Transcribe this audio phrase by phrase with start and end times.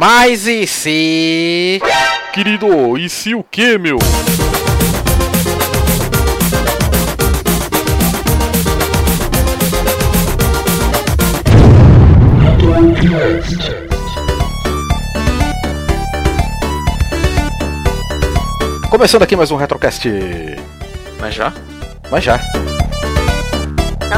[0.00, 1.78] Mas e se.
[2.32, 3.98] Querido, e se o que, meu?
[18.88, 20.08] Começando aqui mais um Retrocast.
[21.20, 21.52] Mas já?
[22.10, 22.40] Mas já.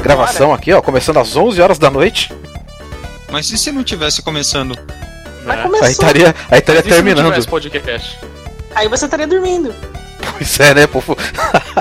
[0.00, 2.32] Gravação aqui, ó, começando às 11 horas da noite.
[3.32, 4.78] Mas e se não tivesse começando?
[5.44, 5.62] Mas É.
[5.62, 5.86] começou.
[5.86, 7.46] Aí estaria, aí estaria se terminando.
[7.48, 8.18] podcast?
[8.74, 9.74] Aí você estaria dormindo.
[10.38, 11.16] Pois é, né, povo?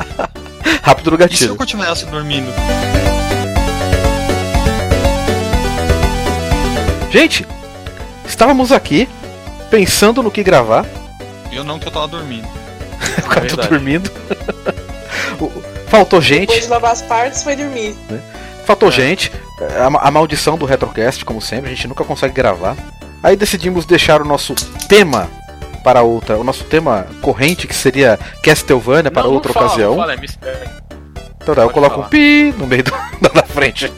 [0.81, 1.55] Rápido no E se eu gatilho.
[1.55, 2.51] continuasse dormindo?
[7.11, 7.45] Gente,
[8.25, 9.07] estávamos aqui
[9.69, 10.85] pensando no que gravar.
[11.51, 12.47] Eu não, que eu tava dormindo.
[13.25, 14.09] O cara tá dormindo.
[15.87, 16.41] Faltou gente.
[16.47, 17.95] Depois de lavar as partes, foi dormir.
[18.65, 18.91] Faltou É.
[18.91, 19.31] gente.
[19.85, 22.75] A, ma- a maldição do Retrocast, como sempre, a gente nunca consegue gravar.
[23.23, 24.55] Aí decidimos deixar o nosso
[24.87, 25.29] tema
[25.83, 29.91] para outra, o nosso tema corrente, que seria Castlevania, para Não, não outra fala, ocasião.
[29.91, 30.69] Não fala, é mistério.
[31.41, 32.07] Então tá, eu Pode coloco falar.
[32.07, 32.91] um pi no meio do,
[33.33, 33.91] da frente.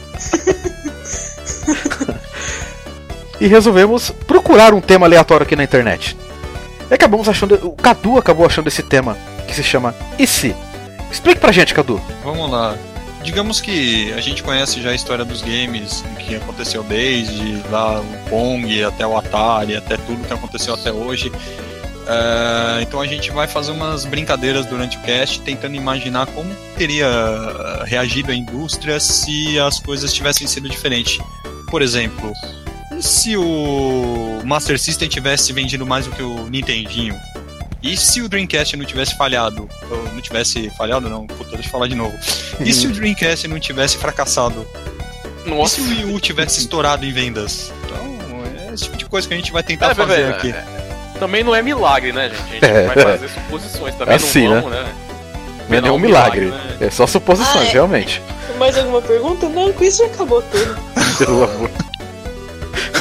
[3.40, 6.16] e resolvemos procurar um tema aleatório aqui na internet.
[6.90, 7.54] E acabamos achando.
[7.66, 9.16] O Cadu acabou achando esse tema
[9.46, 10.54] que se chama E se?
[11.10, 12.00] Explique pra gente, Cadu.
[12.22, 12.74] Vamos lá.
[13.24, 18.30] Digamos que a gente conhece já a história dos games, que aconteceu desde lá o
[18.30, 21.32] Pong até o Atari, até tudo que aconteceu até hoje.
[22.06, 27.06] É, então a gente vai fazer umas brincadeiras durante o cast, tentando imaginar como teria
[27.06, 31.18] eh, reagido a indústria se as coisas tivessem sido diferentes.
[31.70, 32.30] Por exemplo,
[33.00, 37.16] se o Master System tivesse vendido mais do que o Nintendinho?
[37.86, 39.68] E se o Dreamcast não tivesse falhado?
[39.90, 42.16] Ou não tivesse falhado, não, puta, deixa eu falar de novo.
[42.60, 44.66] E se o Dreamcast não tivesse fracassado?
[45.44, 45.74] E Nossa.
[45.76, 47.70] se o Wii U tivesse estourado em vendas?
[47.84, 50.50] Então, é esse tipo de coisa que a gente vai tentar pera, fazer pera, aqui.
[50.50, 50.64] é,
[51.18, 52.42] Também não é milagre, né, gente?
[52.42, 52.86] A gente É.
[52.86, 54.14] vai fazer suposições também.
[54.16, 54.94] Assim, não vamos, né?
[55.68, 56.46] Não é nenhum um milagre.
[56.46, 57.72] milagre, É só suposições, Ah, é.
[57.72, 58.22] realmente.
[58.58, 59.46] Mais alguma pergunta?
[59.48, 60.78] Não, com isso já acabou tudo.
[61.18, 61.70] Pelo amor.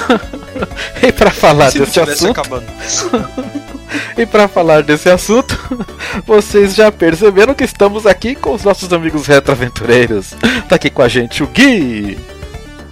[1.02, 2.66] e pra falar E desse assunto, acabando?
[4.18, 5.58] e para falar desse assunto,
[6.26, 10.34] vocês já perceberam que estamos aqui com os nossos amigos retroaventureiros.
[10.68, 12.18] Tá aqui com a gente o Gui.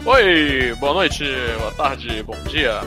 [0.05, 1.23] Oi, boa noite,
[1.59, 2.81] boa tarde, bom dia.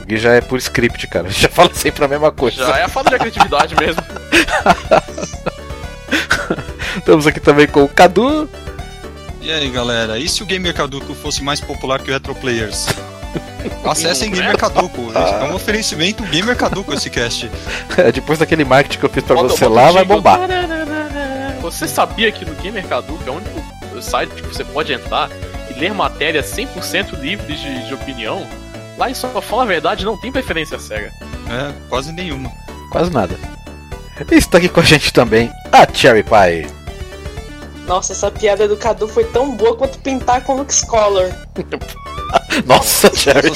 [0.00, 1.28] O Gui já é por script, cara.
[1.30, 2.66] Já fala sempre a mesma coisa.
[2.66, 4.02] Já é a falta de criatividade mesmo.
[6.96, 8.48] Estamos aqui também com o Cadu.
[9.40, 12.86] E aí, galera, e se o Gamer Caduco fosse mais popular que o Retro Players?
[13.84, 15.12] Acessem Gamer Caduco.
[15.14, 17.50] É um oferecimento Gamer Caduco esse cast.
[17.96, 20.40] É, Depois daquele marketing que eu fiz pra Bota- você bota lá, um vai bombar.
[21.60, 25.30] Você sabia que no Gamer Caduco é o único site que você pode entrar
[25.70, 28.46] e ler matérias 100% livres de, de opinião?
[28.98, 31.12] Lá em só fala a verdade, não tem preferência cega.
[31.50, 32.50] É, quase nenhuma.
[32.90, 33.34] Quase nada.
[34.30, 36.66] E está aqui com a gente também a Cherry Pie.
[37.86, 41.30] Nossa, essa piada do Cadu foi tão boa quanto pintar com Lux Color.
[42.66, 43.50] Nossa, senhora,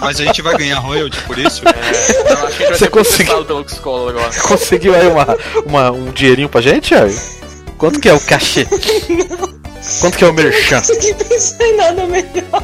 [0.00, 1.62] mas a gente vai ganhar royalty por isso?
[1.68, 4.30] É, eu acho que a gente vai conseguiu- pelo X-Color agora.
[4.42, 5.26] Conseguiu aí uma,
[5.66, 7.16] uma- um dinheirinho pra gente, Cherry?
[7.78, 8.66] Quanto que é o cachê?
[10.00, 10.76] Quanto que é o merchan?
[10.76, 12.62] Não consegui pensar em nada melhor.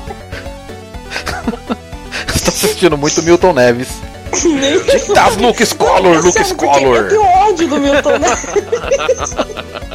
[2.29, 3.89] Você tá assistindo muito Milton Neves.
[4.45, 4.83] Nem
[5.15, 6.43] Das Luke Scholar, Luke?
[6.45, 6.81] Scholar.
[7.03, 9.35] Eu tenho ódio do Milton Neves.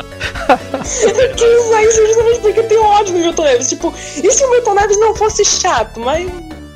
[0.49, 3.69] eu quis usar isso justamente porque eu tenho ódio do Milton Neves.
[3.69, 3.93] Tipo,
[4.23, 5.99] e se o Milton Neves não fosse chato?
[5.99, 6.29] Mas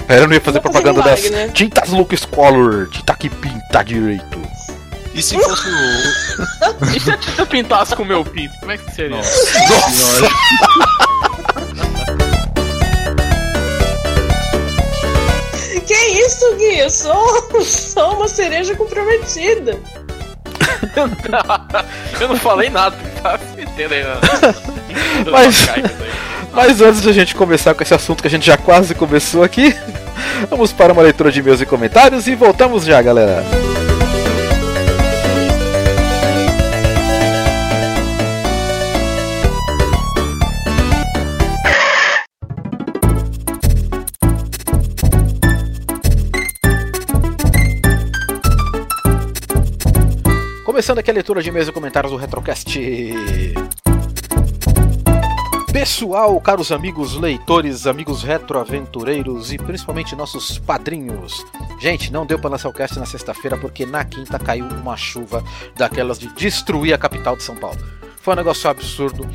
[0.07, 1.53] Pera, eu não ia fazer fazer propaganda das milagre, né?
[1.53, 4.41] tintas Luke Scholar, tinta que pinta direito.
[5.13, 5.71] E se fosse o.
[6.95, 8.53] E se a Tita pintasse com o meu pinto?
[8.59, 9.17] Como é que seria?
[9.17, 10.33] Nossa senhora.
[15.85, 16.79] que isso, Gui?
[16.79, 19.79] Eu sou, sou uma cereja comprometida.
[22.19, 24.17] eu não falei nada, tá se metendo aí na.
[25.31, 25.69] Mas-.
[26.53, 29.43] Mas antes de a gente começar com esse assunto que a gente já quase começou
[29.43, 29.75] aqui,
[30.49, 33.43] vamos para uma leitura de e-mails e comentários e voltamos já, galera.
[50.71, 52.79] Começando aqui a leitura de e-mails e comentários do Retrocast.
[55.73, 61.45] Pessoal, caros amigos leitores, amigos retroaventureiros e principalmente nossos padrinhos.
[61.77, 65.43] Gente, não deu para lançar o cast na sexta-feira porque na quinta caiu uma chuva
[65.75, 67.77] daquelas de destruir a capital de São Paulo.
[68.21, 69.27] Foi um negócio absurdo.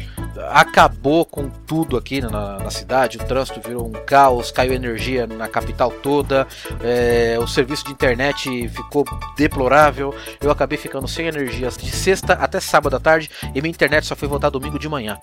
[0.51, 3.19] Acabou com tudo aqui na, na cidade.
[3.19, 6.47] O trânsito virou um caos, caiu energia na capital toda.
[6.83, 9.05] é, o serviço de internet ficou
[9.37, 10.15] deplorável.
[10.41, 14.15] Eu acabei ficando sem energia de sexta até sábado à tarde e minha internet só
[14.15, 15.19] foi voltar domingo de manhã.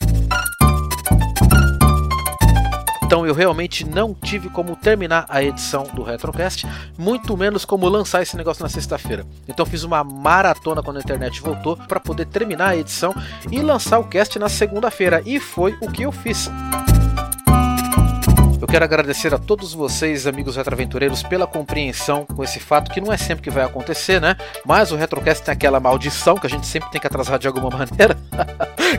[3.13, 6.65] Então eu realmente não tive como terminar a edição do Retrocast,
[6.97, 9.23] muito menos como lançar esse negócio na sexta-feira.
[9.47, 13.13] Então fiz uma maratona quando a internet voltou para poder terminar a edição
[13.51, 16.49] e lançar o cast na segunda-feira, e foi o que eu fiz.
[18.63, 23.11] Eu quero agradecer a todos vocês, amigos retroaventureiros, pela compreensão com esse fato que não
[23.11, 24.37] é sempre que vai acontecer, né?
[24.65, 27.67] Mas o Retrocast tem aquela maldição que a gente sempre tem que atrasar de alguma
[27.77, 28.17] maneira.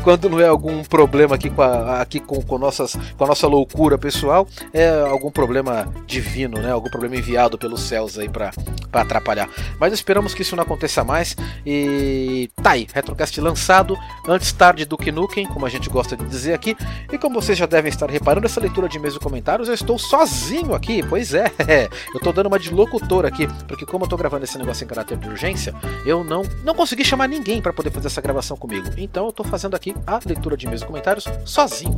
[0.02, 3.46] Quando não é algum problema aqui com a, aqui com, com, nossas, com a nossa
[3.46, 6.70] loucura pessoal, é algum problema divino, né?
[6.70, 8.50] Algum problema enviado pelos céus aí para
[8.92, 9.48] atrapalhar.
[9.80, 11.34] Mas esperamos que isso não aconteça mais.
[11.64, 13.96] E tá aí, Retrocast lançado
[14.28, 16.76] antes tarde do que Nukem, como a gente gosta de dizer aqui.
[17.10, 19.20] E como vocês já devem estar reparando, essa leitura de e-mails e
[19.54, 21.02] comentários eu estou sozinho aqui.
[21.02, 21.52] Pois é,
[22.12, 24.88] eu estou dando uma de locutor aqui, porque como eu estou gravando esse negócio em
[24.88, 25.74] caráter de urgência,
[26.04, 28.88] eu não, não consegui chamar ninguém para poder fazer essa gravação comigo.
[28.96, 31.96] Então eu estou fazendo aqui a leitura de e comentários sozinho.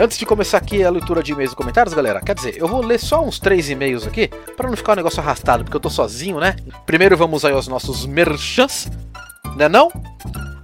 [0.00, 2.84] Antes de começar aqui a leitura de e-mails e comentários, galera, quer dizer, eu vou
[2.84, 5.90] ler só uns três e-mails aqui, para não ficar um negócio arrastado, porque eu tô
[5.90, 6.54] sozinho, né?
[6.86, 8.88] Primeiro vamos aí aos nossos merchants,
[9.56, 9.90] né não?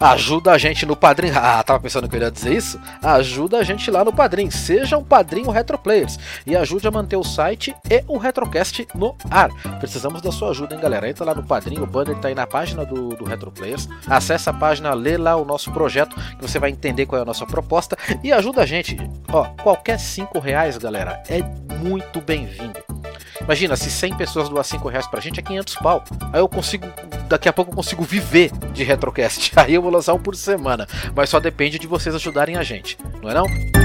[0.01, 1.31] Ajuda a gente no Padrim.
[1.45, 2.81] Ah, tava pensando que eu ia dizer isso?
[3.03, 4.51] Ajuda a gente lá no Padrim.
[4.51, 9.51] Seja um padrinho Retroplayers e ajude a manter o site e o Retrocast no ar.
[9.79, 11.09] Precisamos da sua ajuda, hein, galera?
[11.09, 13.89] Entra lá no Padrim, o banner tá aí na página do, do Retroplayers.
[14.09, 17.27] Acesse a página, lê lá o nosso projeto, que você vai entender qual é a
[17.27, 18.97] nossa proposta e ajuda a gente.
[19.31, 21.43] Ó, qualquer 5 reais, galera, é
[21.75, 22.94] muito bem-vindo.
[23.41, 26.05] Imagina, se 100 pessoas doar 5 reais pra gente, é 500 pau.
[26.33, 26.87] Aí eu consigo,
[27.29, 29.53] daqui a pouco eu consigo viver de Retrocast.
[29.57, 30.87] Aí eu vou lançar um por semana.
[31.15, 33.84] Mas só depende de vocês ajudarem a gente, não é não?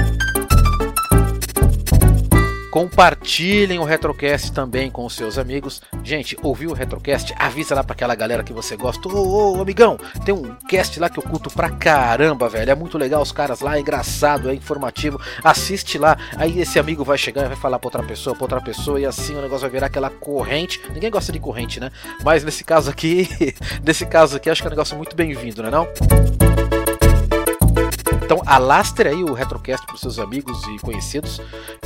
[2.70, 5.82] Compartilhem o Retrocast também com os seus amigos.
[6.04, 7.34] Gente, ouviu o Retrocast?
[7.36, 9.08] Avisa lá pra aquela galera que você gosta.
[9.08, 12.70] Ô, ô, amigão, tem um cast lá que eu curto pra caramba, velho.
[12.70, 15.20] É muito legal os caras lá, é engraçado, é informativo.
[15.42, 16.16] Assiste lá.
[16.36, 19.04] Aí esse amigo vai chegar e vai falar pra outra pessoa, pra outra pessoa, e
[19.04, 20.80] assim o negócio vai virar aquela corrente.
[20.94, 21.90] Ninguém gosta de corrente, né?
[22.22, 23.28] Mas nesse caso aqui,
[23.82, 25.88] nesse caso aqui, acho que é um negócio muito bem-vindo, né não?
[28.30, 31.40] Então alastre aí o Retrocast para os seus amigos e conhecidos.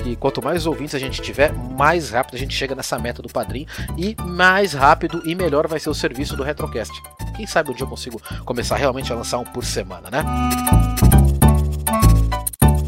[0.04, 3.30] E quanto mais ouvintes a gente tiver, mais rápido a gente chega nessa meta do
[3.30, 3.66] padrinho.
[3.96, 6.92] E mais rápido e melhor vai ser o serviço do Retrocast.
[7.34, 10.93] Quem sabe um dia eu consigo começar realmente a lançar um por semana, né?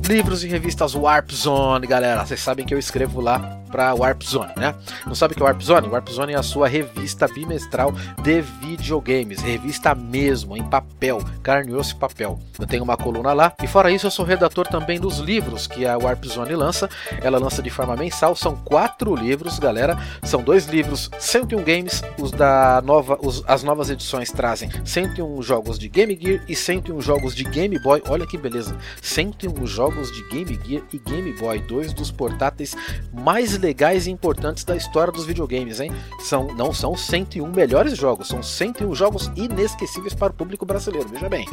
[0.08, 2.24] Livros e revistas Warp Zone, galera.
[2.24, 4.74] Vocês sabem que eu escrevo lá para Warp Zone, né?
[5.06, 5.88] Não sabe o que é Warp Zone?
[5.88, 7.92] Warp Zone é a sua revista bimestral
[8.22, 12.38] de videogames, revista mesmo, em papel, carne, osso e papel.
[12.58, 15.86] Eu tenho uma coluna lá e fora isso eu sou redator também dos livros que
[15.86, 16.88] a Warp Zone lança.
[17.20, 19.98] Ela lança de forma mensal, são quatro livros, galera.
[20.22, 25.78] São dois livros, 101 games, os da nova, os, as novas edições trazem 101 jogos
[25.78, 28.02] de Game Gear e 101 jogos de Game Boy.
[28.08, 32.76] Olha que beleza, 101 jogos jogos de Game Gear e Game Boy, dois dos portáteis
[33.12, 35.90] mais legais e importantes da história dos videogames, hein?
[36.20, 41.28] São, não são 101 melhores jogos, são 101 jogos inesquecíveis para o público brasileiro, veja
[41.28, 41.48] bem.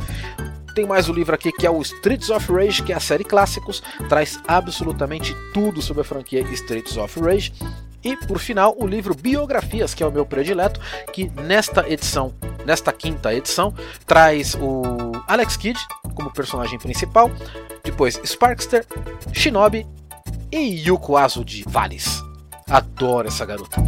[0.76, 3.24] Tem mais o livro aqui que é o Streets of Rage, que é a série
[3.24, 7.54] clássicos, traz absolutamente tudo sobre a franquia Streets of Rage.
[8.04, 10.82] E por final, o livro Biografias, que é o meu predileto,
[11.14, 12.34] que nesta edição,
[12.66, 13.74] nesta quinta edição,
[14.06, 15.80] traz o Alex Kidd
[16.16, 17.30] como personagem principal,
[17.84, 18.86] depois Sparkster,
[19.32, 19.86] Shinobi
[20.52, 22.22] e Yuko Azu de Vales.
[22.70, 23.84] Adoro essa garota.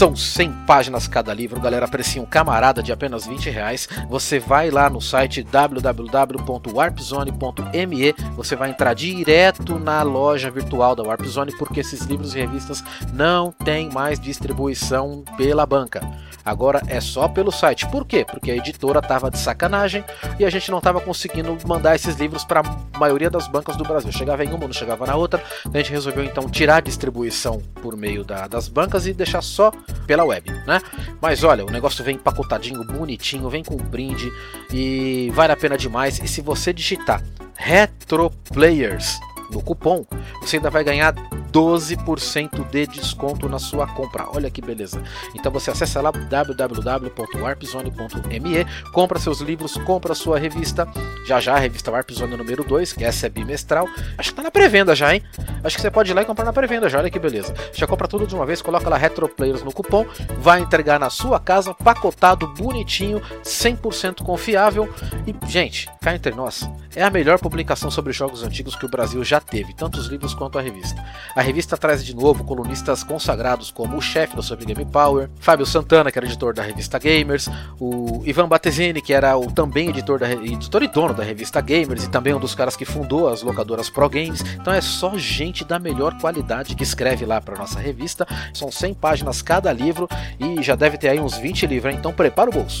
[0.00, 1.86] São 100 páginas cada livro, galera.
[1.86, 3.86] Precinho camarada de apenas 20 reais.
[4.08, 8.14] Você vai lá no site www.warpzone.me.
[8.34, 13.52] Você vai entrar direto na loja virtual da Warpzone, porque esses livros e revistas não
[13.52, 16.00] têm mais distribuição pela banca.
[16.44, 17.86] Agora é só pelo site.
[17.88, 18.24] Por quê?
[18.24, 20.04] Porque a editora tava de sacanagem
[20.38, 23.84] e a gente não tava conseguindo mandar esses livros para a maioria das bancas do
[23.84, 24.10] Brasil.
[24.10, 25.42] Chegava em uma, não chegava na outra.
[25.72, 29.70] A gente resolveu então tirar a distribuição por meio da, das bancas e deixar só
[30.06, 30.80] pela web, né?
[31.20, 34.30] Mas olha, o negócio vem empacotadinho, bonitinho, vem com brinde
[34.72, 36.20] e vale a pena demais.
[36.22, 37.22] E se você digitar
[37.54, 39.18] Retro Players
[39.50, 40.06] no cupom,
[40.40, 41.14] você ainda vai ganhar
[41.52, 44.26] 12% de desconto na sua compra.
[44.34, 45.02] Olha que beleza.
[45.34, 50.86] Então você acessa lá www.warpzone.me, compra seus livros, compra sua revista.
[51.26, 53.88] Já já a revista Warp Zone número 2, que essa é bimestral.
[54.16, 55.22] Acho que tá na pré-venda já, hein?
[55.62, 57.54] Acho que você pode ir lá e comprar na pré-venda já, olha que beleza.
[57.72, 60.06] Já compra tudo de uma vez, coloca lá Retro Players no cupom,
[60.38, 64.88] vai entregar na sua casa, pacotado, bonitinho, 100% confiável.
[65.26, 69.22] E, gente, cá entre nós, é a melhor publicação sobre jogos antigos que o Brasil
[69.24, 71.02] já teve, tanto os livros quanto a revista.
[71.34, 75.64] A revista traz de novo colunistas consagrados como o chefe do Sub Game Power, Fábio
[75.64, 80.18] Santana, que era editor da revista Gamers, o Ivan Battesini, que era o também editor,
[80.18, 83.42] da, editor e dono da revista Gamers, e também um dos caras que fundou as
[83.42, 84.42] locadoras Pro Games.
[84.60, 88.26] Então é só gente da melhor qualidade que escreve lá para nossa revista.
[88.52, 92.50] São 100 páginas cada livro e já deve ter aí uns 20 livros, então prepara
[92.50, 92.80] o bolso.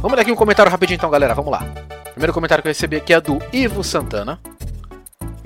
[0.00, 1.34] Vamos ler aqui um comentário rapidinho então, galera.
[1.34, 1.66] Vamos lá.
[2.12, 4.38] Primeiro comentário que eu recebi aqui é do Ivo Santana.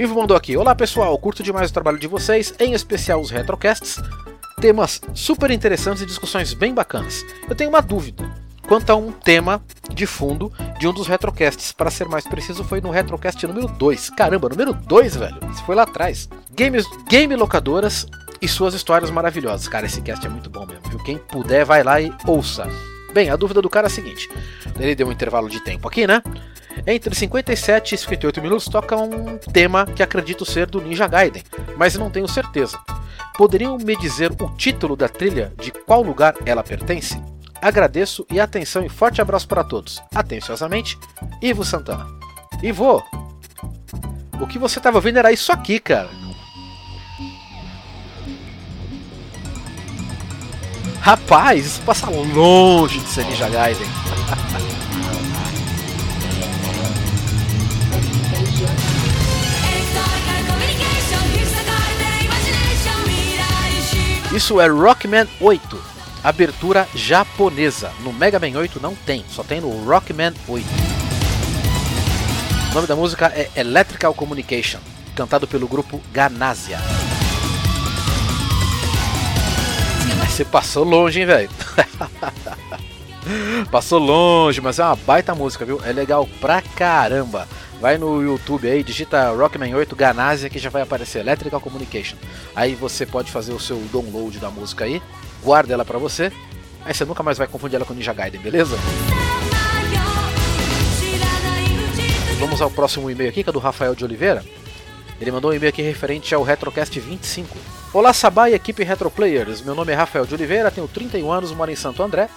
[0.00, 4.00] Ivo mandou aqui: Olá pessoal, curto demais o trabalho de vocês, em especial os retrocasts.
[4.58, 7.22] Temas super interessantes e discussões bem bacanas.
[7.46, 8.24] Eu tenho uma dúvida
[8.66, 11.70] quanto a um tema de fundo de um dos retrocasts.
[11.72, 14.08] Para ser mais preciso, foi no retrocast número 2.
[14.10, 15.38] Caramba, número 2, velho.
[15.52, 16.30] Isso foi lá atrás.
[16.56, 18.06] Games, game locadoras
[18.40, 19.68] e suas histórias maravilhosas.
[19.68, 20.88] Cara, esse cast é muito bom mesmo.
[20.88, 20.98] Viu?
[21.00, 22.66] Quem puder, vai lá e ouça.
[23.12, 24.30] Bem, a dúvida do cara é a seguinte:
[24.78, 26.22] ele deu um intervalo de tempo aqui, né?
[26.86, 31.42] Entre 57 e 58 minutos toca um tema que acredito ser do Ninja Gaiden,
[31.76, 32.78] mas não tenho certeza.
[33.36, 37.20] Poderiam me dizer o título da trilha de qual lugar ela pertence?
[37.60, 40.02] Agradeço e atenção e forte abraço para todos.
[40.14, 40.98] Atenciosamente,
[41.42, 42.06] Ivo Santana.
[42.62, 43.02] Ivo,
[44.40, 46.08] o que você estava ouvindo era isso aqui, cara.
[51.00, 53.86] Rapaz, isso passa longe de ser Ninja Gaiden.
[64.32, 65.82] Isso é Rockman 8,
[66.22, 67.90] abertura japonesa.
[68.04, 70.66] No Mega Man 8 não tem, só tem no Rockman 8.
[72.70, 74.78] O nome da música é Electrical Communication,
[75.16, 76.78] cantado pelo grupo Ganasia.
[80.28, 81.50] Você passou longe, hein, velho?
[83.70, 85.80] passou longe, mas é uma baita música, viu?
[85.84, 87.46] É legal pra caramba.
[87.80, 92.16] Vai no YouTube aí, digita Rockman 8 Ganasia que já vai aparecer Electrical Communication.
[92.54, 95.02] Aí você pode fazer o seu download da música aí,
[95.42, 96.30] guarda ela pra você.
[96.84, 98.76] Aí você nunca mais vai confundir ela com Ninja Gaiden, beleza?
[102.38, 104.44] Vamos ao próximo e-mail aqui, que é do Rafael de Oliveira.
[105.20, 107.56] Ele mandou um e-mail aqui referente ao Retrocast 25.
[107.92, 111.70] Olá Sabá e equipe Retroplayers, meu nome é Rafael de Oliveira, tenho 31 anos, moro
[111.70, 112.30] em Santo André.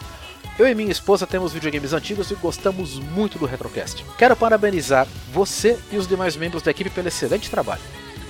[0.58, 4.06] Eu e minha esposa temos videogames antigos e gostamos muito do Retrocast.
[4.20, 7.82] Quero parabenizar você e os demais membros da equipe pelo excelente trabalho.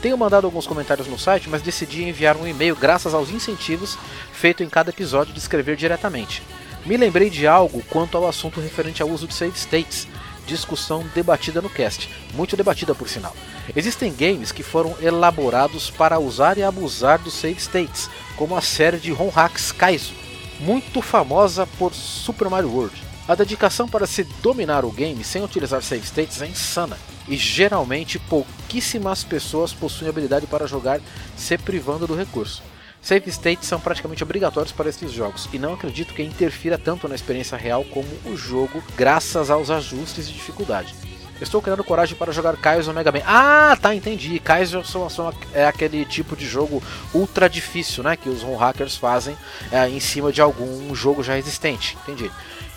[0.01, 3.97] Tenho mandado alguns comentários no site, mas decidi enviar um e-mail graças aos incentivos
[4.31, 6.41] feitos em cada episódio de escrever diretamente.
[6.85, 10.07] Me lembrei de algo quanto ao assunto referente ao uso de save states,
[10.47, 13.35] discussão debatida no cast, muito debatida por sinal.
[13.75, 18.97] Existem games que foram elaborados para usar e abusar dos save states, como a série
[18.97, 20.22] de ROM hacks Kaizo,
[20.63, 23.03] muito famosa por Super Mario World.
[23.27, 28.17] A dedicação para se dominar o game sem utilizar save states é insana, e geralmente
[28.17, 31.01] pouquíssimas pessoas possuem habilidade para jogar
[31.35, 32.63] se privando do recurso.
[33.01, 37.15] Save states são praticamente obrigatórios para esses jogos, e não acredito que interfira tanto na
[37.15, 40.95] experiência real como o jogo, graças aos ajustes de dificuldade.
[41.43, 43.21] Estou criando coragem para jogar Kaizo Mega Man.
[43.25, 44.39] Ah, tá, entendi.
[44.39, 46.81] Kaizo são, são, é aquele tipo de jogo
[47.13, 48.15] ultra difícil, né?
[48.15, 49.37] Que os home hackers fazem
[49.69, 51.97] é, em cima de algum jogo já existente.
[52.03, 52.31] Entendi.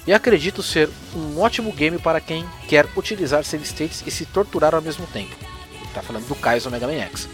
[0.04, 4.75] E acredito ser um ótimo game para quem quer utilizar save states e se torturar
[4.75, 5.35] ao mesmo tempo.
[5.85, 7.28] Está falando do Kaizo Mega Man X.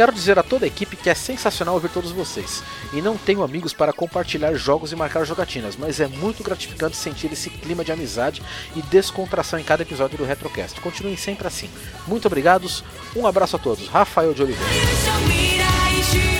[0.00, 2.62] Quero dizer a toda a equipe que é sensacional ouvir todos vocês.
[2.90, 7.30] E não tenho amigos para compartilhar jogos e marcar jogatinas, mas é muito gratificante sentir
[7.30, 8.40] esse clima de amizade
[8.74, 10.80] e descontração em cada episódio do Retrocast.
[10.80, 11.68] Continuem sempre assim.
[12.06, 12.82] Muito obrigados,
[13.14, 13.88] um abraço a todos.
[13.88, 14.72] Rafael de Oliveira.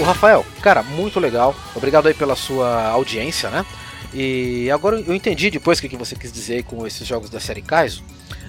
[0.00, 1.55] O Rafael, cara, muito legal.
[1.75, 3.67] Obrigado aí pela sua audiência, né?
[4.12, 7.62] E agora eu entendi depois o que você quis dizer com esses jogos da série
[7.62, 8.02] Kaizo.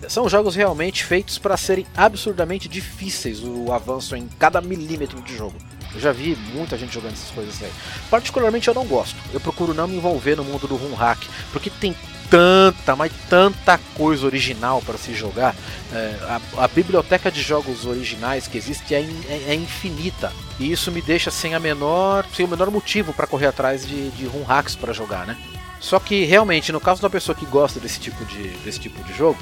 [0.10, 5.56] São jogos realmente feitos para serem absurdamente difíceis o avanço em cada milímetro de jogo.
[5.94, 7.72] Eu já vi muita gente jogando essas coisas aí.
[8.10, 9.16] Particularmente eu não gosto.
[9.34, 11.20] Eu procuro não me envolver no mundo do Run Hack,
[11.52, 11.96] porque tem
[12.32, 15.54] tanta, mas tanta coisa original para se jogar.
[15.94, 20.32] É, a, a, biblioteca de jogos originais que existe é, é, é, infinita.
[20.58, 24.10] E isso me deixa sem a menor, sem o menor motivo para correr atrás de,
[24.12, 25.38] de run hacks para jogar, né?
[25.82, 29.14] Só que realmente, no caso da pessoa que gosta desse tipo de, desse tipo de
[29.14, 29.38] jogo,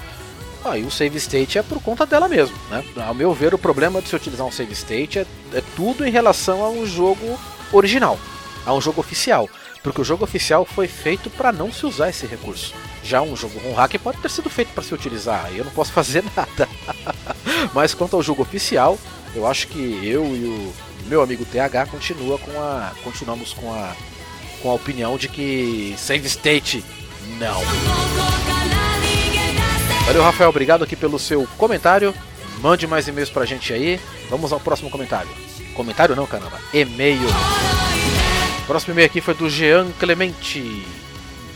[0.65, 2.84] Aí o save state é por conta dela mesmo, né?
[2.98, 6.12] Ao meu ver, o problema de se utilizar um save state é, é tudo em
[6.12, 7.39] relação a um jogo
[7.72, 8.19] original,
[8.65, 9.50] a um jogo oficial.
[9.83, 12.74] Porque o jogo oficial foi feito para não se usar esse recurso.
[13.03, 15.71] Já um jogo com hack pode ter sido feito para se utilizar, aí eu não
[15.71, 16.67] posso fazer nada.
[17.74, 18.98] Mas quanto ao jogo oficial,
[19.33, 20.74] eu acho que eu e o
[21.05, 23.95] meu amigo TH continua com a continuamos com a
[24.62, 26.83] com a opinião de que save state
[27.38, 27.62] não.
[30.05, 32.13] Valeu, Rafael, obrigado aqui pelo seu comentário.
[32.62, 34.00] Mande mais e-mails pra gente aí.
[34.29, 35.29] Vamos ao próximo comentário.
[35.74, 36.59] Comentário não, caramba.
[36.74, 37.27] E-mail.
[38.69, 40.85] Próximo e-mail aqui foi do Jean Clemente.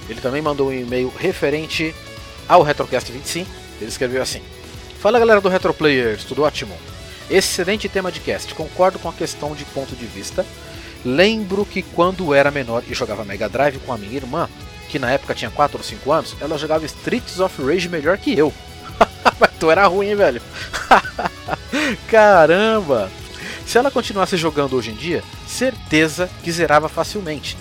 [0.09, 1.93] Ele também mandou um e-mail referente
[2.49, 3.47] ao Retrocast 25.
[3.79, 4.41] Ele escreveu assim:
[4.99, 6.75] Fala galera do Retroplayers, tudo ótimo?
[7.29, 10.43] Excelente tema de cast, concordo com a questão de ponto de vista.
[11.05, 14.49] Lembro que quando era menor e jogava Mega Drive com a minha irmã,
[14.89, 18.35] que na época tinha 4 ou 5 anos, ela jogava Streets of Rage melhor que
[18.35, 18.51] eu.
[19.39, 20.41] Mas tu era ruim, hein, velho?
[22.09, 23.11] Caramba!
[23.65, 27.57] Se ela continuasse jogando hoje em dia, certeza que zerava facilmente.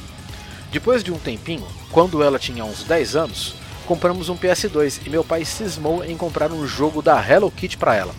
[0.70, 3.54] Depois de um tempinho, quando ela tinha uns 10 anos,
[3.86, 7.94] compramos um PS2 e meu pai cismou em comprar um jogo da Hello Kitty para
[7.94, 8.14] ela.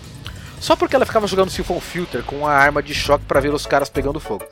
[0.59, 3.65] Só porque ela ficava jogando Siphon Filter com a arma de choque para ver os
[3.65, 4.45] caras pegando fogo.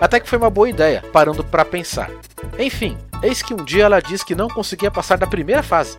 [0.00, 2.10] Até que foi uma boa ideia, parando para pensar.
[2.58, 5.98] Enfim, eis que um dia ela disse que não conseguia passar da primeira fase.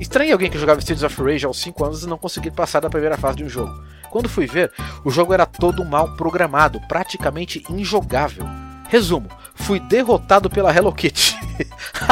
[0.00, 2.90] Estranho alguém que jogava Streets of Rage aos 5 anos e não conseguir passar da
[2.90, 3.72] primeira fase de um jogo.
[4.12, 4.70] Quando fui ver,
[5.02, 8.44] o jogo era todo mal programado, praticamente injogável.
[8.86, 11.34] Resumo, fui derrotado pela Hello Kitty.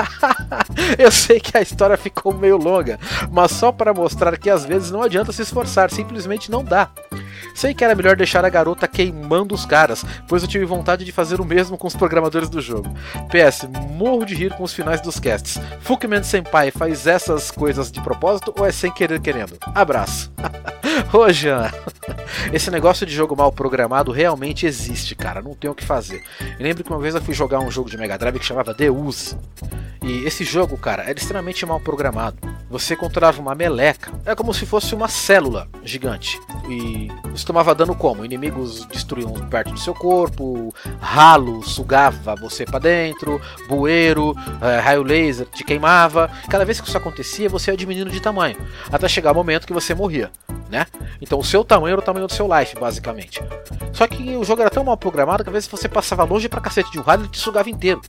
[0.98, 2.98] Eu sei que a história ficou meio longa,
[3.30, 6.88] mas só para mostrar que às vezes não adianta se esforçar, simplesmente não dá.
[7.54, 11.12] Sei que era melhor deixar a garota queimando os caras, pois eu tive vontade de
[11.12, 12.88] fazer o mesmo com os programadores do jogo.
[13.28, 15.60] PS, morro de rir com os finais dos casts.
[15.82, 19.58] Fuckman Senpai faz essas coisas de propósito ou é sem querer querendo?
[19.74, 20.32] Abraço.
[21.12, 21.70] Ô Jean,
[22.52, 26.22] esse negócio de jogo mal programado realmente existe, cara, não tem o que fazer.
[26.40, 28.74] Eu lembro que uma vez eu fui jogar um jogo de Mega Drive que chamava
[28.74, 29.36] Deus.
[30.02, 32.38] E esse jogo, cara, era extremamente mal programado.
[32.70, 36.40] Você controlava uma meleca, é como se fosse uma célula gigante.
[36.68, 38.24] E você tomava dano como?
[38.24, 45.46] Inimigos destruíam perto do seu corpo, ralo sugava você para dentro, bueiro, é, raio laser
[45.46, 46.30] te queimava.
[46.48, 48.56] Cada vez que isso acontecia, você ia diminuindo de tamanho,
[48.90, 50.30] até chegar o momento que você morria.
[50.70, 50.86] Né?
[51.20, 53.42] Então o seu tamanho era o tamanho do seu life, basicamente.
[53.92, 56.60] Só que o jogo era tão mal programado que às vezes você passava longe pra
[56.60, 58.00] cacete de um raio e ele te sugava inteiro.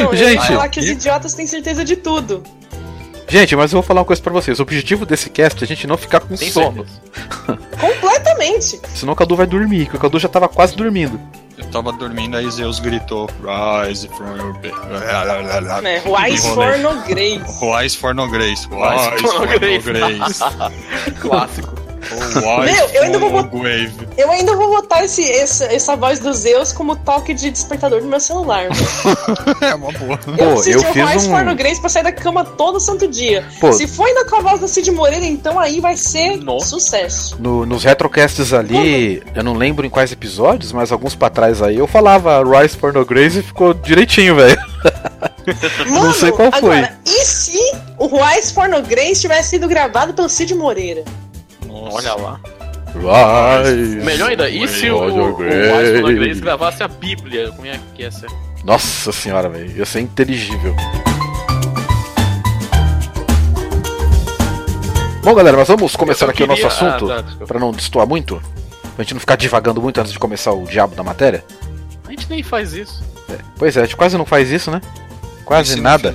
[0.00, 2.42] Não, eu Gente, ia falar que os idiotas têm certeza de tudo.
[3.34, 4.60] Gente, mas eu vou falar uma coisa pra vocês.
[4.60, 6.86] O objetivo desse cast é a gente não ficar com Tem sono.
[7.80, 8.80] Completamente.
[8.94, 11.20] Senão o Cadu vai dormir, que o Cadu já tava quase dormindo.
[11.58, 14.72] Eu tava dormindo, aí Zeus gritou: Rise from your bed.
[15.82, 16.00] Né?
[16.04, 17.44] Rise for no grace.
[17.60, 18.68] Rise for no grace.
[18.68, 20.44] Rise for no grace.
[21.20, 21.83] Clássico.
[22.12, 23.92] Oh, Meu, eu ainda vou no grave.
[24.16, 28.06] Eu ainda vou botar esse, essa, essa voz do Zeus como toque de despertador do
[28.06, 28.68] meu celular.
[28.68, 29.56] mano.
[29.60, 30.18] É uma boa.
[30.26, 32.12] Eu Pô, preciso eu de um fiz Rise um- for no grace pra sair da
[32.12, 33.44] cama todo santo dia.
[33.60, 33.72] Pô.
[33.72, 36.66] Se for ainda com a voz do Cid Moreira, então aí vai ser Nossa.
[36.68, 37.36] sucesso.
[37.40, 41.78] No- nos retrocasts ali, eu não lembro em quais episódios, mas alguns pra trás aí,
[41.78, 44.58] eu falava Rise for no Grace e ficou direitinho, velho.
[45.88, 46.58] Mano, sei qual foi.
[46.58, 47.58] Agora, e se
[47.98, 51.04] o Rise for no Grace tivesse sido gravado pelo Cid Moreira?
[51.92, 52.40] Olha lá.
[53.64, 53.96] Rise.
[53.96, 56.40] Melhor ainda, e se o, o, Grace.
[56.40, 57.50] Gravasse a Bíblia?
[57.50, 58.28] Como é que ia ser?
[58.64, 59.76] Nossa senhora, velho.
[59.76, 60.74] Ia ser inteligível.
[65.22, 68.06] Bom, galera, mas vamos começar aqui o nosso queria- assunto, Ah, tá, pra não destoar
[68.06, 68.40] muito?
[68.94, 71.42] Pra gente não ficar divagando muito antes de começar o diabo da matéria?
[72.06, 73.02] A gente nem faz isso.
[73.56, 74.80] Pois é, a gente quase não faz isso, né?
[75.44, 76.14] Quase nada.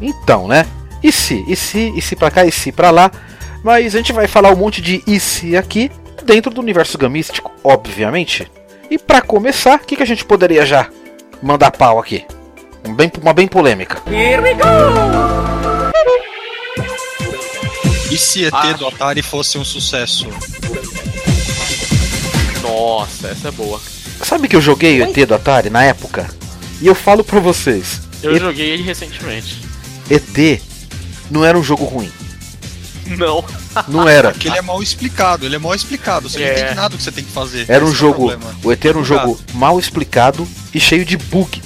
[0.00, 0.64] Então, né?
[1.02, 1.44] E se?
[1.48, 1.92] E se?
[1.96, 2.44] E se pra cá?
[2.46, 3.10] E se pra lá?
[3.64, 5.90] Mas a gente vai falar um monte de e se aqui,
[6.24, 8.46] dentro do universo gamístico, obviamente.
[8.90, 10.88] E pra começar, o que, que a gente poderia já
[11.42, 12.24] mandar pau aqui?
[12.86, 14.02] Um bem- uma bem polêmica.
[18.10, 18.72] E se ET Ah.
[18.74, 20.28] do Atari fosse um sucesso?
[22.62, 23.80] Nossa, essa é boa.
[24.22, 26.28] Sabe que eu joguei o ET do Atari na época?
[26.80, 29.60] E eu falo pra vocês, Eu E- joguei ele recentemente.
[30.10, 30.60] ET
[31.30, 32.10] não era um jogo ruim.
[33.06, 33.44] Não.
[33.88, 34.30] Não era.
[34.32, 36.28] Porque ele é mal explicado, ele é mal explicado.
[36.28, 36.46] Você É.
[36.46, 37.66] não entende nada do que você tem que fazer.
[37.68, 38.32] Era um Esse é o jogo.
[38.62, 41.62] O ET era um jogo mal explicado e cheio de bug.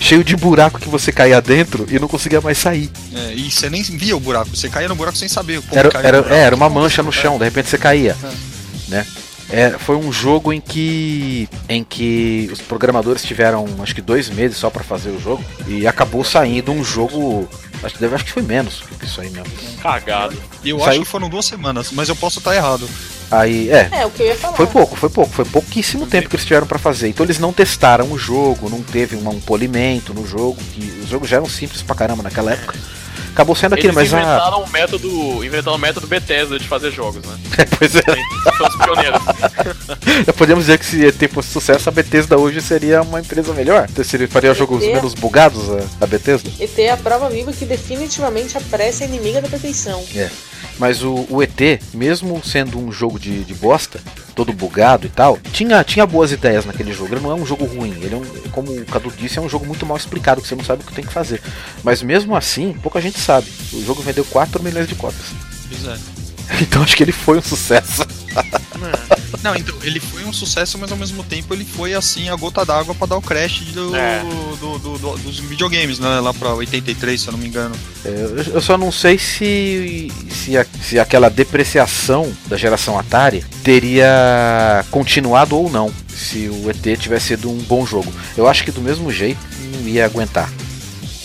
[0.00, 2.90] Cheio de buraco que você caía dentro e não conseguia mais sair.
[3.14, 5.90] É, e você nem via o buraco, você caía no buraco sem saber como Era,
[6.02, 6.34] era, buraco.
[6.34, 8.16] é, era uma mancha no chão, de repente você caía.
[8.22, 8.32] É.
[8.90, 9.06] Né?
[9.52, 14.56] É, foi um jogo em que em que os programadores tiveram acho que dois meses
[14.56, 17.46] só pra fazer o jogo e acabou saindo um jogo
[17.84, 20.36] acho que deve- acho que foi menos que isso aí mesmo Cagado.
[20.64, 22.88] E eu Saiu- acho que foram duas semanas, mas eu posso estar errado.
[23.30, 24.56] aí é É, o que eu ia falar.
[24.56, 27.52] foi pouco foi pouco foi pouquíssimo tempo que eles tiveram pra fazer então eles não
[27.52, 31.46] testaram o jogo não teve um, um polimento no jogo que os jogos já eram
[31.46, 32.74] simples pra caramba naquela época
[33.32, 35.44] acabou sendo aquilo Eles mas a inventaram um método.
[35.44, 37.36] Inventaram um método Bethesda de fazer jogos, né?
[37.78, 39.22] pois é São os pioneiros.
[40.36, 43.86] Podemos dizer que se ET fosse sucesso, a Bethesda hoje seria uma empresa melhor.
[43.90, 46.50] Então, seria, faria jogos menos bugados a, a Bethesda.
[46.60, 50.04] ET é a prova viva que definitivamente a pressa é inimiga da perfeição.
[50.78, 54.00] Mas o, o ET, mesmo sendo um jogo de, de bosta,
[54.34, 57.14] todo bugado e tal, tinha, tinha boas ideias naquele jogo.
[57.14, 57.94] Ele não é um jogo ruim.
[58.00, 60.54] Ele é um, como o Cadu disse, é um jogo muito mal explicado, que você
[60.54, 61.40] não sabe o que tem que fazer.
[61.84, 63.46] Mas mesmo assim, pouca gente sabe.
[63.72, 65.26] O jogo vendeu 4 milhões de cópias.
[65.68, 65.98] Pois é.
[66.60, 68.04] Então acho que ele foi um sucesso.
[69.42, 72.64] Não, então, ele foi um sucesso, mas ao mesmo tempo ele foi assim a gota
[72.64, 74.22] d'água pra dar o crash do, É.
[74.60, 76.20] do- do- do- dos videogames, né?
[76.20, 77.74] Lá pra 83, se eu não me engano.
[78.04, 83.44] É, eu- Eu só não sei se, se, a- se aquela depreciação da geração Atari
[83.64, 85.92] teria continuado ou não.
[86.08, 88.12] Se o ET tivesse sido um bom jogo.
[88.36, 89.40] Eu acho que do mesmo jeito
[89.80, 90.48] não ia aguentar.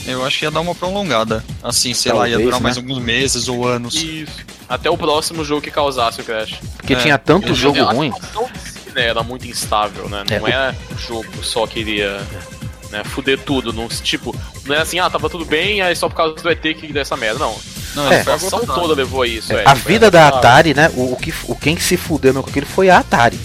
[0.07, 1.43] Eu acho que ia dar uma prolongada.
[1.61, 2.81] Assim, sei lá, ia Talvez, durar mais né?
[2.81, 3.93] alguns meses ou anos.
[3.95, 4.31] Isso.
[4.69, 6.55] Até o próximo jogo que causasse o crash.
[6.77, 8.11] Porque É, tinha tanto jogo a ruim.
[8.95, 10.23] né, era muito instável, né?
[10.29, 12.19] É, Não o- é o jogo só que iria
[12.91, 13.71] né, fuder tudo.
[13.73, 16.61] Não, tipo, não é assim, ah, tava tudo bem, aí só por causa do ET
[16.73, 17.39] que deu essa merda.
[17.39, 17.55] Não.
[17.95, 18.17] Não, É.
[18.17, 19.51] A a situação toda levou a isso.
[19.53, 20.89] é, A tipo, vida é, da Atari, né?
[20.95, 23.37] O, o que, o quem se fudeu mesmo com aquilo foi a Atari.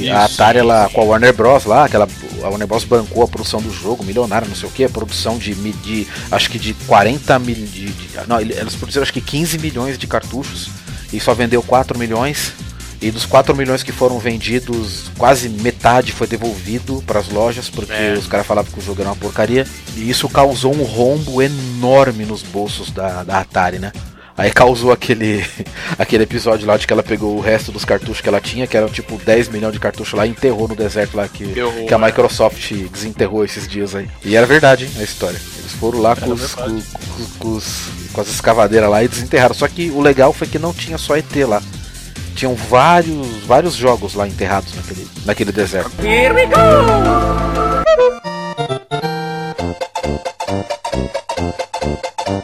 [0.00, 1.64] Que a Isso, Atari, ela, com a Warner Bros.
[1.64, 2.08] lá, aquela,
[2.42, 2.84] a Warner Bros.
[2.84, 6.50] bancou a produção do jogo, milionária, não sei o que, a produção de, de acho
[6.50, 7.54] que de 40 mil.
[7.54, 10.68] De, de- não, elas produziram acho que 15 milhões de cartuchos
[11.12, 12.52] e só vendeu 4 milhões.
[13.02, 17.92] E dos 4 milhões que foram vendidos, quase metade foi devolvido para as lojas, porque
[17.92, 18.14] É.
[18.18, 19.66] os caras falavam que o jogo era uma porcaria.
[19.94, 23.92] E isso causou um rombo enorme nos bolsos da, da Atari, né?
[24.36, 25.44] Aí causou aquele,
[25.98, 28.76] aquele episódio lá de que ela pegou o resto dos cartuchos que ela tinha, que
[28.76, 31.44] eram tipo 10 milhões de cartuchos lá, e enterrou no deserto lá que,
[31.86, 32.06] que a né?
[32.06, 34.08] Microsoft desenterrou esses dias aí.
[34.24, 35.40] E era verdade hein, a história.
[35.58, 36.80] Eles foram lá com, os, com, com-
[37.38, 39.54] com os- com as escavadeiras lá e desenterraram.
[39.54, 41.62] Só que o legal foi que não tinha só ET lá.
[42.34, 45.92] Tinham vários, vários jogos lá enterrados naquele, naquele deserto.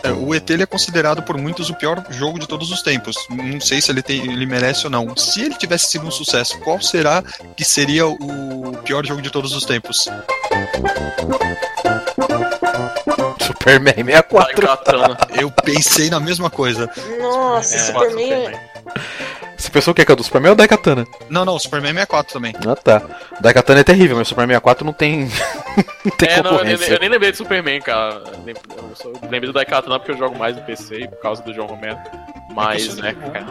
[0.03, 3.17] É, o ET ele é considerado por muitos o pior jogo de todos os tempos.
[3.29, 5.15] Não sei se ele, tem, ele merece ou não.
[5.17, 7.23] Se ele tivesse sido um sucesso, qual será
[7.57, 10.09] que seria o pior jogo de todos os tempos?
[13.41, 14.67] Superman Vai 64.
[14.67, 15.19] katana.
[15.39, 16.89] Eu pensei na mesma coisa.
[17.21, 18.53] Nossa, É, Superman.
[19.61, 21.07] Você pensou o que é que é do Superman ou Daikatana?
[21.29, 22.55] Não, não, Superman 64 também.
[22.67, 23.03] Ah tá.
[23.41, 25.29] Daikatana é terrível, mas Superman 64 não tem.
[26.05, 26.95] não tem É, não, eu, nem- concorrência.
[26.95, 28.23] eu nem lembrei de Superman, cara.
[28.47, 31.99] Eu lembrei do Daikatana porque eu jogo mais no PC por causa do João Romero.
[32.55, 33.47] Mas, É né, cara.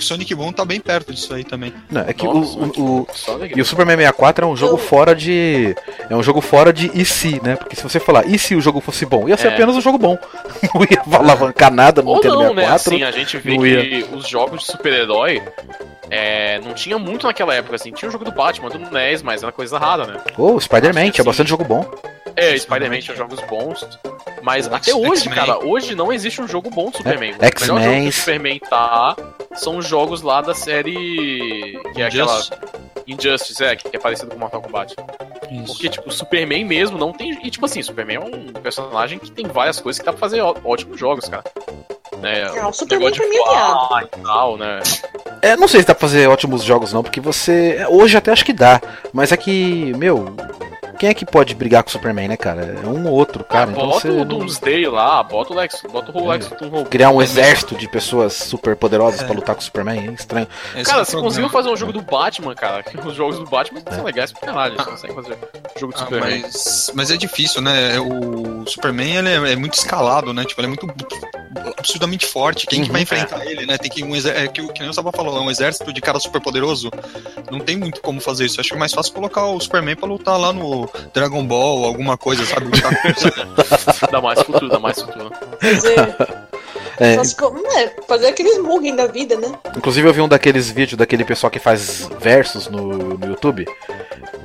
[0.00, 1.74] Que o Sonic Boom tá bem perto disso aí também.
[1.90, 3.06] Não, é que Nossa, o, o, o-.
[3.54, 5.76] E o Superman 64 é um jogo fora de.
[6.08, 7.56] É um jogo fora de e se, né?
[7.56, 9.52] Porque se você falar e se o jogo fosse bom, ia ser É.
[9.54, 10.16] apenas um jogo bom.
[10.74, 12.62] Não ia alavancar nada no Ou Nintendo não, né?
[12.62, 12.74] 64.
[12.94, 15.42] Assim, a gente vê que os jogos de super-herói
[16.10, 17.92] é, não tinha muito naquela época, assim.
[17.92, 20.20] Tinha o jogo do Batman, do NES, mas era coisa rara, né?
[20.38, 21.84] Ou Spider-Man, Acho que tinha assim- bastante jogo bom.
[22.36, 23.86] É, Spider-Man tinha jogos bons.
[24.42, 25.34] Mas X- até hoje, X-Men.
[25.34, 27.32] cara, hoje não existe um jogo bom do Superman.
[27.32, 28.08] É, o melhor jogo que X-Men.
[28.08, 29.16] o Superman tá
[29.54, 31.78] são os jogos lá da série.
[31.94, 32.40] Que é aquela.
[33.06, 33.62] Injustice.
[33.64, 34.94] É, que é parecido com Mortal Kombat.
[35.66, 37.38] Porque, tipo, o Superman mesmo não tem.
[37.44, 40.40] E, tipo assim, Superman é um personagem que tem várias coisas que dá pra fazer
[40.40, 41.42] ó- ótimos jogos, cara.
[42.18, 42.44] Né?
[42.60, 44.78] Ah, o Superman pra mim é e tal, né?
[45.42, 47.84] É, não sei se dá pra fazer ótimos jogos não, porque você.
[47.88, 48.80] Hoje até acho que dá.
[49.12, 50.36] Mas é que, meu.
[51.00, 52.78] Quem é que pode brigar com o Superman, né, cara?
[52.84, 53.70] É um ou outro, cara.
[53.70, 54.08] então bota você.
[54.10, 56.28] o não- Doomsday lá, bota o Lex, bota o É.
[56.34, 59.24] Lex Luthor Criar um exército de pessoas super poderosas É.
[59.24, 60.46] pra lutar com o Superman é estranho.
[60.72, 61.22] Esse é Cara, o você problema.
[61.22, 62.84] conseguiu fazer um jogo do Batman, cara.
[63.02, 63.94] Os jogos do Batman É.
[63.94, 64.76] são legais pra caralho.
[64.76, 65.38] Você consegue fazer
[65.80, 66.40] jogo do Ah, Superman.
[66.42, 67.98] mas, mas é difícil, né?
[67.98, 70.44] O Superman ele é, é muito escalado, né?
[70.44, 70.86] Tipo, ele é muito
[71.78, 72.66] absurdamente forte.
[72.66, 72.92] Quem que Uhum.
[72.92, 73.78] vai enfrentar ele, né?
[73.78, 74.44] Tem que um exército.
[74.44, 76.90] É, que, o- que nem o Saba falou, é um exército de cara super poderoso.
[77.50, 78.60] Não tem muito como fazer isso.
[78.60, 82.16] Acho que é mais fácil colocar o Superman pra lutar lá no Dragon Ball, alguma
[82.16, 82.66] coisa, sabe?
[84.10, 85.30] Dá mais futuro, dá mais futuro.
[85.60, 85.96] Fazer,
[86.98, 89.50] É, for- é, fazer aqueles Mugen da vida, né?
[89.74, 93.66] inclusive eu vi um daqueles vídeos daquele pessoal que faz versos no, no YouTube.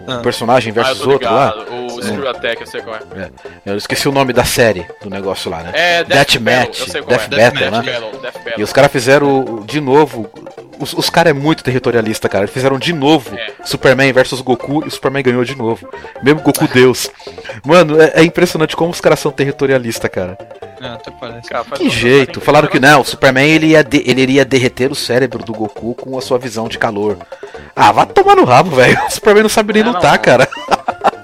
[0.08, 0.20] Um Ah.
[0.20, 1.54] personagem Ah, versus tô outro lá.
[1.70, 3.30] O Screw Attack, eu sei qual é.
[3.66, 5.72] Eu esqueci o nome da série do negócio lá, né?
[5.74, 7.38] É, Death Battle, Match, eu sei qual Death é.
[7.52, 7.92] Battle, né?
[7.92, 8.54] Battle, Death Battle.
[8.60, 10.30] E os caras fizeram de novo.
[10.80, 12.44] Os, os caras é muito territorialista, cara.
[12.46, 13.52] Eles fizeram de novo É.
[13.64, 15.88] Superman versus Goku e o Superman ganhou de novo.
[16.24, 17.10] Mesmo Goku Deus.
[17.66, 20.38] Mano, é, é impressionante como os caras são territorialistas, cara.
[20.82, 21.50] Até parece.
[21.50, 22.40] Cara, faz Que jeito.
[22.42, 25.96] Falaram que não, o Superman ele, ia de- ele iria derreter o cérebro do Goku
[25.96, 27.18] com a sua visão de calor.
[27.76, 29.00] Ah, vai tomar no rabo, velho.
[29.08, 30.22] O Superman não sabe nem É, não, lutar, não.
[30.22, 30.48] cara.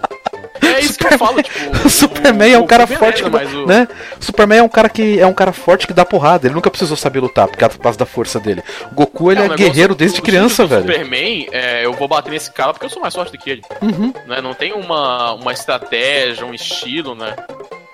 [1.05, 1.59] É que falo, tipo.
[1.85, 3.87] O Superman é um cara forte, beleza, mas o- né?
[4.19, 6.47] O Superman é um cara que é um cara forte que dá porrada.
[6.47, 8.63] Ele nunca precisou saber lutar por causa- por causa da força dele.
[8.91, 10.81] O Goku ele o é, negócio guerreiro desde criança, velho.
[10.83, 13.61] Superman, é, eu vou bater nesse cara porque eu sou mais forte do que ele.
[13.81, 14.13] Uhum.
[14.27, 14.41] Né?
[14.41, 17.35] Não tem uma, uma estratégia, um estilo, né?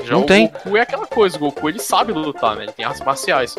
[0.03, 0.47] Já Não o tem.
[0.47, 2.63] Goku é aquela coisa, o Goku ele sabe lutar, né?
[2.63, 3.55] Ele tem artes marciais.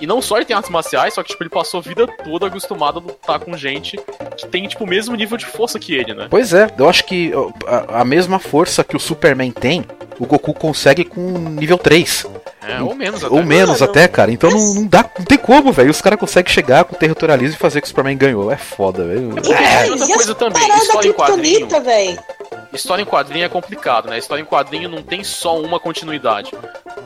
[0.00, 2.46] E não só ele tem artes marciais, só que tipo, ele passou a vida toda
[2.46, 4.00] acostumado a lutar com gente
[4.36, 6.26] que tem, tipo, o mesmo nível de força que ele, né?
[6.30, 7.32] Pois é, eu acho que
[7.66, 9.84] a, a mesma força que o Superman tem,
[10.18, 12.26] o Goku consegue com nível 3.
[12.64, 13.34] É, ou menos até.
[13.34, 14.30] Ou menos Mano, até, cara.
[14.30, 15.90] Então não, não dá, não tem como, velho.
[15.90, 18.52] Os caras conseguem chegar com territorialismo e fazer que o Superman ganhou.
[18.52, 19.34] É foda, velho.
[19.38, 21.68] É, véi, outra coisa também, paradas história em quadrinho.
[21.82, 22.18] velho.
[22.72, 24.18] História em quadrinho é complicado, né?
[24.18, 26.50] História em quadrinho não tem só uma continuidade.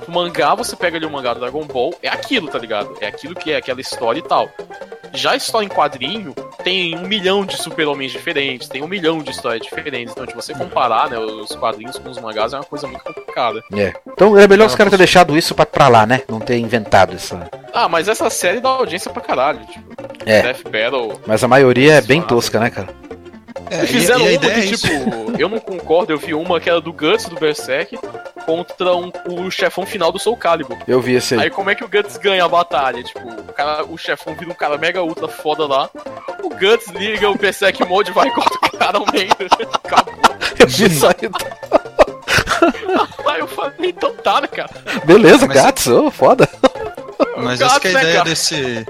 [0.06, 2.96] O mangá, você pega ali o mangá do Dragon Ball, é aquilo, tá ligado?
[3.00, 4.48] É aquilo que é, aquela história e tal.
[5.12, 9.30] Já a história em quadrinho tem um milhão de super-homens diferentes, tem um milhão de
[9.30, 10.12] histórias diferentes.
[10.12, 13.62] Então, de você comparar né, os quadrinhos com os mangás é uma coisa muito complicada.
[13.72, 13.92] É.
[14.12, 16.22] Então é melhor os caras terem deixado isso pra, pra lá, né?
[16.28, 17.48] Não ter inventado essa.
[17.72, 19.60] Ah, mas essa série dá audiência pra caralho.
[19.66, 20.42] Tipo, É.
[20.42, 21.20] Death Battle.
[21.26, 22.88] Mas a maioria é bem tosca, né, cara?
[23.70, 24.88] É, e- Fizeram e a uma ideia que, é isso.
[24.88, 27.98] tipo, eu não concordo, eu vi uma que era do Guts do Berserk
[28.44, 30.78] contra um- o chefão final do Soul Calibur.
[30.86, 31.40] Eu vi esse aí.
[31.42, 33.02] Aí como é que o Guts ganha a batalha?
[33.02, 35.90] Tipo, o, cara, o chefão vira um cara mega ultra foda lá.
[36.42, 39.30] O Guts liga o Berserk Mode e vai e corta o cara no meio.
[39.84, 40.14] Acabou.
[40.58, 41.14] Eu vi isso aí.
[43.26, 44.70] Aí eu falei, então tá, né, cara?
[45.04, 46.48] Beleza, Mas- Gats, ô, foda.
[47.38, 48.28] Mas Gato, essa que é a né, ideia cara?
[48.30, 48.86] desse.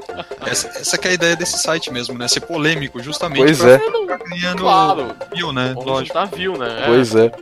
[0.46, 2.28] Essa, essa que é a ideia desse site mesmo, né?
[2.28, 3.78] Ser polêmico, justamente Pois pra é.
[3.78, 5.14] ficar criando Claro.
[5.34, 5.68] view, né?
[5.74, 6.18] Vamos Lógico.
[6.18, 6.82] juntar view, né?
[6.82, 6.86] É.
[6.86, 7.32] Pois é.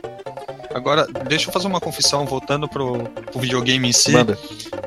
[0.73, 2.97] Agora, deixa eu fazer uma confissão, voltando pro,
[3.31, 4.11] pro videogame em si.
[4.11, 4.37] Manda.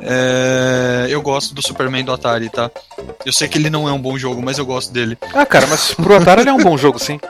[0.02, 2.70] É, eu gosto do Superman do Atari, tá?
[3.24, 5.16] Eu sei que ele não é um bom jogo, mas eu gosto dele.
[5.34, 7.18] Ah, cara, mas pro Atari ele é um bom jogo, sim.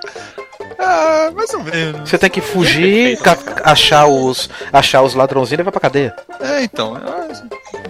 [0.80, 2.08] Ah, mais ou menos.
[2.08, 3.18] Você tem que fugir,
[3.64, 6.14] achar os, achar os ladrãozinhos e levar pra cadeia.
[6.40, 6.96] É, então.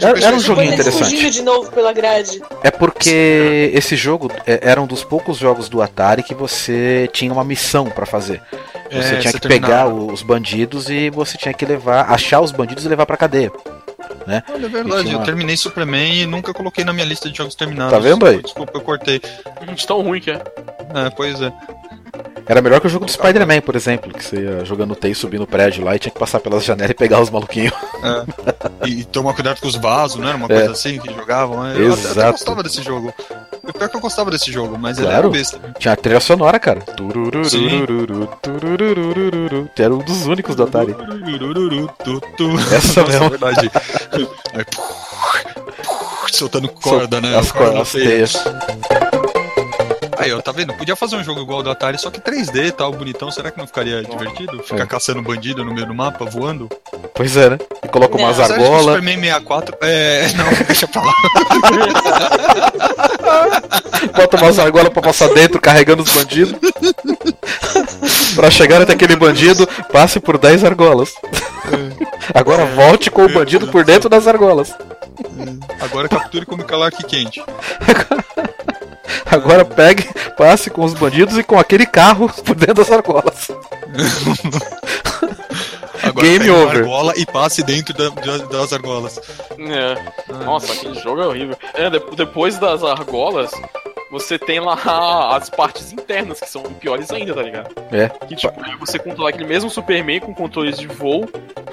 [0.00, 1.04] Era- era um joguinho interessante.
[1.04, 2.40] fugindo de novo pela grade.
[2.62, 7.32] É porque esse jogo é, era um dos poucos jogos do Atari que você tinha
[7.32, 8.40] uma missão pra fazer.
[8.90, 10.12] Você É, tinha que pegar terminava.
[10.12, 13.52] os bandidos e você tinha que levar, achar os bandidos e levar pra cadeia.
[14.26, 17.54] Olha, é verdade, uma- eu terminei Superman e nunca coloquei na minha lista de jogos
[17.54, 17.92] terminados.
[17.92, 18.42] Tá vendo aí?
[18.42, 19.20] Desculpa, eu cortei.
[19.74, 20.34] De tão ruim que é.
[20.94, 21.52] É, pois é.
[22.48, 25.14] Era melhor que o jogo do Spider-Man, por exemplo, que você ia jogando T e
[25.14, 27.74] subir no prédio lá e tinha que passar pelas janelas e pegar os maluquinhos.
[28.86, 30.32] E, e tomar cuidado com os vasos, né?
[30.34, 30.48] Uma É.
[30.48, 31.62] coisa assim que jogavam.
[31.62, 31.74] né?
[31.78, 33.12] Eu até- gostava desse jogo.
[33.62, 35.26] O pior é que eu gostava desse jogo, mas ele Claro.
[35.26, 35.60] era besta.
[35.78, 36.80] Tinha a trilha sonora, cara.
[39.78, 40.96] Era um dos únicos do Atari.
[42.74, 43.24] Essa mesmo.
[43.26, 43.70] é verdade.
[44.12, 44.26] Aí,
[46.32, 47.36] soltando corda, né?
[47.36, 48.32] As, Corda cor- na as teias.
[50.18, 50.72] Aí, ó, tá vendo?
[50.74, 53.30] Podia fazer um jogo igual ao do Atari, só que 3D e tal, bonitão.
[53.30, 54.60] Será que não ficaria divertido?
[54.62, 54.86] Ficar É.
[54.86, 56.68] caçando bandido no meio do mapa, voando?
[57.14, 57.58] Pois é, né?
[57.84, 58.24] E coloca Não.
[58.24, 58.84] umas o argolas.
[58.96, 59.76] Superman 64.
[59.82, 60.26] É.
[60.36, 61.12] Não, deixa pra lá.
[64.16, 66.54] Bota umas argolas pra passar dentro, carregando os bandidos.
[68.34, 71.14] pra chegar até aquele bandido, passe por 10 argolas.
[72.34, 74.72] Agora volte com o bandido por dentro das argolas.
[75.80, 77.40] Agora capture como Clark quente.
[77.40, 78.24] Agora
[79.64, 83.48] pegue, passe com os bandidos e com aquele carro por dentro das argolas.
[86.02, 86.76] Agora Game over.
[86.78, 89.20] argola e passe dentro da- da- das argolas.
[89.58, 90.34] É.
[90.44, 91.56] Nossa, aquele jogo é horrível.
[91.74, 93.50] É, de- depois das argolas,
[94.10, 94.76] você tem lá
[95.36, 97.74] as partes internas, que são piores ainda, tá ligado?
[97.92, 98.08] É.
[98.26, 101.28] Que tipo, é você controlar aquele mesmo Superman com controles de voo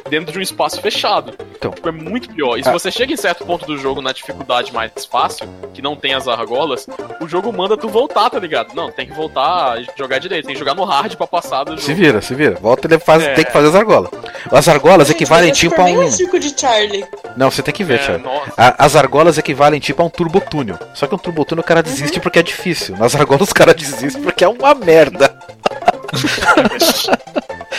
[0.10, 1.34] dentro de um espaço fechado.
[1.56, 1.72] Então.
[1.72, 2.58] Tipo, é muito pior.
[2.58, 2.74] E se Ah.
[2.74, 6.28] você chega em certo ponto do jogo na dificuldade mais fácil, que não tem as
[6.28, 6.86] argolas,
[7.22, 8.74] o jogo manda tu voltar, tá ligado?
[8.76, 11.72] Não, tem que voltar e jogar direito, tem que jogar no hard pra passar do
[11.72, 11.82] jogo.
[11.82, 12.56] Se vira, se vira.
[12.56, 13.34] Volta ele faz, É.
[13.34, 14.12] tem que fazer as argolas.
[14.52, 16.12] As argolas Gente, equivalem é tipo a bem um.
[16.12, 17.06] circo de Charlie.
[17.36, 18.54] Não, você tem que ver, É, nossa.
[18.56, 20.78] A- As argolas equivalem tipo a um turbotúnel.
[20.94, 22.98] Só que um turbotúnel o cara desiste porque é difícil.
[22.98, 25.30] Nas argolas os caras desistem porque é uma merda.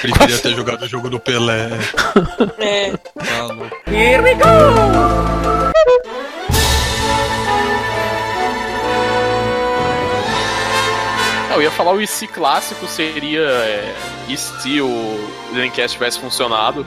[0.01, 1.69] Preferia ter jogado o jogo do Pelé.
[2.61, 2.93] É.
[2.93, 3.77] Tá louco.
[3.89, 4.21] É,
[11.53, 13.41] Eu ia falar o IC clássico seria.
[13.41, 13.93] É,
[14.29, 16.87] e se o Dreamcast tivesse funcionado?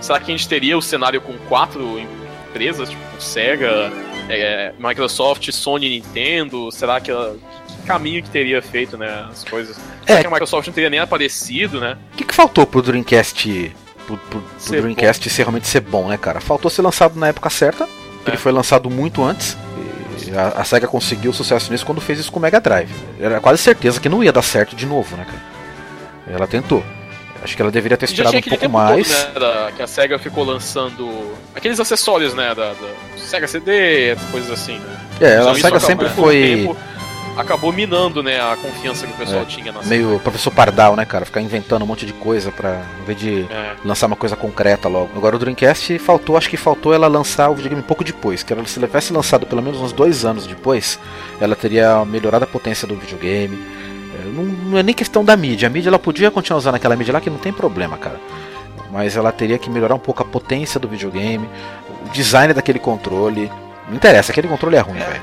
[0.00, 3.90] Será que a gente teria o cenário com quatro empresas, tipo Sega,
[4.36, 6.70] é, Microsoft, Sony Nintendo?
[6.72, 7.36] Será que, ela-
[7.68, 9.26] que caminho que teria feito, né?
[9.30, 9.76] As coisas.
[10.06, 10.22] Será É.
[10.22, 11.96] que a Microsoft não teria nem aparecido, né?
[12.12, 13.72] O que, que faltou pro Dreamcast.
[14.06, 16.40] Pro, pro- pro Ser Dreamcast ser realmente ser bom, né, cara?
[16.40, 17.84] Faltou ser lançado na época certa.
[18.26, 18.30] É.
[18.30, 19.56] Ele foi lançado muito antes.
[20.36, 22.90] a, a SEGA conseguiu sucesso nisso quando fez isso com o Mega Drive.
[23.20, 25.42] Era quase certeza que não ia dar certo de novo, né, cara?
[26.36, 26.84] Ela tentou.
[27.42, 29.08] Acho que ela deveria ter esperado um pouco mais.
[29.08, 32.54] todo, né, da- que a SEGA ficou lançando aqueles acessórios, né?
[32.54, 34.96] Da, da Sega CD, coisas assim, né?
[35.20, 36.76] É, a SEGA acabou, sempre foi tempo,
[37.36, 41.04] acabou minando, né, a confiança que o pessoal É, tinha na meio professor Pardal, né,
[41.06, 41.24] cara?
[41.24, 42.82] Ficar inventando um monte de coisa pra.
[43.00, 43.72] Em vez de É.
[43.84, 45.10] lançar uma coisa concreta logo.
[45.16, 48.42] Agora o Dreamcast faltou, acho que faltou ela lançar o videogame um pouco depois.
[48.42, 50.98] Que ela, se ela tivesse lançado pelo menos uns dois anos depois,
[51.40, 53.56] ela teria melhorado a potência do videogame.
[54.24, 55.66] Não, não é nem questão da mídia.
[55.68, 58.20] A mídia ela podia continuar usando aquela mídia lá que não tem problema, cara.
[58.90, 61.48] Mas ela teria que melhorar um pouco a potência do videogame,
[62.06, 63.50] o design daquele controle.
[63.88, 65.04] Não interessa, aquele controle é ruim, É.
[65.04, 65.22] velho.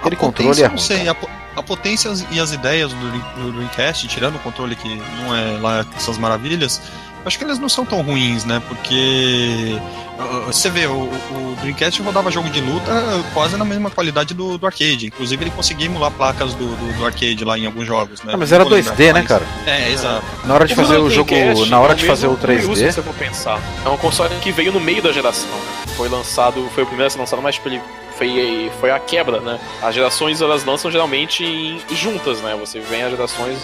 [0.00, 0.78] Aquele A controle potência, é não ruim.
[0.84, 1.10] sei, cara.
[1.10, 3.10] a, po- a potência e as ideias do,
[3.42, 6.80] do Dreamcast, tirando o controle que não é lá essas maravilhas,
[7.24, 8.62] acho que elas não são tão ruins, né?
[8.68, 9.78] Porque
[10.18, 14.34] uh, você vê, o, o Dreamcast rodava jogo de luta uh, quase na mesma qualidade
[14.34, 15.06] do, do arcade.
[15.06, 18.32] Inclusive ele conseguia emular placas do, do, do arcade lá em alguns jogos, né?
[18.34, 19.44] Ah, mas era Não vou lembrar 2D, né, cara?
[19.66, 20.24] É, exato.
[20.44, 22.72] Na hora de fazer o jogo, Dreamcast na hora é de fazer o mesmo Wii
[22.72, 23.60] U, Se 3D, você for pensar.
[23.84, 25.48] É um console que veio no meio da geração.
[25.96, 27.80] Foi lançado, foi o primeiro a ser lançado, mas tipo, ele
[28.16, 29.58] foi, foi a quebra, né?
[29.82, 32.56] As gerações elas lançam geralmente em- juntas, né?
[32.60, 33.58] Você vem as gerações,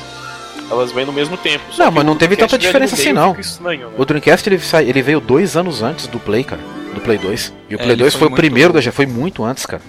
[0.70, 1.62] elas vêm no mesmo tempo.
[1.70, 3.38] Só Não, que mas não teve tanta diferença assim, não.
[3.38, 3.94] estranho, né?
[3.98, 6.60] O Dreamcast ele, sai- ele veio dois anos antes do Play, cara.
[6.94, 7.52] Do Play 2.
[7.68, 9.82] E o É, Play ele 2 foi foi o primeiro da foi muito antes, cara.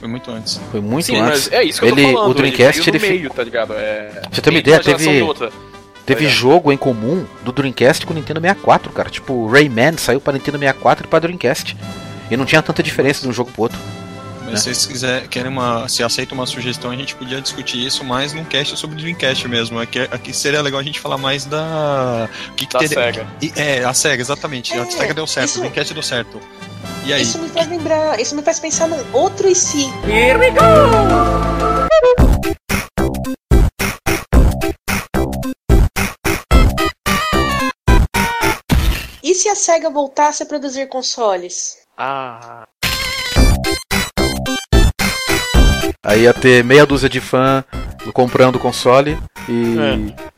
[0.00, 0.60] Foi muito antes.
[0.70, 1.48] Foi muito Sim, antes.
[1.48, 2.30] mas é isso que eu Ele- tô falando.
[2.30, 3.72] o Dreamcast, ele, veio no ele meio, tá ligado?
[3.74, 4.08] É...
[4.20, 5.24] Pra você ter uma ideia, teve-.
[6.04, 6.36] Teve Legal.
[6.38, 9.10] jogo em comum do Dreamcast com o Nintendo 64, cara.
[9.10, 11.76] Tipo, o Rayman saiu pra Nintendo 64 e pra Dreamcast.
[12.30, 13.78] E não tinha tanta diferença de um jogo pro outro.
[14.46, 14.56] Mas Né?
[14.58, 18.32] se vocês quiserem, querem uma, se aceita uma sugestão, a gente podia discutir isso mais
[18.32, 19.78] num cast sobre Dreamcast mesmo.
[19.80, 22.28] Aqui, aqui seria legal a gente falar mais da.
[22.50, 23.26] O que, que Da teria- SEGA.
[23.42, 24.72] E- É, a SEGA, exatamente.
[24.72, 26.40] a É, SEGA deu certo, isso- o Dreamcast deu certo.
[27.04, 27.22] E aí?
[27.22, 29.86] Isso me faz lembrar, isso me faz pensar num outro e se.
[39.22, 41.78] E se a SEGA voltasse a produzir consoles?
[41.96, 42.66] Ah,
[46.06, 47.64] Aí ia ter meia dúzia de fã
[48.12, 49.74] comprando o console e,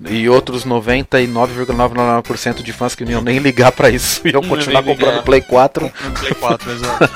[0.08, 4.22] e outros 99,99% de fãs que não iam nem ligar pra isso.
[4.28, 5.22] Iam continuar comprando.
[5.22, 5.84] Play 4.
[5.86, 7.10] Um Play 4, exato.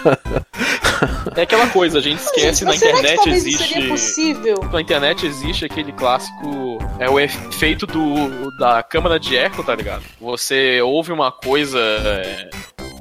[1.35, 3.69] é aquela coisa, a gente esquece, na Mas que internet existe...
[3.73, 4.55] seria possível?
[4.71, 6.79] Na internet existe aquele clássico.
[6.99, 10.03] É o efeito do da câmara de eco, tá ligado?
[10.21, 11.79] Você ouve uma coisa.
[11.79, 12.51] é,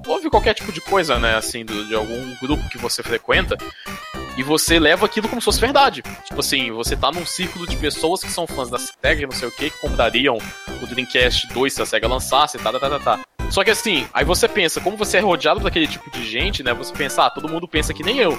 [0.08, 1.36] ouve qualquer tipo de coisa, né?
[1.36, 3.58] Assim, do- de algum grupo que você frequenta.
[4.42, 6.02] E você leva aquilo como se fosse verdade.
[6.26, 9.48] Tipo assim, você tá num círculo de pessoas que são fãs da SEGA, não sei
[9.48, 10.40] o que, que comprariam
[10.82, 13.20] o Dreamcast 2 se a SEGA lançasse, tá, tá, tá, tá, tá.
[13.52, 16.74] Só que assim, aí você pensa, como você é rodeado daquele tipo de gente, né?
[16.74, 18.36] Você pensa, ah, todo mundo pensa que nem eu.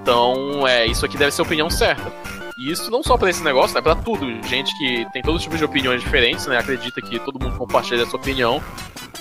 [0.00, 2.10] Então, é, isso aqui deve ser a opinião certa.
[2.58, 3.82] E isso não só pra esse negócio, né?
[3.82, 4.26] Pra tudo.
[4.48, 6.56] Gente que tem todo tipo de opiniões diferentes, né?
[6.56, 8.62] Acredita que todo mundo compartilha essa opinião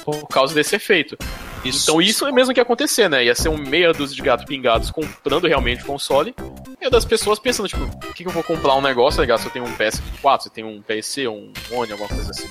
[0.05, 1.17] por causa desse efeito.
[1.65, 3.25] Então isso é mesmo que ia acontecer, né?
[3.25, 6.35] Ia ser um meia dúzia de gatos pingados comprando realmente o console.
[6.79, 9.47] E das pessoas pensando, tipo, por que, que eu vou comprar um negócio, legal, se
[9.47, 12.47] eu tenho um PS4, se eu tenho um PC, um One, alguma coisa assim.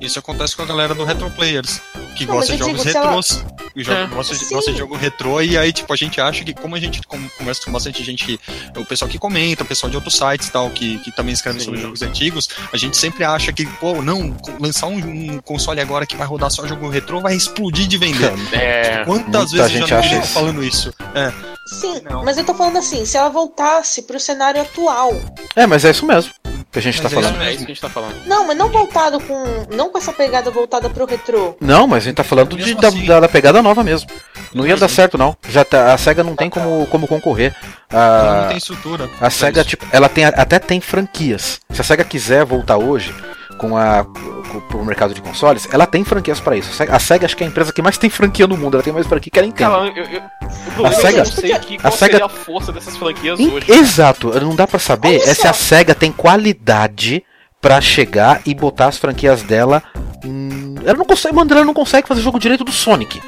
[0.00, 1.80] Isso acontece com a galera do Retro Players,
[2.16, 3.44] que Não, gosta de jogos digo, ela- retrôs.
[3.74, 4.06] que joga- É.
[4.06, 6.80] gosta, de, gosta de jogo retrô, e aí, tipo, a gente acha que, como a
[6.80, 7.00] gente
[7.38, 8.40] conversa com bastante gente, que,
[8.80, 11.60] o pessoal que comenta, o pessoal de outros sites e tal, que, que também escreve
[11.60, 11.84] sobre Sim.
[11.84, 14.96] jogos antigos, a gente sempre acha que, pô, não, lançar um,
[15.34, 18.30] um console agora que vai rodar só jogo retrô vai explodir de vender.
[18.52, 19.04] É.
[19.04, 20.32] Quantas Muita vezes gente eu já não acha vi isso.
[20.32, 20.94] falando isso?
[21.14, 21.32] É,
[21.80, 22.24] Sim, Não.
[22.24, 25.12] mas eu tô falando assim, se ela voltasse pro cenário atual.
[25.54, 26.32] É, mas é isso mesmo
[26.72, 27.42] que a gente Mas tá é falando.
[27.42, 28.14] É isso que a gente tá falando.
[28.26, 29.44] Não, mas não voltado com.
[29.74, 31.56] Não com essa pegada voltada pro retrô.
[31.60, 33.04] Não, mas a gente tá falando de, assim.
[33.06, 34.08] da- da pegada nova mesmo.
[34.54, 35.36] Não ia dar certo, não.
[35.48, 37.54] Já tá- a SEGA não tem como, como concorrer.
[37.90, 39.08] ela não A, tem estrutura.
[39.20, 39.70] a SEGA, isso.
[39.70, 41.60] tipo, ela tem, até tem franquias.
[41.70, 43.14] Se a SEGA quiser voltar hoje
[43.58, 44.06] com a,
[44.50, 46.70] com, pro mercado de consoles, ela tem franquias pra isso.
[46.90, 48.74] A SEGA, acho que é a empresa que mais tem franquia no mundo.
[48.74, 49.70] Ela tem mais franquia que a Nintendo.
[49.70, 51.96] Cara, eu, eu, o problema A é que SEGA- eu não sei que, qual a
[51.96, 53.70] SEGA- seria a força dessas franquias Em- hoje.
[53.72, 57.22] Exato, não dá pra saber Olha é se a SEGA tem qualidade
[57.60, 59.82] pra chegar e botar as franquias dela.
[60.24, 63.20] hum, ela não consegue, mano, ela não consegue fazer jogo direito do Sonic.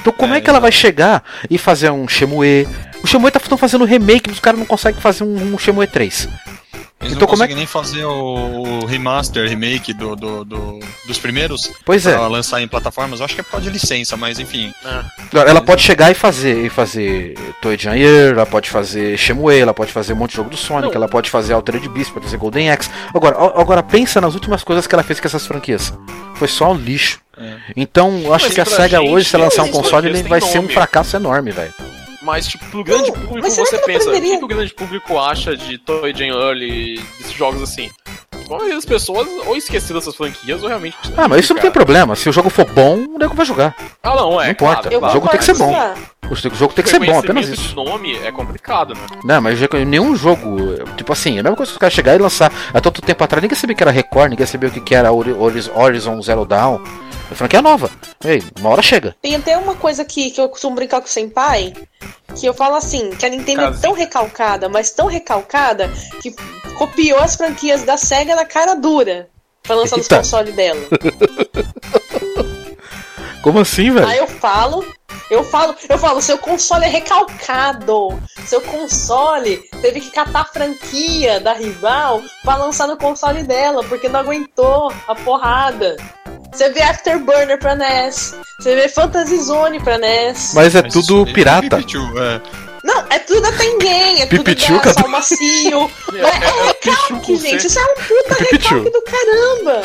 [0.00, 2.66] Então como é, É, que ela vai chegar e fazer um Shemue?
[3.02, 6.28] O Shemue tá fazendo remake, mas os caras não conseguem fazer um, um Shemue 3.
[7.06, 10.80] Eles então não como é conseguem nem fazer o, o remaster, remake do, do- do-
[11.06, 13.20] dos primeiros Pois é, pra lançar em plataformas.
[13.20, 14.72] Eu acho que é por causa de licença, mas enfim.
[15.32, 19.72] Agora, ela pode chegar e fazer, e fazer Toy Jair, ela pode fazer Shemue, ela
[19.74, 20.94] pode fazer um monte de jogo do Sonic, Não.
[20.94, 22.90] ela pode fazer Altered Beast, pode fazer Golden Axe.
[23.14, 25.92] Agora, agora pensa nas últimas coisas que ela fez com essas franquias.
[26.34, 27.20] Foi só um lixo.
[27.38, 27.56] É.
[27.76, 30.22] Então, eu acho Mas que a SEGA gente, hoje, se ela lançar um console, ele
[30.22, 31.72] vai ser um fracasso enorme, velho.
[32.26, 35.56] Mas, tipo, pro grande Não, público, você pensa, o que, que o grande público acha
[35.56, 37.88] de Toy Jane Early, desses jogos assim?
[38.46, 40.96] A maioria das pessoas ou esqueceram dessas franquias ou realmente.
[41.16, 42.16] Ah, mas isso não tem problema.
[42.16, 43.74] Se o jogo for bom, o nego vai jogar.
[44.02, 44.46] Ah, não, é.
[44.46, 44.88] Não importa.
[44.88, 45.72] Claro, O jogo tem que ser bom.
[46.28, 47.68] O jogo tem que ser bom, apenas isso.
[47.68, 49.00] de nome é complicado, né?
[49.24, 50.56] Não, mas nenhum jogo.
[50.96, 52.52] Tipo assim, é a mesma coisa que os caras chegarem e lançar.
[52.74, 55.12] Há tanto tempo atrás, ninguém sabia que era Record, ninguém sabia o que que era
[55.12, 56.80] Hori- Horiz- Horizon Zero Dawn.
[57.30, 57.90] É franquia nova.
[58.24, 59.16] Ei, uma hora chega.
[59.20, 61.72] Tem até uma coisa aqui que eu costumo brincar com o Senpai,
[62.34, 63.78] que eu falo assim, que a Nintendo Casinha.
[63.78, 65.90] é tão recalcada, mas tão recalcada,
[66.22, 66.34] que
[66.76, 69.28] copiou as franquias da SEGA na cara dura.
[69.62, 70.18] Pra lançar nos Eita.
[70.18, 70.80] consoles dela.
[73.42, 74.06] Como assim, velho?
[74.06, 74.84] Aí eu falo,
[75.28, 78.20] eu falo, eu falo, seu console é recalcado.
[78.44, 84.08] Seu console teve que catar a franquia da rival pra lançar no console dela, porque
[84.08, 85.96] não aguentou a porrada.
[86.52, 90.52] Você vê Afterburner pra NES, você vê Fantasy Zone pra NES.
[90.54, 91.76] Mas é Mas tudo isso aí pirata.
[91.78, 92.40] É.
[92.84, 95.00] Não, é tudo da Tengen, é tudo Pipichu, da cadê?
[95.00, 95.90] Sol Macio.
[96.14, 97.66] É, é é, recalque, gente.
[97.66, 98.74] Isso é um puta Pipichu.
[98.84, 99.82] recalque do caramba.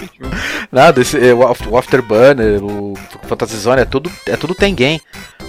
[0.72, 2.94] Nada, esse, é, o Af- o Afterburner, o
[3.28, 5.00] Fantasy Zone, é tudo, é tudo Tengen.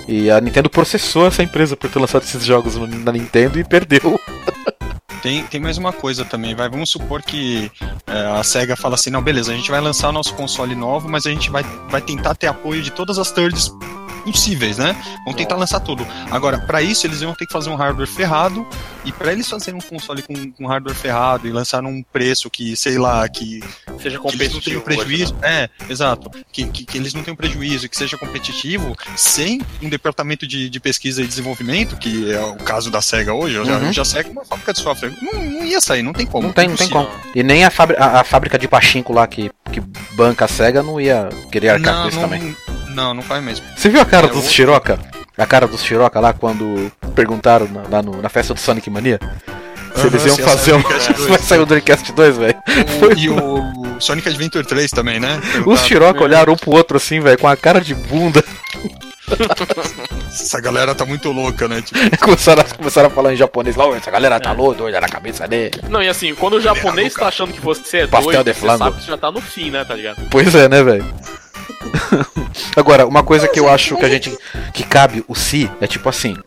[0.07, 4.19] E a Nintendo processou essa empresa por ter lançado esses jogos na Nintendo e perdeu.
[5.21, 6.67] Tem, tem mais uma coisa também, vai.
[6.67, 7.71] Vamos supor que
[8.07, 11.07] é, a SEGA fala assim, não, beleza, a gente vai lançar o nosso console novo,
[11.07, 13.71] mas a gente vai, vai tentar ter apoio de todas as thirds
[14.21, 14.95] possíveis, né?
[15.25, 16.05] Vamos tentar lançar tudo.
[16.29, 18.65] Agora, para isso, eles iam ter que fazer um hardware ferrado,
[19.03, 22.75] e para eles fazerem um console com, com hardware ferrado e lançar num preço que,
[22.75, 23.61] sei lá, que
[23.99, 24.81] Seja que eles não tenham competitivo.
[24.81, 25.33] prejuízo.
[25.33, 25.63] hoje, né?
[25.63, 26.29] É, exato.
[26.51, 30.79] Que, que, que eles não tenham prejuízo, que seja competitivo, sem um departamento de, de
[30.79, 33.55] pesquisa e desenvolvimento, que é o caso da SEGA hoje.
[33.65, 33.87] Já- Uhum.
[33.87, 36.47] Eu já sei que uma fábrica de software não, não ia sair, não tem como.
[36.47, 37.09] Não tem, não tem como.
[37.33, 39.79] E nem a, fabri- a- a fábrica de pachinko lá que, que
[40.13, 42.55] banca a SEGA não ia querer arcar Não, com isso não, também.
[42.93, 43.65] Não, não faz mesmo.
[43.75, 44.99] Você viu a cara É, dos o- Shiroka?
[45.37, 49.19] A cara dos Shiroka lá quando perguntaram na, lá no- na festa do Sonic Mania?
[49.95, 50.79] Se eles iam ia fazer um.
[50.79, 51.29] o Dreamcast 2.
[51.29, 52.55] Vai sair o Dreamcast 2, velho.
[53.17, 55.39] E o Sonic Adventure 3 também, né?
[55.65, 58.43] Os Shiroka olharam um pro outro assim, velho, com a cara de bunda.
[60.31, 61.81] Essa galera tá muito louca, né?
[61.81, 64.99] Tipo, começaram, a, começaram a falar em japonês lá, "Ô, essa galera tá louca, doida
[65.01, 65.71] na cabeça dele.
[65.89, 68.77] Não, e assim, quando o japonês tá achando que você é Pastel doido, de você
[68.77, 70.21] sabe que você já tá no fim, né, tá ligado?
[70.29, 71.05] Pois é, né, velho?
[72.75, 74.37] Agora, uma coisa que eu acho que a gente.
[74.73, 76.37] que cabe o si é tipo assim.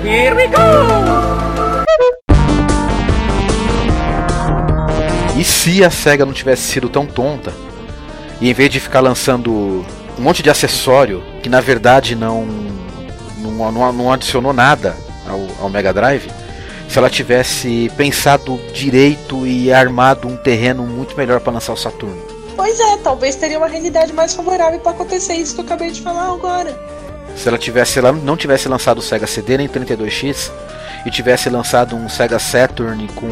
[5.37, 7.53] E se a SEGA não tivesse sido tão tonta,
[8.41, 9.85] e em vez de ficar lançando
[10.19, 12.47] um monte de acessório que na verdade não,
[13.39, 14.97] não, não, não adicionou nada
[15.27, 16.31] ao, ao Mega Drive,
[16.89, 22.24] se ela tivesse pensado direito e armado um terreno muito melhor para lançar o Saturno.
[22.57, 26.00] Pois é, talvez teria uma realidade mais favorável pra acontecer isso que eu acabei de
[26.00, 26.78] falar agora.
[27.36, 30.50] Se ela tivesse não tivesse lançado o Sega CD nem 32X
[31.05, 33.28] e tivesse lançado um Sega Saturn com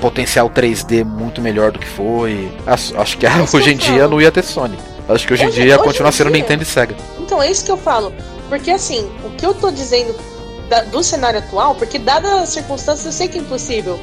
[0.00, 4.10] potencial 3D muito melhor do que foi, acho, que É hoje em dia falo.
[4.10, 4.78] não ia ter Sony.
[5.08, 6.94] Acho que hoje, em Hoje- dia ia continuar em sendo dia- Nintendo e Sega.
[7.18, 8.12] Então é isso que eu falo.
[8.48, 10.14] Porque assim, o que eu tô dizendo
[10.68, 13.98] da- do cenário atual, porque dadas as circunstâncias eu sei que é impossível.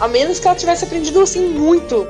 [0.00, 2.06] A menos que ela tivesse aprendido assim muito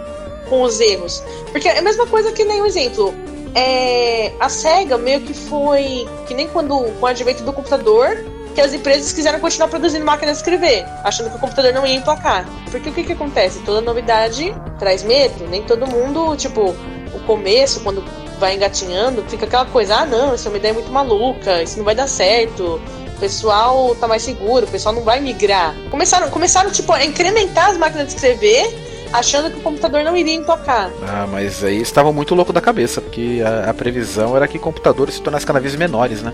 [0.53, 1.23] com os erros.
[1.51, 3.15] Porque é a mesma coisa que nem um exemplo.
[3.55, 6.07] É, a SEGA meio que foi.
[6.27, 8.23] Que nem quando com o advento do computador,
[8.55, 11.95] que as empresas quiseram continuar produzindo máquinas de escrever, achando que o computador não ia
[11.95, 12.47] emplacar.
[12.71, 13.61] Porque o que, que acontece?
[13.61, 15.49] Toda novidade traz medo.
[15.49, 16.77] Nem todo mundo, tipo,
[17.15, 18.05] o começo, quando
[18.39, 21.85] vai engatinhando, fica aquela coisa, ah não, isso é uma ideia muito maluca, isso não
[21.85, 22.79] vai dar certo.
[23.17, 25.75] O pessoal tá mais seguro, o pessoal não vai migrar.
[25.91, 30.43] Começaram, começaram tipo, a incrementar as máquinas de escrever achando que o computador não iria
[30.43, 30.91] tocar.
[31.07, 35.15] Ah, mas aí estavam muito louco da cabeça, porque a, a, previsão era que computadores
[35.15, 36.33] se tornassem cada vez menores, né?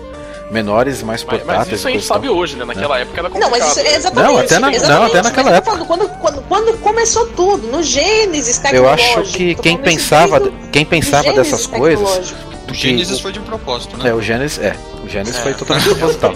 [0.49, 1.47] Menores, mais portáteis.
[1.47, 2.65] Mas, mas isso a gente sabe hoje, né?
[2.65, 3.01] Naquela é.
[3.01, 3.51] época era complicado.
[3.51, 4.31] Não, mas isso, exatamente.
[4.31, 5.71] Não, até, na, exatamente, não, até naquela época.
[5.71, 11.33] Falando, quando, quando, quando, começou tudo, no Gênesis Eu acho que quem pensava, quem pensava
[11.33, 12.33] dessas coisas...
[12.69, 14.09] O Gênesis foi de propósito, né?
[14.09, 14.75] É, o Gênesis, é.
[15.03, 15.41] O Gênesis é.
[15.41, 16.33] foi totalmente proposital.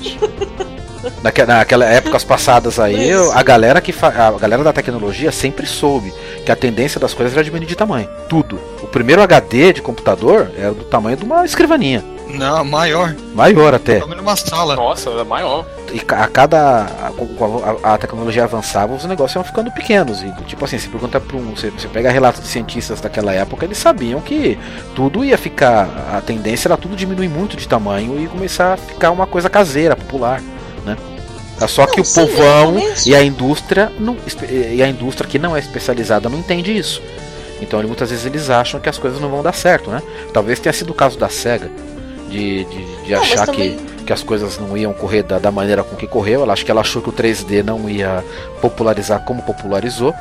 [1.21, 6.13] Naquelas épocas passadas aí, a galera que a galera da tecnologia sempre soube
[6.45, 8.09] que a tendência das coisas era diminuir de tamanho.
[8.29, 8.59] Tudo.
[8.81, 12.03] O primeiro HD de computador era do tamanho de uma escrivaninha.
[12.27, 13.15] Não, maior.
[13.35, 13.99] Maior até.
[13.99, 14.75] Numa sala.
[14.75, 15.65] Nossa, era maior.
[15.93, 16.57] E a cada.
[16.83, 17.11] A,
[17.83, 20.23] a, a, tecnologia avançava, os negócios iam ficando pequenos.
[20.23, 21.55] E tipo assim, se pergunta para um.
[21.55, 24.57] Você, você pega relatos de cientistas daquela época, eles sabiam que
[24.95, 25.87] tudo ia ficar.
[26.11, 29.95] A tendência era tudo diminuir muito de tamanho e começar a ficar uma coisa caseira,
[29.95, 30.41] popular
[31.63, 34.17] É só que não, o povão e a indústria não,
[34.49, 37.01] e a indústria que não é especializada não entende isso.
[37.61, 40.01] Então muitas vezes eles acham que as coisas não vão dar certo, né?
[40.33, 41.69] Talvez tenha sido o caso da Sega
[42.29, 43.77] de, de, de não, achar também...
[43.77, 46.41] que, que as coisas não iam correr da, da maneira com que correu.
[46.41, 48.23] Ela acho que ela achou que o 3D não ia
[48.61, 50.13] popularizar como popularizou.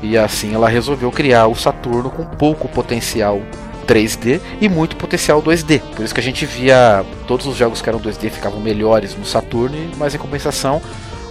[0.00, 3.40] E assim ela resolveu criar o Saturno com pouco potencial
[3.88, 5.80] 3D e muito potencial 2D.
[5.96, 9.24] Por isso que a gente via todos os jogos que eram 2D ficavam melhores no
[9.24, 10.82] Saturn, mas em compensação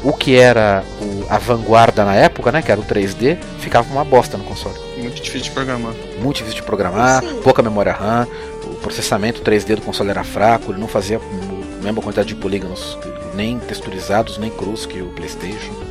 [0.03, 4.05] o que era o, a vanguarda na época, né, que era o 3D, ficava uma
[4.05, 4.75] bosta no console.
[4.97, 5.93] Muito difícil de programar.
[6.19, 7.41] Muito difícil de programar, Sim.
[7.43, 8.27] pouca memória RAM,
[8.63, 12.97] o processamento 3D do console era fraco, ele não fazia a mesma quantidade de polígonos
[13.33, 15.86] nem texturizados, nem cruz que o PlayStation.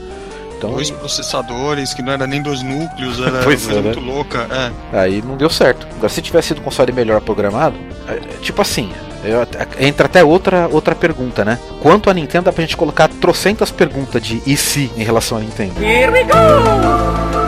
[0.57, 4.13] Então, dois processadores, que não era nem dois núcleos, era coisa é, muito né?
[4.13, 4.47] louca.
[4.93, 5.01] É.
[5.01, 5.87] Aí não deu certo.
[5.97, 7.77] Agora, se tivesse sido um console melhor programado,
[8.09, 8.91] é, é, tipo assim,
[9.25, 9.47] eu,
[9.79, 11.59] entra até outra, outra pergunta, né?
[11.81, 15.41] Quanto a Nintendo dá pra gente colocar trocentas perguntas de e se em relação à
[15.41, 15.83] Nintendo?
[15.83, 17.46] Here we go!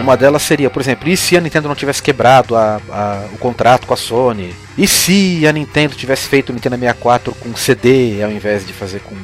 [0.00, 3.38] Uma delas seria, por exemplo, e se a Nintendo não tivesse quebrado a, a, o
[3.38, 4.54] contrato com a Sony?
[4.76, 9.00] E se a Nintendo tivesse feito o Nintendo 64 com CD ao invés de fazer
[9.00, 9.16] com,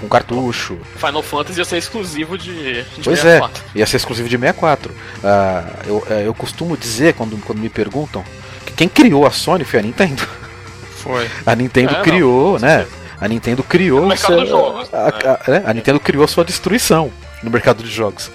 [0.00, 0.78] com cartucho?
[0.96, 3.62] Final Fantasy ia ser exclusivo de, de pois 64.
[3.74, 4.92] é, ia ser exclusivo de 64.
[4.92, 4.96] Uh,
[5.86, 8.24] eu, é, eu costumo dizer, quando, quando me perguntam,
[8.64, 10.26] que quem criou a Sony foi a Nintendo.
[10.96, 11.28] Foi.
[11.46, 12.86] A Nintendo é, criou, não, né?
[13.20, 14.02] A Nintendo criou.
[14.02, 15.62] No mercado seu, jogos, a, a, né?
[15.66, 17.10] a Nintendo criou a sua destruição
[17.42, 18.30] no mercado de jogos.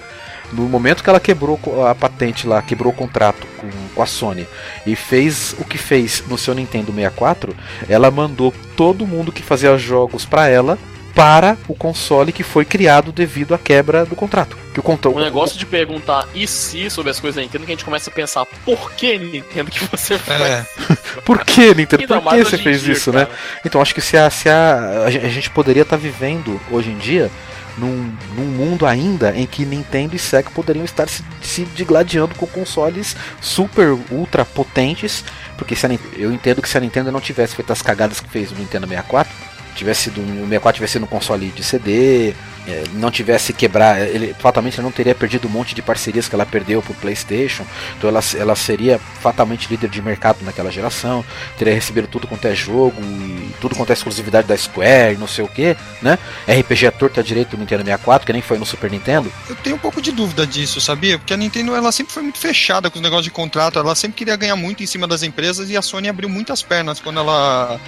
[0.52, 4.46] No momento que ela quebrou a patente lá, quebrou o contrato com, com a Sony
[4.86, 7.54] e fez o que fez no seu Nintendo 64,
[7.88, 10.78] ela mandou todo mundo que fazia jogos para ela
[11.16, 14.54] para o console que foi criado devido à quebra do contrato.
[14.74, 15.08] Que o, conto...
[15.08, 18.10] o negócio de perguntar e se sobre as coisas da Nintendo que a gente começa
[18.10, 20.42] a pensar por que Nintendo que você faz?
[20.42, 20.66] É.
[21.24, 22.06] por que Nintendo?
[22.06, 23.20] Por que você fez dia, isso, né?
[23.20, 23.30] cara.
[23.30, 23.38] né?
[23.64, 26.98] Então acho que se a, se a, a gente poderia estar tá vivendo hoje em
[26.98, 27.30] dia
[27.78, 32.46] num, num mundo ainda em que Nintendo e Sega poderiam estar se, se digladiando com
[32.46, 35.24] consoles super ultra potentes,
[35.56, 38.28] porque se a, eu entendo que se a Nintendo não tivesse feito as cagadas que
[38.28, 39.32] fez no Nintendo 64,
[39.76, 42.34] tivesse sido um 64 tivesse sido um console de CD,
[42.68, 46.44] é, não tivesse quebrar, ele fatalmente não teria perdido um monte de parcerias que ela
[46.44, 47.64] perdeu pro PlayStation.
[47.96, 51.24] Então ela, ela seria fatalmente líder de mercado naquela geração,
[51.56, 55.44] teria recebido tudo quanto é jogo e tudo quanto é exclusividade da Square, não sei
[55.44, 56.18] o que, né?
[56.48, 59.32] RPG a torta direito do Nintendo 64, que nem foi no Super Nintendo.
[59.48, 61.18] Eu tenho um pouco de dúvida disso, sabia?
[61.18, 64.16] Porque a Nintendo ela sempre foi muito fechada com os negócios de contrato, ela sempre
[64.16, 67.80] queria ganhar muito em cima das empresas e a Sony abriu muitas pernas quando ela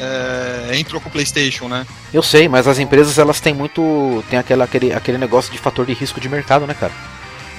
[0.00, 1.86] é, entrou com o PlayStation, né?
[2.12, 4.24] Eu sei, mas as empresas elas têm muito.
[4.30, 6.92] tem aquela, aquele, aquele negócio de fator de risco de mercado, né, cara?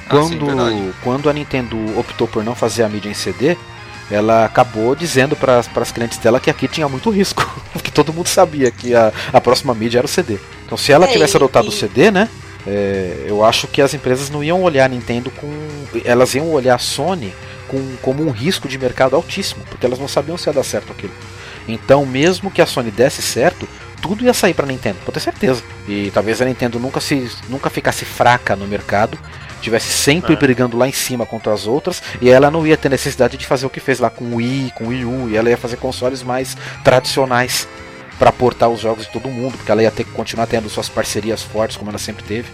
[0.09, 3.55] Quando, ah, sim, quando a Nintendo optou por não fazer a mídia em CD,
[4.09, 8.27] ela acabou dizendo para as clientes dela que aqui tinha muito risco, porque todo mundo
[8.27, 10.39] sabia que a, a próxima mídia era o CD.
[10.65, 11.69] Então, se ela é, tivesse adotado e...
[11.69, 12.27] o CD, né?
[12.67, 15.49] É, eu acho que as empresas não iam olhar a Nintendo com.
[16.03, 17.33] Elas iam olhar a Sony
[17.67, 20.91] com, como um risco de mercado altíssimo, porque elas não sabiam se ia dar certo
[20.91, 21.13] aquilo.
[21.73, 23.67] Então, mesmo que a Sony desse certo,
[24.01, 25.63] tudo ia sair para Nintendo, pode ter certeza.
[25.87, 29.17] E talvez a Nintendo nunca se nunca ficasse fraca no mercado,
[29.61, 30.35] tivesse sempre é.
[30.37, 33.65] brigando lá em cima contra as outras, e ela não ia ter necessidade de fazer
[33.65, 35.77] o que fez lá com o Wii, com o Wii U, e ela ia fazer
[35.77, 37.67] consoles mais tradicionais.
[38.17, 40.89] pra portar os jogos de todo mundo, porque ela ia ter que continuar tendo suas
[40.89, 42.49] parcerias fortes, como ela sempre teve.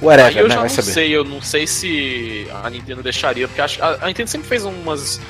[0.00, 0.54] Whatever, Aí eu né?
[0.54, 0.92] já Vai não saber.
[0.92, 5.20] sei, eu não sei se a Nintendo deixaria, porque a, a Nintendo sempre fez umas,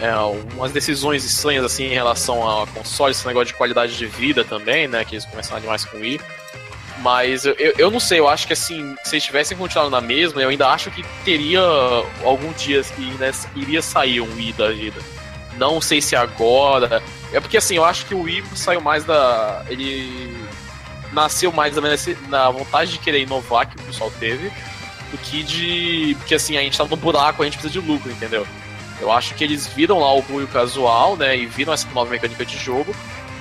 [0.00, 0.14] é,
[0.54, 4.88] umas decisões estranhas assim em relação a consoles, esse negócio de qualidade de vida também,
[4.88, 5.04] né?
[5.04, 6.20] Que eles começaram demais com o Wii.
[7.00, 10.42] Mas eu, eu, não sei, eu acho que assim, se eles tivessem continuado na mesma,
[10.42, 11.60] eu ainda acho que teria
[12.24, 15.00] algum dia que né, iria sair um Wii da vida.
[15.56, 17.02] Não sei se agora.
[17.32, 19.64] É porque assim, eu acho que o Wii saiu mais da.
[19.68, 20.34] Ele
[21.12, 21.82] nasceu mais da,
[22.28, 24.50] na vontade de querer inovar que o pessoal teve
[25.10, 26.14] do que de.
[26.18, 28.46] Porque assim, a gente tá no buraco, a gente precisa de lucro, entendeu?
[29.00, 31.36] Eu acho que eles viram lá o Wii casual, né?
[31.36, 32.94] E viram essa nova mecânica de jogo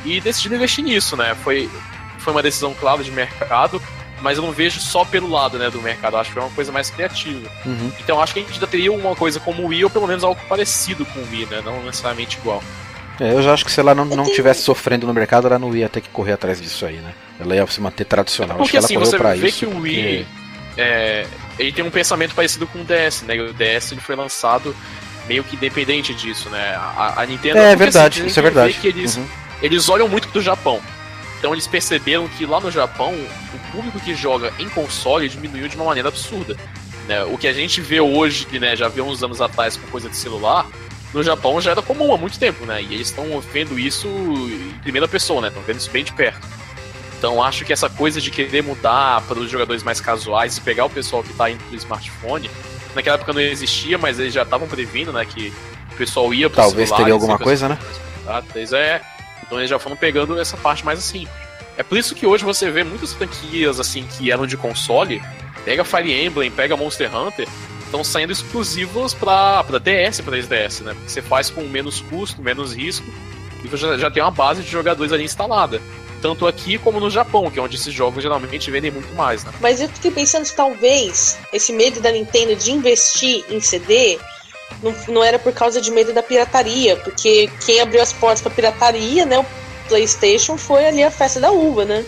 [0.05, 1.35] e decidiram investir nisso, né?
[1.43, 1.69] Foi,
[2.17, 3.81] foi uma decisão, claro, de mercado,
[4.21, 6.51] mas eu não vejo só pelo lado né, do mercado, eu acho que foi uma
[6.55, 7.49] coisa mais criativa.
[7.65, 7.91] Uhum.
[7.99, 10.07] Então eu acho que a gente ainda teria uma coisa como o Wii, ou pelo
[10.07, 11.61] menos algo parecido com o Wii, né?
[11.63, 12.63] Não necessariamente igual.
[13.19, 15.59] É, eu já acho que se ela não, não tenho- tivesse sofrendo no mercado, ela
[15.59, 17.13] não ia ter que correr atrás disso aí, né?
[17.37, 18.55] Ela ia se manter tradicional.
[18.61, 19.59] acho que Porque ela assim, correu você pra vê isso.
[19.59, 20.27] que o porque- Wii
[20.77, 23.35] é, ele tem um pensamento parecido com o DS, né?
[23.41, 24.73] O DS ele foi lançado
[25.29, 26.75] meio que independente disso, né?
[26.75, 27.59] A, a Nintendo.
[27.59, 28.73] É verdade, isso é verdade.
[28.73, 29.25] Que eles, Uhum.
[29.61, 30.81] eles olham muito pro Japão.
[31.37, 35.75] Então eles perceberam que lá no Japão, o público que joga em console diminuiu de
[35.77, 36.57] uma maneira absurda.
[37.07, 37.23] né?
[37.23, 40.09] O que a gente vê hoje, que né, já viu uns anos atrás com coisa
[40.09, 40.65] de celular,
[41.13, 42.81] no Japão já era comum há muito tempo, né?
[42.83, 45.47] E eles estão vendo isso em primeira pessoa, né?
[45.47, 46.45] Estão vendo isso bem de perto.
[47.17, 50.85] Então acho que essa coisa de querer mudar para os jogadores mais casuais e pegar
[50.85, 52.49] o pessoal que tá indo pro smartphone,
[52.95, 55.53] naquela época não existia, mas eles já estavam previndo, né, que
[55.91, 57.77] o pessoal ia pro Talvez teria alguma coisa, né?
[58.55, 59.01] Eles é,
[59.45, 61.27] então eles já foram pegando essa parte mais assim.
[61.77, 65.21] É por isso que hoje você vê muitas franquias assim que eram de console,
[65.65, 67.47] pega Fire Emblem, pega Monster Hunter,
[67.85, 70.93] estão saindo exclusivos pra, pra DS, pra 3DS, né?
[70.93, 73.07] Porque você faz com menos custo, menos risco,
[73.63, 75.81] e você já, já tem uma base de jogadores ali instalada.
[76.21, 79.51] Tanto aqui como no Japão, que é onde esses jogos geralmente vendem muito mais, né?
[79.61, 84.19] Mas eu fiquei pensando se talvez esse medo da Nintendo de investir em CD
[84.83, 88.51] não, não era por causa de medo da pirataria, porque quem abriu as portas pra
[88.51, 89.45] pirataria, né, o
[89.87, 92.05] PlayStation foi ali a festa da uva, né?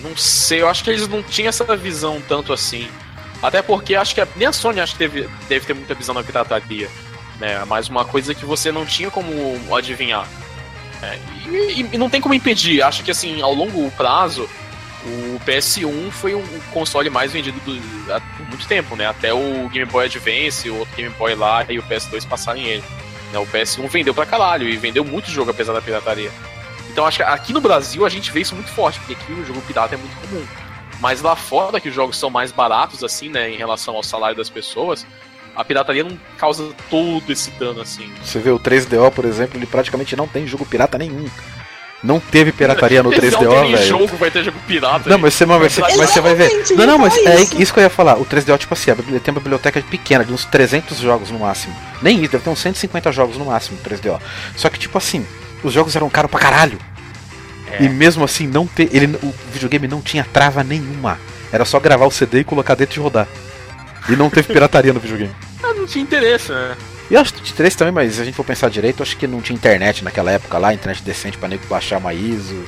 [0.00, 2.88] Não sei, eu acho que eles não tinham essa visão tanto assim.
[3.42, 6.14] Até porque acho que a- nem a Sony acho que teve, deve ter muita visão
[6.14, 6.88] na pirataria.
[7.38, 7.62] Né?
[7.66, 10.26] Mas uma coisa que você não tinha como adivinhar.
[11.04, 12.82] É, e, e- não tem como impedir.
[12.82, 14.48] Acho que assim, ao longo prazo,
[15.04, 16.42] o PS1 foi o
[16.72, 19.06] console mais vendido do- há- por muito tempo, né?
[19.06, 22.84] Até o Game Boy Advance, o outro Game Boy lá e o PS2 passarem ele.
[23.32, 23.38] Né?
[23.38, 26.30] O PS1 vendeu pra caralho e vendeu muito jogo apesar da pirataria.
[26.90, 29.44] Então acho que aqui no Brasil a gente vê isso muito forte, porque aqui o
[29.44, 30.46] jogo pirata é muito comum.
[31.00, 34.36] Mas lá fora, que os jogos são mais baratos, assim, né, em relação ao salário
[34.36, 35.04] das pessoas,
[35.54, 38.10] a pirataria não causa todo esse dano, assim.
[38.22, 41.26] Você vê o 3DO, por exemplo, ele praticamente não tem jogo pirata nenhum.
[42.02, 43.86] Não teve pirataria no Eles não 3DO, tem velho.
[43.86, 45.08] jogo, vai ter jogo pirata.
[45.08, 46.50] Não, mas você, mas você, mas você vai ver.
[46.76, 47.62] Não, não, mas é isso.
[47.62, 48.16] isso que eu ia falar.
[48.18, 51.74] O 3DO, tipo assim, tem uma biblioteca pequena, de uns 300 jogos no máximo.
[52.02, 54.20] Nem isso, deve ter uns 150 jogos no máximo, o 3DO.
[54.54, 55.26] Só que, tipo assim,
[55.62, 56.78] os jogos eram caros pra caralho.
[57.70, 57.84] É.
[57.84, 61.18] E mesmo assim, não te, ele, o videogame não tinha trava nenhuma.
[61.50, 63.26] Era só gravar o CD e colocar dentro e rodar.
[64.08, 65.34] E não teve pirataria no videogame.
[65.62, 66.76] Ah, não tinha interesse, né?
[67.10, 69.26] E acho que tinha interesse também, mas se a gente for pensar direito, acho que
[69.26, 72.64] não tinha internet naquela época lá, internet decente pra nego baixar uma ISO.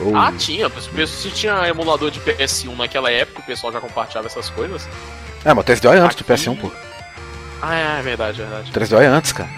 [0.00, 0.16] Ou...
[0.16, 0.70] Ah, tinha.
[1.06, 4.88] Se tinha emulador de PS1 naquela época, o pessoal já compartilhava essas coisas.
[5.44, 6.70] É, mas o 3DO é antes do Aqui- PS1, pô.
[7.60, 8.70] Ah, é, é verdade, é verdade.
[8.70, 9.48] O 3DO é antes, cara.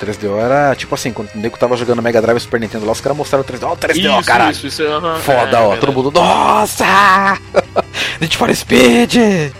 [0.00, 2.84] O 3DO era tipo assim, quando o nego tava jogando Mega Drive e Super Nintendo
[2.84, 4.50] lá, os caras mostraram o 3DO, ó, o 3DO, isso, caralho.
[4.50, 7.38] isso, isso, aham, Foda, é, ó, é todo mundo, nossa!
[8.20, 9.16] Need for Speed!
[9.16, 9.50] É.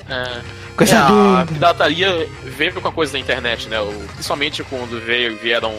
[0.77, 1.47] Coisa É, a linda!
[1.53, 3.81] pirataria veio com a coisa da internet, né?
[3.81, 5.73] O- Principalmente quando veio, vieram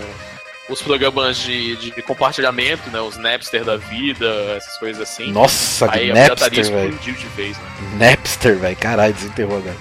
[0.69, 2.99] os programas de, de compartilhamento, né?
[3.01, 4.25] Os Napster da vida,
[4.55, 5.31] essas coisas assim.
[5.31, 6.89] Nossa, Aí que a Napster, velho.
[6.89, 7.63] explodiu de vez, né?
[8.11, 9.75] Napster, velho, caralho, desenterrou agora.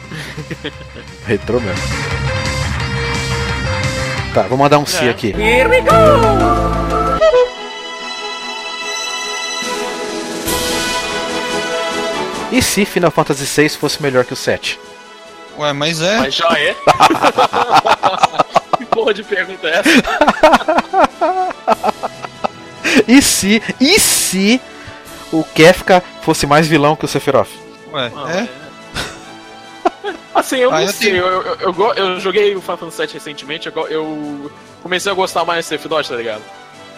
[1.27, 1.83] Retrô mesmo.
[4.35, 5.11] Tá, vou mandar um si É.
[5.11, 5.33] aqui.
[12.53, 14.79] E se Final Fantasy VI fosse melhor que o 7?
[15.59, 16.19] Ué, mas é.
[16.19, 16.75] Mas já é.
[18.79, 19.91] que porra de pergunta é essa?
[23.09, 24.61] E se, e se
[25.33, 27.49] o Kefka fosse mais vilão que o Sephiroth?
[27.93, 28.49] Ué, Ah, é.
[30.35, 33.03] Assim, eu Ah, não eu sei, tenho- eu, eu, eu, eu joguei o Final Fantasy
[33.07, 34.53] VII recentemente, eu, eu
[34.83, 36.43] comecei a gostar mais do Sephiroth, tá ligado?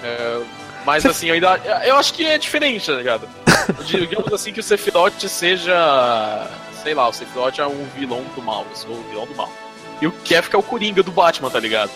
[0.03, 0.41] É,
[0.87, 1.61] mas Você- assim, eu ainda.
[1.85, 3.29] Eu acho que é diferente, tá ligado?
[3.85, 6.47] Digamos assim que o Sephiroth seja.
[6.87, 9.51] Sei lá, o Sephiroth é um vilão do mal, eu sou o vilão do mal.
[10.01, 11.91] E o Kefka é o Coringa do Batman, tá ligado?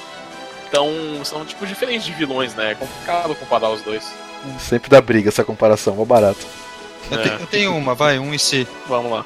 [0.68, 0.90] Então,
[1.22, 2.72] são tipos diferentes de vilões, né?
[2.72, 4.02] É complicado comparar os dois.
[4.58, 6.44] Sempre dá briga essa comparação, mó barato.
[7.08, 7.22] Eu, É.
[7.22, 8.66] te- eu tenho uma, vai, um IC.
[8.88, 9.24] Vamos lá.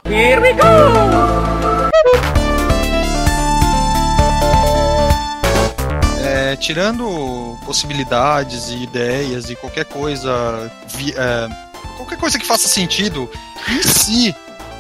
[6.22, 10.70] É, tirando possibilidades e ideias e qualquer coisa.
[10.88, 11.48] vi- é,
[11.96, 13.30] qualquer coisa que faça sentido,
[13.68, 14.34] e se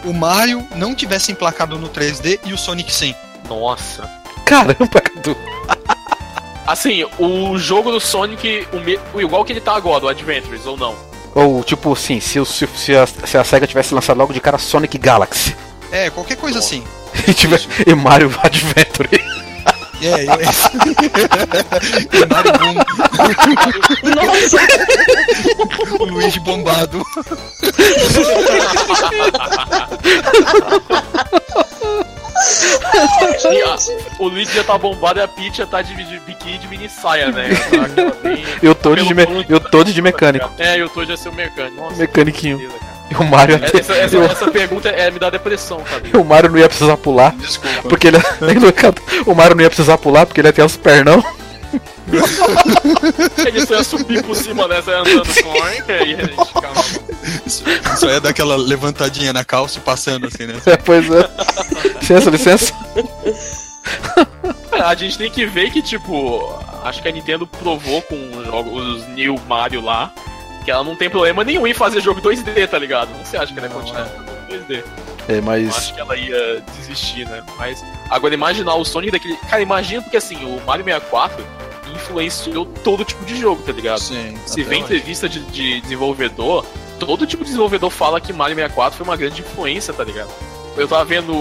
[0.04, 3.14] o Mario não tivesse emplacado no 3D e o Sonic sim?
[3.48, 4.08] Nossa.
[4.44, 5.36] Caramba, Cadu.
[6.66, 10.64] Assim, o jogo do Sonic, o me- o igual que ele tá agora, o Adventures,
[10.66, 10.94] ou não?
[11.34, 14.40] Ou, tipo assim, se, o- se, se a, se a SEGA tivesse lançado logo de
[14.40, 15.54] cara Sonic Galaxy
[15.90, 16.64] É, qualquer coisa Bom.
[16.64, 16.84] assim.
[17.28, 19.08] e, tivesse, e Mario Adventure.
[20.04, 20.26] É, eu...
[22.12, 22.74] e Mario Boom,
[24.14, 24.58] Nossa,
[25.98, 27.02] o Luigi bombado.
[33.50, 33.76] E a-
[34.18, 36.88] o Luigi já tá bombado e a Peach já tá de, de biquíni de mini
[36.88, 37.48] saia, né?
[38.62, 40.50] Eu tô de, me, eu tô de mecânico.
[40.58, 41.80] É, eu tô já ser o mecânico.
[41.80, 42.58] Nossa, Mecaniquinho.
[42.58, 42.93] beleza, cara.
[43.14, 43.78] E o Mario até.
[43.78, 46.02] Essa, essa, essa pergunta é, me dá depressão, cara.
[46.18, 47.34] o Mario não ia precisar pular.
[47.36, 47.88] Desculpa.
[47.88, 48.18] Porque ele.
[49.26, 51.22] o Mario não ia precisar pular porque ele ia ter os pernão.
[53.44, 56.84] Ele só ia subir por cima dessa andando com e aí a gente ficava.
[57.46, 60.54] Isso, isso aí é daquela levantadinha na calça e passando assim, né?
[60.84, 61.28] pois é.
[62.00, 62.74] Licença, licença.
[64.72, 68.46] É, A gente tem que ver que, tipo, acho que a Nintendo provou com os
[68.46, 70.12] jogos, os New Mario lá,
[70.64, 73.10] que ela não tem problema nenhum em fazer jogo 2D, tá ligado?
[73.10, 74.84] Não você acha que ela ia continuar fazendo 2D?
[75.28, 75.76] É, Não mas.
[75.76, 77.42] acho que ela ia desistir, né?
[77.56, 79.36] Mas agora imaginar o Sonic daquele.
[79.48, 81.44] Cara, imagina porque assim, o Mario 64
[81.94, 84.00] influenciou todo tipo de jogo, tá ligado?
[84.00, 84.36] Sim.
[84.46, 84.84] Se vê hoje.
[84.84, 86.66] entrevista de, de desenvolvedor,
[86.98, 90.30] todo tipo de desenvolvedor fala que Mario 64 foi uma grande influência, tá ligado?
[90.76, 91.32] Eu tava vendo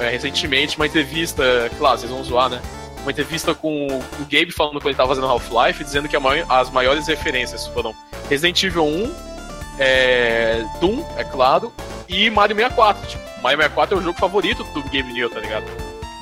[0.00, 1.42] é, recentemente uma entrevista,
[1.76, 2.60] claro, vocês vão zoar, né?
[3.02, 6.46] Uma entrevista com o Gabe falando quando ele tava fazendo Half-Life, dizendo que a maior-
[6.48, 7.94] as maiores referências foram
[8.28, 9.14] Resident Evil 1,
[9.78, 11.72] é, Doom, é claro,
[12.08, 13.06] e Mario 64.
[13.08, 15.64] Tipo, Mario 64 é o jogo favorito do Gabe Newell, tá ligado?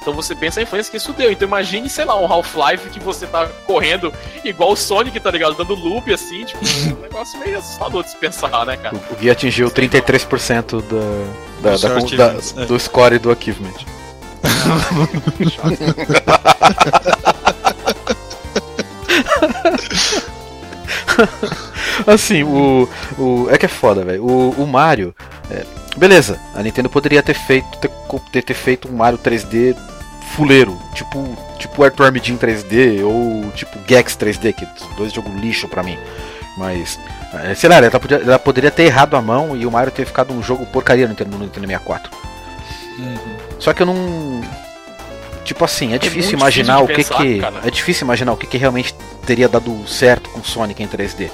[0.01, 1.33] Então você pensa a influência que isso deu.
[1.33, 4.13] Então imagine, sei lá, um Half-Life que você tá correndo
[4.45, 5.55] igual o Sonic, tá ligado?
[5.57, 8.95] Dando loop assim, tipo, é um negócio meio assustador de se pensar, né, cara?
[9.11, 12.67] O Gui atingiu 33% da, da, da- da- é.
[12.67, 13.75] do score do achievement.
[22.07, 22.89] Assim, o,
[23.19, 23.49] o.
[23.51, 24.25] É que é foda, velho.
[24.25, 25.15] O, o Mario.
[25.51, 25.65] é,
[25.97, 27.67] beleza, a Nintendo poderia ter feito.
[28.31, 29.77] Ter, ter, feito um Mario 3D
[30.35, 30.79] fuleiro.
[30.95, 31.37] Tipo.
[31.59, 34.67] Tipo Arthur Armidin 3D ou tipo Gex 3D, que
[34.97, 35.99] dois jogos lixo pra mim.
[36.59, 36.99] Mas.
[37.33, 40.05] é, Sei lá, ela podia- ela poderia ter errado a mão e o Mario ter
[40.05, 42.11] ficado um jogo porcaria no Nintendo, no Nintendo 64.
[42.99, 43.36] Uhum.
[43.59, 44.43] Só que eu não.
[45.45, 47.39] Tipo assim, é difícil muito imaginar difícil o que pensar, que.
[47.39, 47.69] cara.
[47.69, 48.95] É difícil imaginar o que que realmente
[49.25, 51.31] teria dado certo com Sonic em 3D.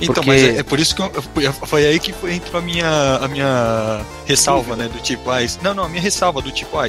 [0.00, 2.62] Então, Porque- mas é, é por isso que eu- foi aí que foi, entrou a
[2.62, 4.88] minha, a minha ressalva, né?
[4.88, 6.88] Do tipo, ah, isso- não, não, a minha ressalva do tipo, ah,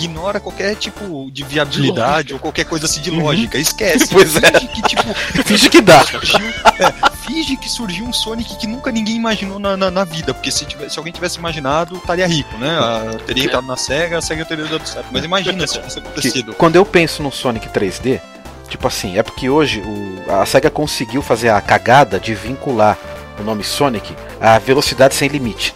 [0.00, 4.08] ignora qualquer tipo de viabilidade ou qualquer coisa assim de lógica, esquece.
[4.12, 4.40] Pois é.
[4.52, 5.14] finge que, tipo,
[5.44, 6.04] Finge que dá.
[6.04, 6.38] surgiu,
[6.78, 10.50] é, finge que surgiu um Sonic que nunca ninguém imaginou na, na, na vida, porque
[10.52, 12.70] se, tivesse, se alguém tivesse imaginado, estaria rico, né?
[12.80, 15.06] Ah, teria entrado na SEGA, a SEGA teria dado certo.
[15.10, 16.54] Mas imagina se tivesse que acontecido.
[16.54, 18.20] quando eu penso no Sonic 3D,
[18.68, 22.96] tipo assim, é porque hoje o- a SEGA conseguiu fazer a cagada de vincular
[23.38, 25.74] o nome Sonic à velocidade sem limite.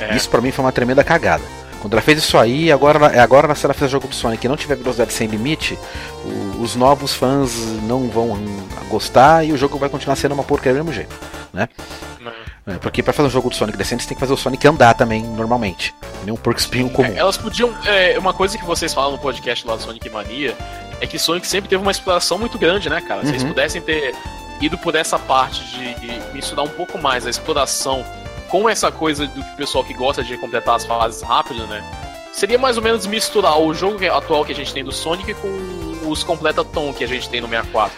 [0.00, 0.14] É.
[0.16, 1.42] Isso pra mim foi uma tremenda cagada.
[1.80, 4.56] Quando ela fez isso aí, agora, agora se ela fizer jogo do Sonic e não
[4.56, 5.78] tiver velocidade sem limite,
[6.24, 8.38] o- os novos fãs não vão
[8.88, 11.14] gostar e o jogo vai continuar sendo uma porcaria do mesmo jeito.
[12.66, 14.66] É, porque pra fazer um jogo do Sonic decente, você tem que fazer o Sonic
[14.66, 15.94] andar também, normalmente.
[16.20, 17.12] Que Nem um porco espinho comum.
[17.12, 17.70] É, elas podiam.
[17.84, 20.56] é, uma coisa que vocês falam no podcast lá do Sonic Mania
[21.04, 23.22] é que Sonic sempre teve uma exploração muito grande, né, cara?
[23.22, 23.48] Se eles Uhum.
[23.50, 24.14] pudessem ter
[24.60, 25.94] ido por essa parte de
[26.32, 28.04] misturar um pouco mais a exploração
[28.48, 31.82] com essa coisa do pessoal que gosta de completar as fases rápido, né?
[32.32, 36.08] Seria mais ou menos misturar o jogo atual que a gente tem do Sonic com
[36.08, 37.94] os completa-tom que a gente tem no 64.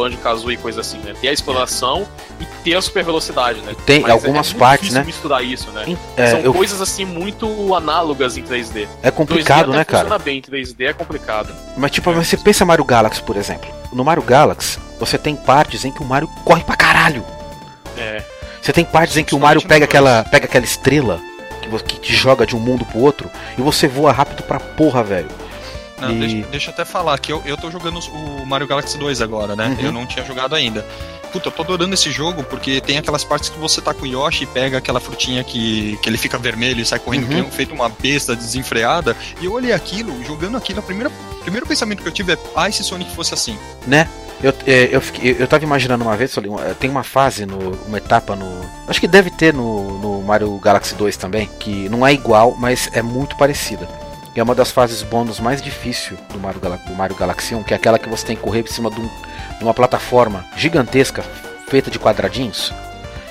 [0.00, 1.12] Banjo Kazooie e coisa assim, né?
[1.20, 2.06] Ter a exploração
[2.40, 3.74] e ter a super velocidade, né?
[3.84, 5.06] Tem Mas algumas muito partes, difícil né?
[5.06, 5.96] misturar isso, né?
[6.16, 8.88] É, São eu- coisas assim muito análogas em 3D.
[9.02, 10.02] é complicado, 2D até né, cara?
[10.04, 11.54] Funciona bem, 3D é complicado.
[11.76, 13.70] Mas tipo, você pensa Mario Galaxy, por exemplo.
[13.92, 17.24] No Mario Galaxy, você tem partes em que o Mario corre pra caralho.
[17.98, 18.22] É.
[18.62, 21.20] Você tem partes em que o Mario pega aquela, pega aquela estrela
[21.60, 25.02] que, que te joga de um mundo pro outro e você voa rápido pra porra,
[25.02, 25.28] velho.
[26.00, 28.96] Não, E- deixa, deixa eu até falar que eu, eu tô jogando o Mario Galaxy
[28.98, 29.76] 2 agora, né?
[29.78, 29.86] Uhum.
[29.86, 30.84] Eu não tinha jogado ainda.
[31.32, 34.06] Puta, eu tô adorando esse jogo porque tem aquelas partes que você tá com o
[34.06, 37.50] Yoshi e pega aquela frutinha que, que ele fica vermelho e sai correndo Uhum.
[37.50, 39.16] feito uma besta desenfreada.
[39.40, 42.82] E eu olhei aquilo, jogando aquilo, o primeiro pensamento que eu tive é, ah, se
[42.82, 43.56] Sonic fosse assim.
[43.86, 44.08] Né?
[44.42, 46.34] Eu, é, eu, fiquei- eu tava imaginando uma vez,
[46.80, 48.60] tem uma fase, no, uma etapa no.
[48.88, 52.88] Acho que deve ter no, no Mario Galaxy 2 também, que não é igual, mas
[52.94, 53.86] é muito parecida.
[54.34, 57.62] E é uma das fases bônus mais difíceis do Mario, Gala- do Mario Galaxy 1,
[57.64, 59.08] que é aquela que você tem que correr por cima de, um-
[59.58, 61.22] de uma plataforma gigantesca
[61.68, 62.72] feita de quadradinhos.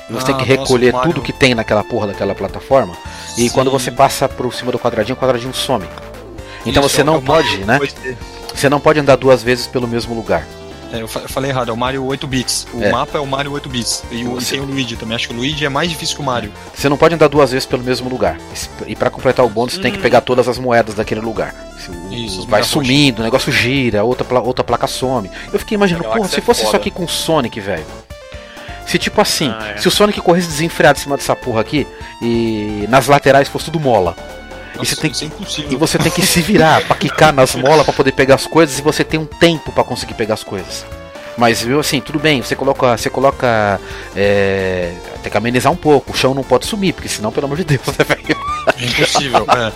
[0.10, 2.98] E você Ah, tem que nossa, recolher Mario- tudo que tem naquela porra daquela plataforma.
[3.38, 3.50] E Sim.
[3.50, 5.86] quando você passa por cima do quadradinho, o quadradinho some.
[6.66, 7.78] Então Isso, você é não pode, né?
[7.80, 8.18] 2D.
[8.54, 10.46] Você não pode andar duas vezes pelo mesmo lugar.
[10.92, 12.66] É, eu, fa- eu falei errado, é o Mario 8 bits.
[12.74, 12.92] O É.
[12.92, 14.04] mapa é o Mario 8 bits.
[14.12, 15.16] E, o, e Você- tem o Luigi também.
[15.16, 16.52] Acho que o Luigi é mais difícil que o Mario.
[16.74, 18.38] Você não pode andar duas vezes pelo mesmo lugar.
[18.88, 20.02] E pra completar o bônus, você tem que Hum.
[20.02, 21.54] pegar todas as moedas daquele lugar.
[21.80, 25.30] Se o- Isso, vai sumindo, o negócio gira, outra, pla- outra placa some.
[25.54, 26.78] Eu fiquei imaginando, porra, se é fosse isso foda.
[26.82, 27.86] aqui com o Sonic, velho.
[28.86, 29.78] Se tipo assim, Ah, é.
[29.78, 31.86] se o Sonic corresse desenfreado em cima dessa porra aqui
[32.22, 34.16] e nas laterais fosse tudo mola.
[34.82, 35.30] E você tem é.
[35.70, 38.80] E você tem que se virar pra quicar nas molas pra poder pegar as coisas
[38.80, 40.86] e você tem um tempo pra conseguir pegar as coisas.
[41.38, 42.98] Mas viu assim, tudo bem, você coloca.
[42.98, 43.80] Você coloca.
[44.16, 44.92] É,
[45.24, 47.64] tem que amenizar um pouco, o chão não pode sumir, porque senão, pelo amor de
[47.64, 48.38] Deus, né, velho?
[48.78, 49.46] É impossível.
[49.50, 49.72] é.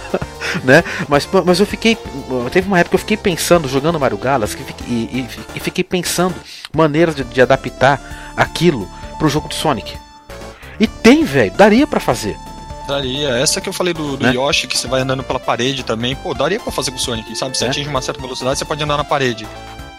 [0.64, 0.84] né?
[1.08, 1.98] Mas, mas eu fiquei.
[2.50, 4.16] Teve uma época que eu fiquei pensando, jogando Mario
[4.64, 6.34] fiquei- e, e- e fiquei pensando
[6.74, 9.96] maneiras de, de adaptar aquilo pro jogo do Sonic.
[10.80, 12.36] E tem, velho, daria pra fazer.
[12.86, 13.28] Daria.
[13.30, 14.32] Essa que eu falei do, do Né?
[14.34, 16.14] Yoshi, que você vai andando pela parede também.
[16.16, 17.56] Pô, daria pra fazer com o Sonic, sabe?
[17.56, 17.68] Você É.
[17.68, 19.46] atinge uma certa velocidade, você pode andar na parede.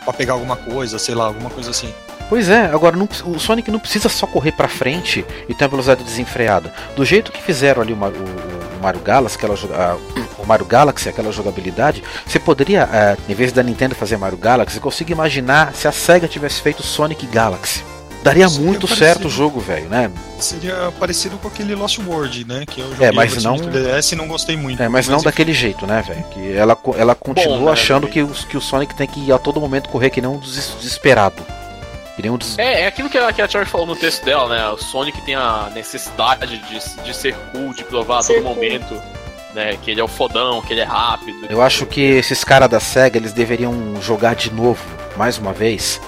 [0.03, 1.93] Pra pegar alguma coisa, sei lá, alguma coisa assim.
[2.29, 5.69] Pois é, agora não o Sonic não precisa só correr pra frente e ter uma
[5.71, 6.73] velocidade desenfreada.
[6.95, 9.97] Do jeito que fizeram ali o, o- o Mario Galaxy, aquela, a-
[10.37, 14.79] o Mario Galaxy, aquela jogabilidade, você poderia, eh, em vez da Nintendo fazer Mario Galaxy,
[14.79, 17.83] consigo imaginar se a SEGA tivesse feito Sonic Galaxy.
[18.27, 19.05] Daria Seria muito parecido.
[19.05, 20.11] certo o jogo, velho, né?
[20.39, 22.63] Seria parecido com aquele Lost World, né?
[22.65, 24.81] Que eu É, joguei mas a versão não- DS e não gostei muito.
[24.83, 26.23] É, mas não daquele jeito, né, velho?
[26.31, 29.37] Que ela, ela continua Bom, né, achando que, os- que o Sonic tem que a
[29.37, 31.41] todo momento correr que nem um des- desesperado.
[32.15, 32.57] Que nem um des...
[32.57, 34.67] É, é aquilo que a, que a Cherry falou no texto dela, né?
[34.69, 38.55] O Sonic tem a necessidade de, de ser cool, de provar a Ser todo cool.
[38.55, 39.01] momento,
[39.53, 39.77] né?
[39.83, 41.45] Que ele é o fodão, que ele é rápido.
[41.49, 44.83] Eu acho que esses caras da SEGA eles deveriam jogar de novo,
[45.15, 46.01] mais uma vez,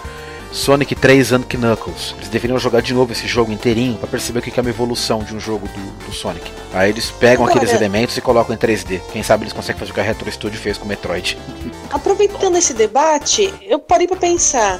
[0.52, 2.14] Sonic 3 and Knuckles.
[2.18, 5.24] Eles deveriam jogar de novo esse jogo inteirinho pra perceber o que é uma evolução
[5.24, 6.52] de um jogo do, do Sonic.
[6.74, 9.00] Aí eles pegam Agora- aqueles elementos e colocam em 3D.
[9.12, 11.38] Quem sabe eles conseguem fazer o que a Retro Studio fez com o Metroid.
[11.91, 14.80] Aproveitando esse debate, eu parei pra pensar.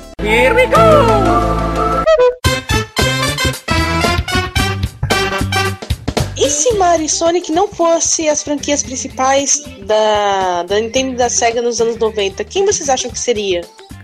[6.38, 11.30] E se Mario e Sonic não fossem as franquias principais da, da Nintendo e da
[11.30, 13.62] SEGA nos anos 90, quem vocês acham que seria?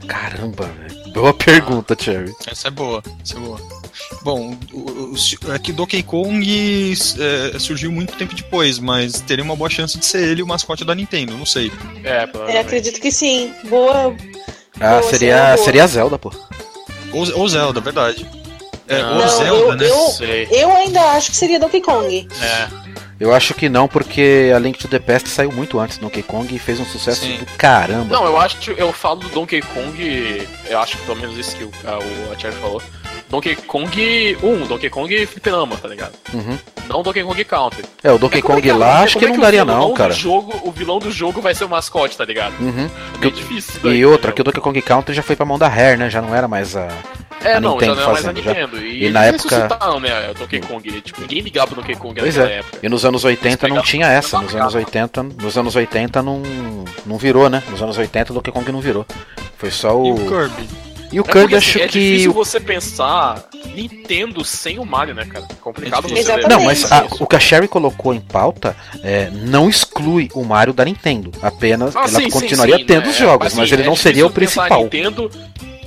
[0.07, 1.04] Caramba, velho.
[1.16, 2.36] Boa pergunta, Cherry.
[2.45, 3.59] Essa é boa, essa é boa.
[4.22, 5.13] Bom, o,
[5.53, 6.93] é que Donkey Kong
[7.53, 10.84] é, surgiu muito tempo depois, mas teria uma boa chance de ser ele o mascote
[10.84, 11.72] da Nintendo, não sei.
[12.03, 13.53] É, É, acredito que sim.
[13.70, 14.13] Boa.
[14.80, 15.57] Ah, Boa, seria seria, boa.
[15.57, 16.34] seria a Zelda, pô.
[17.13, 18.30] Ou, ou Zelda, verdade.
[18.88, 20.43] É, Não, ou Não, Zelda, eu- né?
[20.51, 20.59] eu-.
[20.59, 22.28] Eu ainda acho que seria Donkey Kong.
[22.41, 22.84] É.
[23.20, 26.22] Eu acho que não, porque a Link to the Past saiu muito antes do Donkey
[26.24, 27.38] Kong e fez um sucesso Sim.
[27.38, 28.13] do caramba.
[28.13, 30.47] Não, eu acho eu falo do Donkey Kong.
[30.68, 32.82] Eu acho que pelo menos isso que o, a, o falou.
[33.30, 36.13] Donkey Kong 1, Donkey Kong Fliperama, tá ligado?
[36.34, 36.57] Uhum.
[36.88, 37.84] Não Donkey Kong Country.
[38.03, 40.13] É, o Donkey É Kong lá, porque acho que é não o daria não, cara.
[40.13, 42.53] Jogo, o vilão do jogo vai ser o mascote, tá ligado?
[42.59, 42.89] Uhum.
[43.20, 44.61] Bem difícil daí, E outra, que o entendeu?
[44.61, 46.09] Donkey Kong Country já foi pra mão da Rare, né?
[46.09, 46.88] Já não era mais a.
[47.45, 48.53] É, a não, Nintendo já não é mais a fazendo, já.
[48.53, 48.77] Nintendo.
[48.77, 49.67] E, E eles na época-
[49.99, 51.01] né, o Donkey Kong.
[51.01, 52.59] Tipo, ninguém ligava pro Donkey Kong Pois naquela é.
[52.59, 52.77] época.
[52.83, 54.39] E nos anos 80 não tinha essa.
[54.41, 56.41] Nos anos 80, nos anos 80 não,
[57.05, 57.61] não virou, né?
[57.69, 59.05] Nos anos 80 o Donkey Kong não virou.
[59.57, 60.13] Foi só E o.
[60.13, 60.85] o Kirby?
[61.11, 61.99] E o É Kirby porque, acho assim, é que.
[61.99, 63.43] difícil o- você pensar
[63.75, 65.45] Nintendo sem o Mario, né, cara?
[65.49, 66.47] É complicado É você difícil.
[66.49, 70.73] Não, mas a- o que a Sherry colocou em pauta é, não exclui o Mario
[70.73, 71.31] da Nintendo.
[71.41, 73.09] Apenas Ah, ela sim, sim, continuaria sim, tendo né?
[73.09, 74.83] os jogos, Assim, mas ele é não seria o difícil principal.
[74.83, 75.31] Nintendo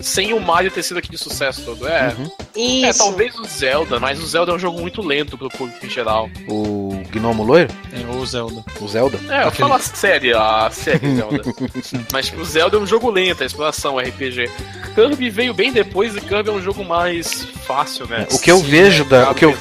[0.01, 1.87] sem o Mario ter sido aquele sucesso todo.
[1.89, 2.85] É, Uhum.
[2.85, 5.91] é, talvez o Zelda, mas o Zelda é um jogo muito lento pro público em
[5.91, 6.29] geral.
[6.49, 8.65] O Gnomo Loiro, É, ou Zelda.
[8.81, 9.19] o Zelda.
[9.29, 11.43] É, eu falo a série, a série Zelda.
[12.13, 14.51] mas tipo, o Zelda é um jogo lento, é exploração, RPG.
[14.95, 18.27] Kirby veio bem depois e Kirby é um jogo mais fácil, né?
[18.33, 19.57] O que eu vejo da- o que eu-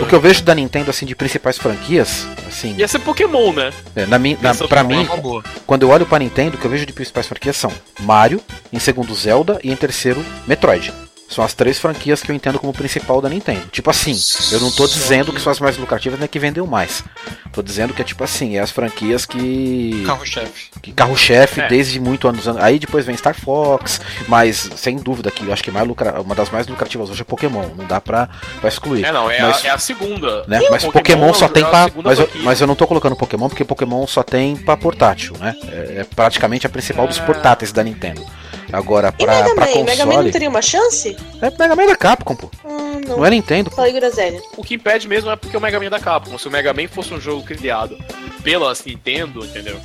[0.00, 3.72] O que eu vejo da Nintendo assim de principais franquias, assim, Ia ser Pokémon, né?
[3.96, 5.42] é, na, mi- na, pra mim, boa.
[5.66, 7.70] quando eu olho pra Nintendo, o que eu vejo de principais franquias são
[8.00, 8.40] Mario,
[8.72, 10.92] em segundo Zelda e em terceiro Metroid.
[11.28, 13.62] São as três franquias que eu entendo como principal da Nintendo.
[13.70, 14.18] Tipo assim,
[14.50, 17.04] eu não tô dizendo que- são as mais lucrativas nem que vendeu mais.
[17.52, 20.02] Tô dizendo que é tipo assim, é as franquias que.
[20.04, 20.70] Carro-chefe.
[20.82, 21.68] que carro-chefe É.
[21.68, 22.48] desde muito anos.
[22.48, 26.20] Aí depois vem Star Fox, mas sem dúvida que eu acho que mais lucra...
[26.20, 27.68] uma das mais lucrativas hoje é Pokémon.
[27.76, 28.28] Não dá pra,
[28.60, 29.04] pra excluir.
[29.04, 30.42] É, não, é, Mas- a, é a segunda.
[30.48, 30.60] né?
[30.68, 31.88] Mas Pokémon, só é tem pra.
[32.02, 35.54] Mas eu, mas eu não tô colocando Pokémon porque Pokémon só tem pra portátil, né?
[35.68, 37.22] É, é praticamente a principal dos É.
[37.22, 38.26] portáteis da Nintendo.
[38.72, 39.84] Agora, E pra, Mega pra Man?
[39.84, 40.32] Mega Man não console.
[40.32, 41.16] teria uma chance?
[41.42, 42.50] É Mega Man da Capcom, pô.
[42.64, 43.26] Hum, Não não.
[43.26, 43.70] é Nintendo.
[43.70, 44.40] Falei groselha.
[44.56, 46.38] O que impede mesmo é porque o Mega Man é da Capcom.
[46.38, 47.96] Se o Mega Man fosse um jogo criado
[48.42, 49.76] pela Nintendo, entendeu?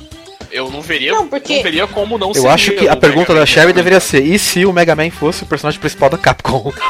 [0.50, 3.40] Eu não veria, Não, porque- não veria como não Eu acho que a pergunta Mega
[3.40, 6.72] da Sherry deveria ser: e se o Mega Man fosse o personagem principal da Capcom?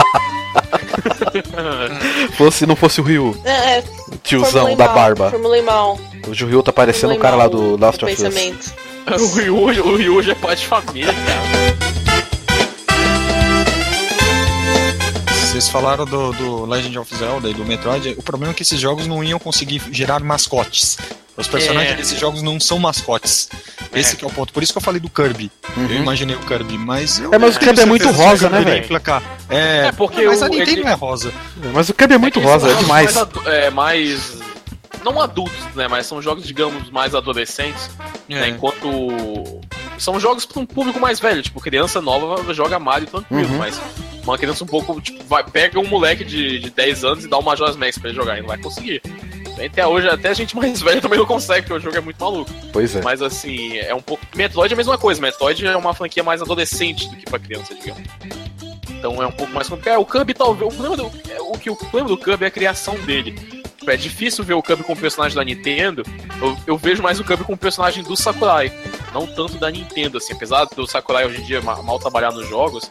[2.37, 3.85] fosse, não fosse o Ryu, É, é,
[4.23, 5.31] tiozão da mal, barba.
[5.31, 5.99] Formulei mal.
[6.27, 8.23] O Ryu tá parecendo o cara lá do Last of Us.
[9.21, 11.86] o Ryu, o Ryu já é pai de família, cara.
[15.57, 18.15] Vocês falaram do, do Legend of Zelda e do Metroid.
[18.19, 20.99] O problema é que esses jogos não iam conseguir gerar mascotes.
[21.35, 21.97] Os personagens É.
[21.97, 23.49] desses jogos não são mascotes.
[23.95, 24.53] Esse que é o ponto.
[24.53, 25.51] Por isso que eu falei do Kirby.
[25.75, 25.93] Eu Uhum.
[25.95, 27.19] imaginei o Kirby, mas.
[27.21, 28.87] eu- É, mas o Kirby é muito rosa, né, eu velho?
[29.49, 31.33] É, É, porque mas o- a Nintendo ele- não é rosa.
[31.73, 33.15] Mas o Kirby é muito eles rosa, é demais.
[33.15, 34.37] Mais, adu- é, mais.
[35.03, 35.89] Não adultos, né?
[35.89, 37.89] Mas são jogos, digamos, mais adolescentes.
[38.29, 38.49] né, É.
[38.51, 39.61] enquanto.
[39.99, 41.41] São jogos para um público mais velho.
[41.41, 43.57] Tipo, criança nova joga Mario tranquilo, Uhum.
[43.59, 43.81] mas
[44.33, 45.01] uma criança um pouco.
[45.01, 48.09] Tipo, vai, pega um moleque de, de 10 anos e dá uma Majora's Max pra
[48.11, 48.33] ele jogar.
[48.33, 49.01] Ele não vai conseguir.
[49.65, 52.23] Até hoje, até a gente mais velha também não consegue, porque o jogo é muito
[52.23, 52.51] maluco.
[52.73, 53.01] Pois é.
[53.03, 54.23] Mas assim, é um pouco.
[54.35, 55.21] Metroid é a mesma coisa.
[55.21, 58.03] Metroid é uma franquia mais adolescente do que pra criança, digamos.
[58.91, 59.95] Então é um pouco mais complicado.
[59.95, 60.73] É, o Kirby talvez.
[60.73, 63.33] O problema do, é, o que o problema do Kirby é a criação dele.
[63.79, 66.03] Tipo, É difícil ver o Kirby como personagem da Nintendo.
[66.41, 68.73] Eu, eu vejo mais o Kirby como personagem do Sakurai.
[69.15, 70.33] Não tanto da Nintendo, assim.
[70.35, 72.91] Apesar do Sakurai hoje em dia ma- mal trabalhar nos jogos.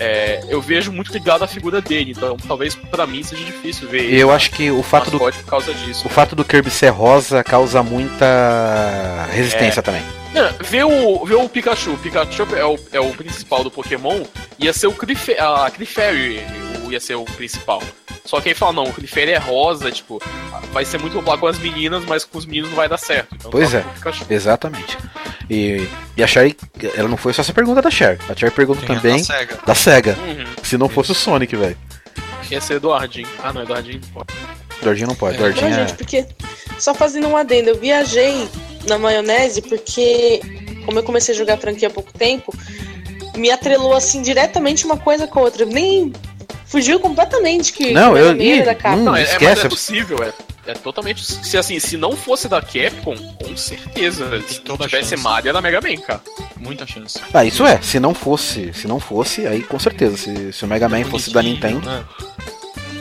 [0.00, 2.12] É, eu vejo muito ligado à figura dele.
[2.16, 5.38] Então talvez pra mim seja difícil ver E eu acho que o fato do mascote
[5.38, 6.06] por causa disso.
[6.06, 10.02] o fato do Kirby ser rosa causa muita resistência também.
[10.32, 11.92] Não, vê o, vê o Pikachu.
[11.92, 14.22] O Pikachu é o, é o principal do Pokémon.
[14.58, 17.82] Ia ser o Clef, a Clefairy o- ia ser o principal.
[18.24, 20.20] Só que aí fala, não, o Clefairy é rosa, tipo,
[20.72, 23.34] vai ser muito popular com as meninas, mas com os meninos não vai dar certo.
[23.34, 23.84] Então, Pois só é.
[24.28, 24.96] Exatamente.
[25.48, 26.56] E, e a Sherry,
[26.94, 28.18] ela não foi só essa pergunta da Sherry.
[28.28, 29.58] A Sherry pergunta também da Sega.
[29.66, 30.16] da SEGA.
[30.20, 30.44] Uhum.
[30.62, 31.76] Se não fosse o Sonic, velho.
[32.50, 33.28] Ia ser Eduardinho.
[33.42, 34.34] Ah, não, Eduardinho não pode.
[34.82, 35.36] Dordinho não pode.
[35.36, 35.40] É.
[35.40, 35.72] Não, é...
[35.72, 36.26] gente, porque.
[36.78, 38.48] Só fazendo um adendo, eu viajei
[38.88, 40.40] na maionese porque,
[40.86, 42.54] como eu comecei a jogar franquia há pouco tempo,
[43.36, 45.66] me atrelou assim diretamente uma coisa com a outra.
[45.66, 46.12] Nem
[46.70, 49.00] fugiu completamente que Não, que eu- ih, da Capcom.
[49.00, 49.44] hum, Não, é, é, esquece.
[49.56, 50.32] mas é possível, é.
[50.66, 51.24] É totalmente.
[51.24, 54.40] Se assim, se não fosse da Capcom, com certeza.
[54.46, 55.22] Se toda a tivesse chance.
[55.22, 56.20] Mario, era Mega Man, cara.
[56.56, 57.18] Muita chance.
[57.34, 57.80] Ah, isso é.
[57.82, 60.16] Se não fosse, se não fosse, aí com certeza.
[60.16, 62.04] Se, se o Mega Man fosse da Nintendo, né?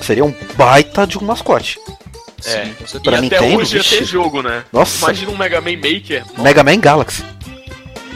[0.02, 1.78] seria um baita de um mascote.
[2.46, 2.66] É.
[2.66, 3.00] Sim, com certeza.
[3.04, 4.64] Pra e até Nintendo, hoje ia ter jogo, né?
[4.72, 6.24] Nossa, Imagina um Mega Man Maker.
[6.38, 7.24] Mega Man Galaxy.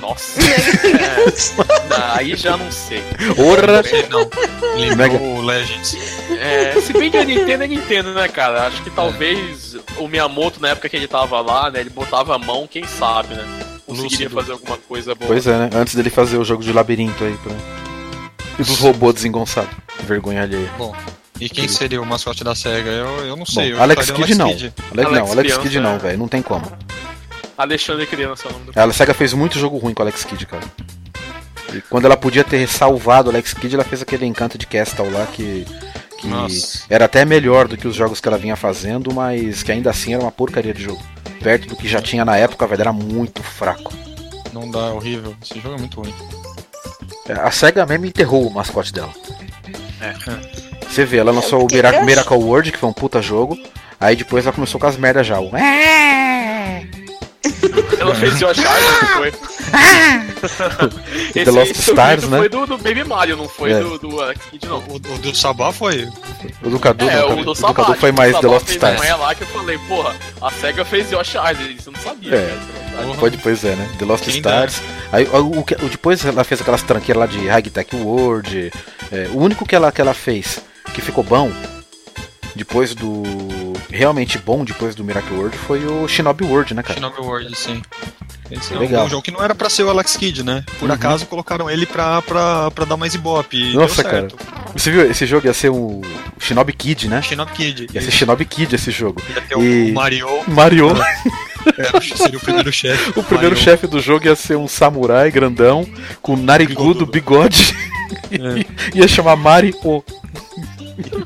[0.04, 0.42] Nossa.
[0.42, 3.02] É, aí já não sei.
[3.90, 4.30] Sei não.
[4.76, 5.96] Lembrou Mega- o Legends.
[6.30, 8.68] É, se bem que a Nintendo é Nintendo, né, cara?
[8.68, 12.38] Acho que talvez o Miyamoto, na época que ele tava lá, né, ele botava a
[12.38, 13.44] mão, quem sabe, né?
[13.86, 14.36] Conseguiria Lúcido.
[14.36, 15.28] fazer alguma coisa boa.
[15.28, 15.70] Pois é, né?
[15.74, 17.38] Antes dele fazer o jogo de labirinto aí.
[17.38, 17.54] Pra...
[18.60, 19.72] E dos robôs desengonçados.
[20.04, 20.70] Vergonha alheia.
[21.40, 22.90] E quem seria o mascote da SEGA?
[22.90, 23.72] Eu, eu não sei.
[23.72, 24.48] Bom, eu Alex Kidd não.
[24.48, 25.98] Alex, Alex não, Alex Kidd não, é.
[25.98, 26.18] velho.
[26.18, 26.70] Não tem como.
[27.58, 30.24] Alexandre Criança é o nome do A SEGA fez muito jogo ruim com o Alex
[30.24, 30.64] Kidd, cara.
[31.74, 35.10] E quando ela podia ter salvado o Alex Kidd, ela fez aquele encanto de Castle
[35.12, 35.66] lá que.
[36.20, 36.84] que Nossa.
[36.90, 40.14] era até melhor do que os jogos que ela vinha fazendo, mas que ainda assim
[40.14, 41.02] era uma porcaria de jogo.
[41.42, 43.94] Perto do que já tinha na época, velho, era muito fraco.
[44.52, 45.36] Não dá, é horrível.
[45.42, 46.14] Esse jogo é muito ruim.
[47.42, 49.14] A SEGA mesmo enterrou o mascote dela.
[50.02, 50.14] É.
[50.88, 53.58] Você vê, ela lançou o porque Miracle, World, que foi um puta jogo.
[54.00, 55.40] Aí depois ela começou com as merdas já.
[55.40, 55.52] O...
[58.00, 59.32] Ela fez Yoshi Island, não foi?
[61.34, 62.38] The Lost esse Stars, né?
[62.38, 63.80] foi do, do Baby Mario, não foi É.
[63.80, 64.80] do, do Alex Kidd, não.
[64.80, 66.10] O, o do Sabá foi.
[66.62, 68.70] O do Cadu, É, não, o do o do Cadu foi mais o The Lost
[68.70, 68.96] Stars.
[68.98, 72.36] amanhã lá que eu falei, porra, a SEGA fez Yoshi Island, isso eu não sabia.
[72.36, 72.48] É.
[72.92, 73.04] cara.
[73.06, 73.18] Porra.
[73.18, 73.90] Pode, pois é, né?
[73.98, 74.82] The Lost Quem Stars.
[75.12, 78.72] Aí, o, o o- depois ela fez aquelas tranqueiras lá de High Tech World.
[79.12, 80.60] É, o único que ela, que ela fez
[80.94, 81.52] que ficou bom,
[82.56, 83.24] depois do.
[83.96, 86.96] Realmente bom, depois do Miracle World, foi o Shinobi World, né, cara?
[86.96, 87.82] Shinobi World, sim.
[88.50, 89.06] Esse é Legal.
[89.06, 90.64] um jogo que não era pra ser o Alex Kidd, né?
[90.80, 90.96] Por Uhum.
[90.96, 93.56] acaso colocaram ele pra, pra, pra dar mais ibope.
[93.72, 94.36] e Nossa, certo.
[94.76, 95.10] Você viu?
[95.10, 96.02] Esse jogo ia ser o
[96.40, 97.22] Shinobi Kid, né?
[97.22, 97.88] Shinobi Kid.
[97.94, 99.22] Ia ser Shinobi Kid esse jogo.
[99.30, 100.88] Ia ter E- o Mario, Mario.
[101.78, 103.12] era, seria o primeiro chefe.
[103.12, 103.64] O primeiro Mario.
[103.64, 105.88] chefe do jogo ia ser um samurai grandão,
[106.22, 107.76] com narigudo, bigode.
[108.32, 108.66] É.
[108.98, 109.74] ia chamar Mario.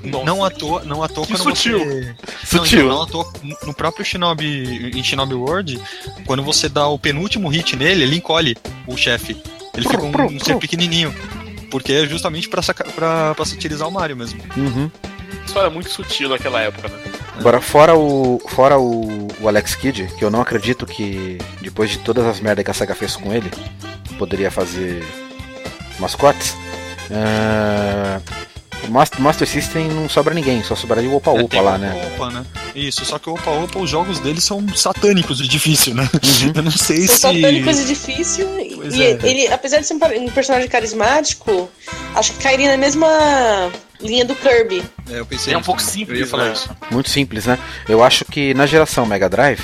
[0.04, 0.26] Nossa.
[0.26, 1.80] Não à toa, não à toa Que quando sutil.
[1.80, 2.16] você...
[2.46, 2.88] Sutil.
[2.88, 5.80] Não, então, não à toa, no próprio Shinobi, em Shinobi World,
[6.26, 8.56] quando você dá o penúltimo hit nele, ele encolhe
[8.86, 9.36] o chefe.
[9.76, 11.14] Ele fica um, um ser pequenininho.
[11.70, 14.42] Porque é justamente pra, saca, pra, pra satirizar o Mario mesmo.
[14.56, 14.90] Uhum.
[15.46, 16.98] Isso era muito sutil naquela época, né?
[17.38, 18.42] Agora, fora o.
[18.48, 22.64] Fora o, o Alex Kidd, que eu não acredito que depois de todas as merdas
[22.66, 23.52] que a SEGA fez com ele,
[24.18, 25.04] poderia fazer
[26.00, 26.56] mascotes.
[27.12, 28.20] É,
[28.90, 32.12] Master, Master System não sobra ninguém, só sobraria o Opa É, Opa lá, o né?
[32.14, 32.46] Opa, né?
[32.76, 36.10] Isso, só que o Opa Opa, os jogos deles são satânicos de difícil, né?
[36.14, 36.52] Uhum.
[36.56, 37.42] Eu não sei São se.
[37.42, 38.48] satânicos e difícil.
[38.76, 39.20] Pois E é.
[39.24, 41.70] ele, apesar de ser um personagem carismático,
[42.16, 43.08] acho que cairia na mesma
[44.00, 44.84] linha do Kirby.
[45.10, 46.54] É, eu pensei É um pouco simples, Eu ia falar né?
[46.54, 46.70] isso.
[46.92, 47.58] Muito simples, né?
[47.90, 49.62] Eu acho que na geração Mega Drive,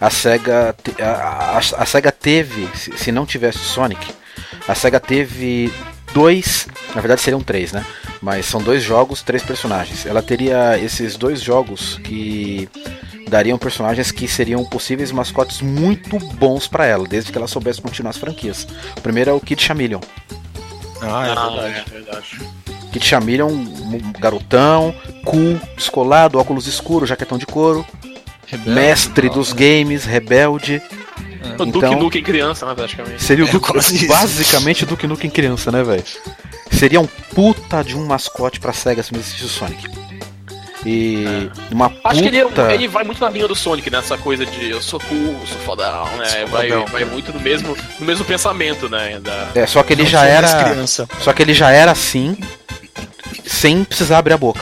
[0.00, 4.06] a SEGA, a, a, a SEGA teve, se, se não tivesse Sonic,
[4.66, 5.72] a SEGA teve
[6.14, 7.84] dois, na verdade seriam três, né?
[8.20, 10.04] Mas são dois jogos, três personagens.
[10.04, 12.68] Ela teria esses dois jogos que
[13.28, 18.10] dariam personagens que seriam possíveis mascotes muito bons pra ela, desde que ela soubesse continuar
[18.10, 18.66] as franquias.
[18.96, 20.00] O primeiro é o Kid Chameleon.
[21.00, 21.84] Ah, é Ah, verdade.
[21.86, 22.40] é verdade.
[22.92, 24.92] Kid Chameleon, um garotão,
[25.24, 27.86] cool, descolado, óculos escuros, jaquetão de couro,
[28.46, 29.60] Rebelde, mestre dos né?
[29.60, 30.82] games, rebelde.
[31.58, 33.22] O Duke Então- Nukem criança, né, praticamente.
[33.22, 34.06] Seria o É, Duke, isso.
[34.08, 36.02] basicamente o Duke Nukem criança, né, velho?
[36.70, 39.88] Seria um puta de um mascote pra SEGA se não existisse o Sonic.
[40.86, 42.08] E uma puta.
[42.08, 44.80] Acho que ele, é ele vai muito na linha do Sonic, nessa coisa de eu
[44.80, 46.24] sou cool, sou fodão, né?
[46.26, 46.86] Sou Vai, fodão.
[46.86, 49.18] vai muito no mesmo, no mesmo pensamento, né?
[49.20, 49.48] Da...
[49.56, 50.64] É, só que ele Não já era.
[50.64, 51.08] criança.
[51.20, 52.36] Só que ele já era assim,
[53.44, 54.60] sem precisar abrir a boca.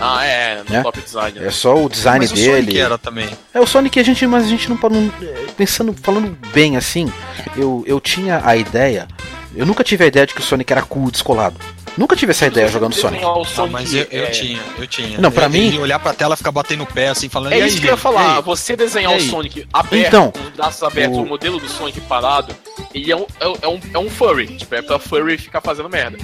[0.00, 0.80] Ah, é, no Né?
[0.82, 1.38] top design.
[1.44, 2.52] É só o design Mas o dele.
[2.62, 3.28] Sonic era também.
[3.52, 5.12] É o Sonic a gente, mas a gente não, não
[5.56, 7.12] pensando, falando bem assim,
[7.56, 9.08] eu, eu tinha a ideia,
[9.54, 11.56] eu nunca tive a ideia de que o Sonic era cool, descolado.
[11.96, 13.24] Nunca tive essa ideia jogando Sonic.
[13.24, 15.18] Ah, mas eu, eu é- tinha, eu tinha.
[15.18, 17.52] Não, pra Eu- mim- olhar pra tela, ficar batendo o pé assim, falando.
[17.52, 19.20] É "E aí, isso que eu ia falar, E aí?" você desenhar o?
[19.20, 21.26] Sonic aberto, Então, com os braços abertos, o- o...
[21.26, 22.54] modelo do Sonic parado,
[22.94, 25.60] ele é um, é, um- é um, é um furry, tipo, é pra furry ficar
[25.60, 26.18] fazendo merda.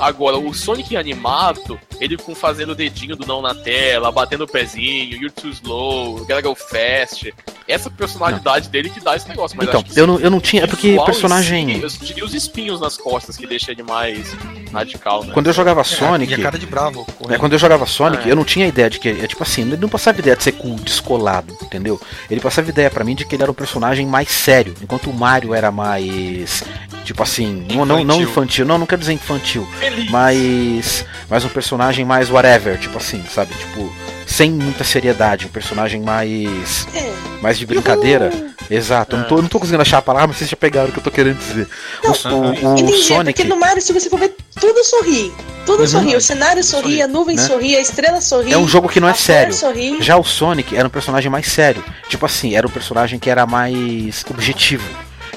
[0.00, 4.48] Agora, o Sonic animado, ele com fazendo o dedinho do não na tela, batendo o
[4.48, 7.34] pezinho, You're too slow, Gotta go fast,
[7.68, 9.56] essa personalidade dele que dá esse negócio.
[9.56, 11.76] Mas então, acho que eu não, eu não tinha, é porque personagem.
[11.76, 14.34] si, eu diria os espinhos nas costas que deixa ele mais
[14.72, 15.32] radical, né?
[15.34, 16.32] Quando eu jogava É, Sonic.
[16.32, 17.02] E a cara de bravo.
[17.06, 17.38] É, correndo.
[17.40, 18.32] quando eu jogava Sonic, É.
[18.32, 19.08] eu não tinha ideia de que.
[19.08, 22.00] É tipo assim, ele não passava ideia de ser cool, descolado, entendeu?
[22.30, 25.14] Ele passava ideia pra mim de que ele era um personagem mais sério, enquanto o
[25.14, 26.64] Mario era mais.
[27.10, 28.22] Tipo assim, não, não, não Infantil.
[28.30, 30.08] infantil, não, não quero dizer infantil, Feliz.
[30.12, 31.04] mas.
[31.28, 33.52] Mas um personagem mais whatever, tipo assim, sabe?
[33.52, 33.92] Tipo,
[34.24, 36.86] sem muita seriedade, um personagem mais.
[36.94, 37.12] É.
[37.42, 38.30] mais de brincadeira.
[38.70, 40.90] Exato, eu não, tô, eu não tô conseguindo achar a palavra, mas vocês já pegaram
[40.90, 41.66] o que eu tô querendo dizer.
[42.04, 43.32] O, o, o Entendi, é Sonic.
[43.42, 45.32] porque no Mario, se você for ver, tudo sorri.
[45.66, 45.86] Tudo Uhum.
[45.88, 46.14] sorri.
[46.14, 47.42] O cenário sorri, a nuvem né?
[47.42, 48.52] sorri, a estrela sorri.
[48.52, 49.52] É um jogo que não é sério.
[49.52, 50.00] Sorri.
[50.00, 51.82] Já o Sonic era um personagem mais sério.
[52.08, 54.84] Tipo assim, era um personagem que era mais objetivo.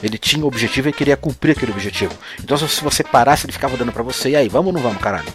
[0.04, 2.14] Ele tinha um objetivo e queria cumprir aquele objetivo.
[2.44, 5.02] Então se você parasse, ele ficava dando pra você, e aí, vamos ou não vamos,
[5.02, 5.34] caralho?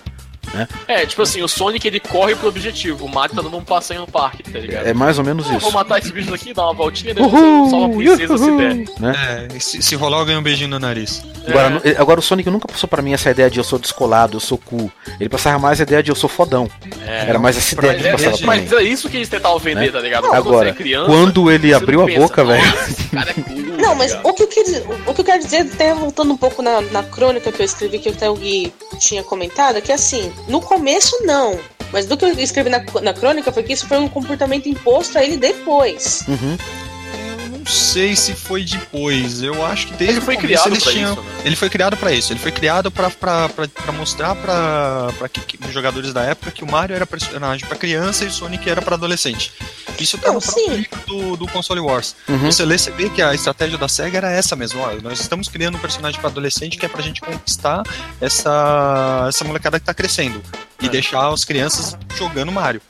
[0.86, 4.00] É, tipo assim, o Sonic ele corre pro objetivo, o Mario tá dando um passeio
[4.00, 4.86] no parque, tá ligado?
[4.86, 5.72] É mais ou menos Ah, vou isso.
[5.72, 8.74] matar esse bicho daqui, dar uma voltinha, depois Uhul, eu salvo a princesa se der.
[9.00, 9.48] né?
[9.54, 11.22] É, se, se rolar, eu ganho um beijinho no nariz.
[11.46, 14.36] Agora, no- agora o Sonic nunca passou pra mim essa ideia de eu sou descolado,
[14.36, 14.90] eu sou cool.
[15.18, 16.68] Ele passava mais a ideia de eu sou fodão.
[17.06, 17.26] É.
[17.28, 18.62] Era mais essa ideia que Mas, passava é, pra mim.
[18.62, 19.90] mas é isso que eles tentavam vender, Né?
[19.90, 20.22] tá ligado?
[20.24, 22.66] Quando Agora, você é criança, quando ele abriu a pensa, boca, velho.
[22.66, 23.58] "Nossa, Esse cara é cool.
[23.78, 24.30] Não, mas tá ligado?
[24.30, 27.02] o que, eu quis, o que eu quero dizer, até voltando um pouco na, na
[27.02, 31.24] crônica que eu escrevi, que até o Gui tinha comentado, é que assim, no começo
[31.24, 31.58] não.
[31.92, 35.18] Mas do que eu escrevi na, na crônica foi que isso foi um comportamento imposto
[35.18, 36.24] a ele depois.
[36.28, 36.56] Uhum.
[37.68, 39.42] Sei se foi depois.
[39.42, 41.12] Eu acho que desde Ele foi o começo criado eles pra tinham.
[41.12, 41.42] isso, né?
[41.44, 42.32] Ele foi criado pra isso.
[42.32, 43.12] Ele foi criado pra
[43.94, 44.34] mostrar
[45.46, 48.68] que os jogadores da época que o Mario era personagem pra criança e o Sonic
[48.68, 49.52] era pra adolescente.
[49.98, 52.14] Isso tá Não, no próprio livro do, do Console Wars.
[52.28, 52.38] Uhum.
[52.50, 54.80] Você lê, você vê que a estratégia da SEGA era essa mesmo.
[54.80, 57.82] Ó, nós estamos criando um personagem pra adolescente que é pra gente conquistar
[58.20, 60.42] essa, essa molecada que tá crescendo.
[60.80, 60.88] E É.
[60.88, 62.80] deixar as crianças jogando Mario.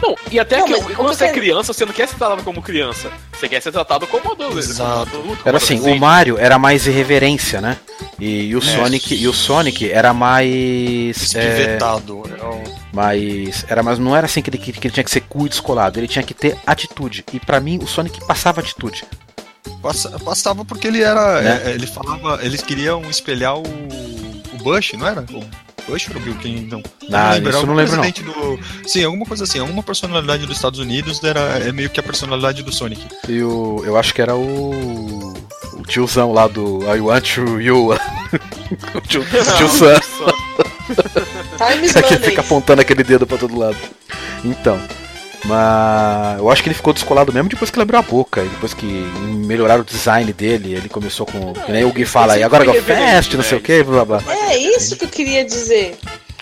[0.00, 2.62] Não, e até Não, que quando você é criança, você não quer ser tratado como
[2.62, 3.10] criança.
[3.38, 4.58] Você quer ser tratado como adulto.
[4.58, 5.10] Exato.
[5.10, 5.98] como adulto, como Era assim, o.
[5.98, 7.76] Mario era mais irreverência, né?
[8.18, 8.62] E, e o É.
[8.62, 12.22] Sonic e o Sonic era mais é, Espivetado.
[12.40, 15.48] É mas era mais não era assim que ele, que ele tinha que ser e
[15.48, 17.24] descolado, ele tinha que ter atitude.
[17.32, 19.04] E pra mim o Sonic passava atitude.
[19.82, 21.40] Passa- Passava porque ele era.
[21.42, 21.62] Né?
[21.66, 22.38] é, ele falava.
[22.44, 23.62] Eles queriam espelhar o.
[23.62, 25.24] O Bush, não era?
[25.86, 26.82] Bush ou o Bill Clinton?
[27.12, 28.02] Ah, era isso eu não lembro, não.
[28.02, 28.58] presidente Do...
[28.88, 29.58] Sim, alguma coisa assim.
[29.58, 33.06] Alguma personalidade dos Estados Unidos era é meio que a personalidade do Sonic.
[33.28, 35.34] E o, eu acho que era o
[35.84, 37.92] o tiozão lá do I want you, you.
[38.94, 40.00] o tio, o tio Sam.
[41.56, 43.76] Time is que fica apontando aquele dedo pra todo lado.
[44.44, 44.80] Então,
[45.46, 48.48] mas eu acho que ele ficou descolado mesmo depois que ele abriu a boca, e
[48.48, 48.86] depois que
[49.46, 52.64] melhoraram o design dele, ele começou com, que nem o Gui fala aí, Esse agora
[52.64, 53.58] fast, reverente, não sei né?
[53.58, 54.22] o que, blá blá.
[54.50, 55.96] É isso que eu queria dizer.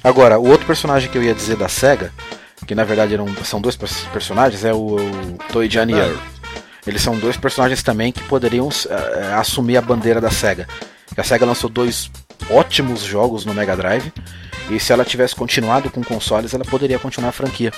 [0.04, 2.12] Agora, o outro personagem que eu ia dizer da SEGA,
[2.66, 5.98] que na verdade eram, são dois pers- personagens, é o, o Toei-Jan e Ah.
[5.98, 6.16] Earl.
[6.86, 10.66] Eles são dois personagens também que poderiam eh, assumir a bandeira da SEGA.
[11.16, 12.10] A SEGA lançou dois
[12.50, 14.12] ótimos jogos no Mega Drive.
[14.70, 17.72] E se ela tivesse continuado com consoles, ela poderia continuar a franquia,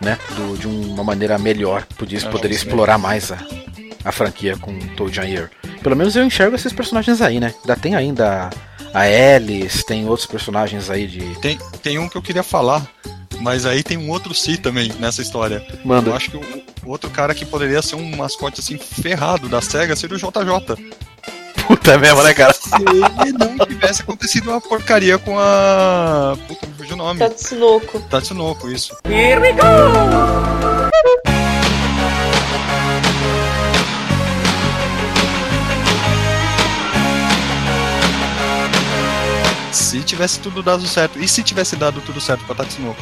[0.00, 0.18] né?
[0.34, 1.84] Do- de uma maneira melhor.
[1.96, 3.38] Podia, É, poderia explorar mais a,
[4.04, 5.50] a franquia com Toad and Ear.
[5.82, 7.54] Pelo menos eu enxergo esses personagens aí, né?
[7.60, 8.50] Ainda tem ainda
[8.92, 9.00] a
[9.36, 11.20] Alice, tem outros personagens aí de.
[11.40, 12.86] Tem, tem um que eu queria falar,
[13.40, 15.64] mas aí tem um outro si também nessa história.
[15.72, 16.14] Eu Manda.
[16.14, 16.42] acho que o,
[16.84, 20.92] o outro cara que poderia ser um mascote assim ferrado da SEGA seria o JJ.
[21.70, 22.52] Puta mesmo, né, cara?
[22.52, 22.68] Se
[23.24, 26.36] ele não tivesse acontecido uma porcaria com a.
[26.48, 27.20] Puta, me fugiu o nome.
[27.20, 28.00] Tatsunoko.
[28.10, 28.96] Tatsunoko, isso.
[39.70, 41.20] Se tivesse tudo dado certo.
[41.20, 43.00] E se tivesse dado tudo certo pra Tatsunoko?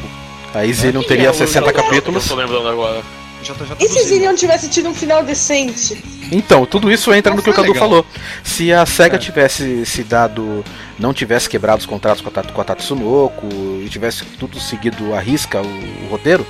[0.53, 2.23] Aí Zillion teria é o 60 jogo capítulos.
[2.29, 3.01] Eu tô lembrando agora.
[3.41, 4.03] JJ E se do Zillion.
[4.03, 6.18] Zillion tivesse tido um final decente?
[6.31, 7.87] Então, tudo isso entra Não no que o Cadu legal.
[7.89, 8.05] falou.
[8.43, 9.19] Se a SEGA É.
[9.19, 10.63] tivesse se dado.
[10.99, 13.47] não tivesse quebrado os contratos com a, com a Tatsunoko
[13.83, 16.45] e tivesse tudo seguido à risca o, o roteiro,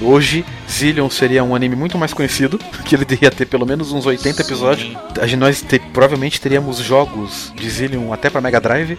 [0.00, 4.06] hoje Zillion seria um anime muito mais conhecido, que ele deveria ter pelo menos uns
[4.06, 4.88] 80 episódios.
[4.90, 4.96] Sim.
[5.20, 8.96] A gente, nós te- provavelmente teríamos jogos de Zillion até pra Mega Drive.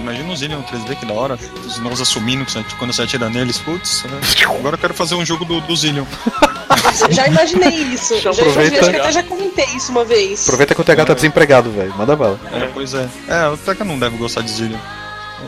[0.00, 1.38] Imagina o Zillion 3D, que da hora.
[1.66, 3.58] Os nós assumindo que você- quando você atira neles.
[3.58, 4.20] Putz, né?
[4.44, 6.04] agora eu quero fazer um jogo do, do Zillion.
[7.10, 8.18] Já imaginei isso.
[8.20, 8.76] Já Aproveita.
[8.76, 10.42] imaginei, acho que até já comentei isso uma vez.
[10.44, 11.94] Aproveita que o TH tá desempregado, velho.
[11.96, 12.38] Manda bala.
[12.52, 13.08] É, pois é.
[13.28, 14.78] É, o Teca não deve gostar de Zillion.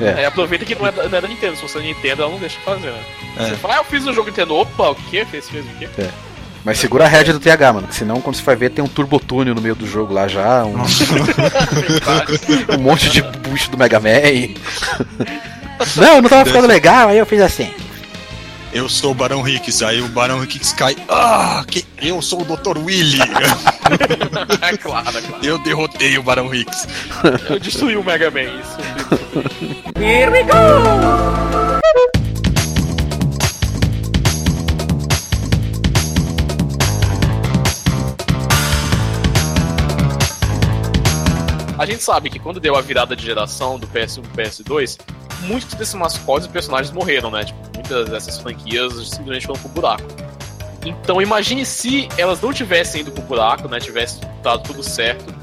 [0.01, 0.23] É.
[0.23, 1.57] É, aproveita que não é, da, não é da Nintendo.
[1.57, 3.03] Se você é da Nintendo, ela não deixa fazer, né?
[3.39, 3.45] É.
[3.51, 4.55] Você fala, ah, eu fiz um jogo Nintendo.
[4.57, 5.25] Opa, o quê?
[5.25, 5.89] Fez, fez o quê?
[6.65, 7.89] Mas segura a rédea do TH, mano.
[7.89, 10.65] Que senão, quando você vai ver, tem um turbotúnel no meio do jogo lá já.
[10.65, 10.77] Um,
[12.79, 14.55] um monte de bucho do Mega Man.
[15.97, 17.73] não, não tava ficando legal, aí eu fiz assim.
[18.73, 20.97] Eu sou o Barão Hicks, aí o Barão Hicks cai.
[21.07, 21.85] Ah, que...
[22.01, 22.79] eu sou o Dr.
[22.79, 23.21] Willy.
[24.63, 25.45] é claro, é claro.
[25.45, 26.89] eu derrotei o Barão Hicks.
[27.51, 28.79] Eu destruí o Mega Man, isso.
[41.83, 45.01] A gente sabe que quando deu a virada de geração do PS1 pro PS2,
[45.41, 47.43] muitos desses mascotes e personagens morreram, né?
[47.43, 50.05] Tipo, muitas dessas franquias simplesmente foram pro buraco.
[50.87, 53.81] Então imagine se elas não tivessem ido pro buraco, né?
[53.81, 55.35] Tivesse dado tudo certo.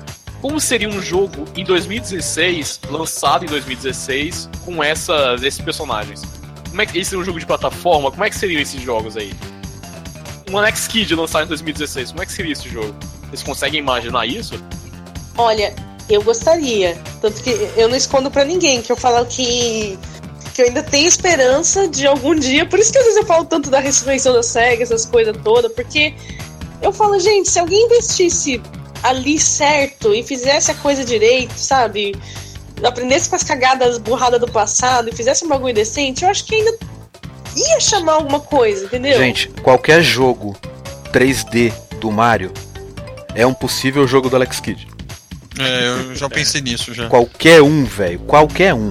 [0.41, 6.21] Como seria um jogo em 2016, lançado em 2016, com essas, esses personagens?
[6.69, 8.11] Como é que esse é um jogo de plataforma?
[8.11, 9.33] Como é que seriam esses jogos aí?
[10.49, 12.95] Um Alex Kidd lançado em 2016, como é que seria esse jogo?
[13.23, 14.53] Vocês conseguem imaginar isso?
[15.37, 16.97] Olha, eu gostaria.
[17.21, 19.97] Tanto que eu não escondo pra ninguém que eu falo que.
[20.53, 22.65] Que eu ainda tenho esperança de algum dia.
[22.65, 25.71] Por isso que às vezes eu falo tanto da ressurreição da SEGA, essas coisas todas.
[25.71, 26.13] Porque
[26.81, 28.61] eu falo, gente, se alguém investisse
[29.03, 32.15] ali certo e fizesse a coisa direito, sabe?
[32.83, 36.55] Aprendesse com as cagadas burradas do passado e fizesse um bagulho decente, eu acho que
[36.55, 36.77] ainda
[37.55, 39.17] ia chamar alguma coisa, entendeu?
[39.17, 40.55] Gente, qualquer jogo
[41.11, 42.51] 3D do Mario
[43.35, 44.87] é um possível jogo do Alex Kidd.
[45.59, 47.07] É, eu já pensei nisso já.
[47.07, 48.19] Qualquer um, velho.
[48.19, 48.89] Qualquer um.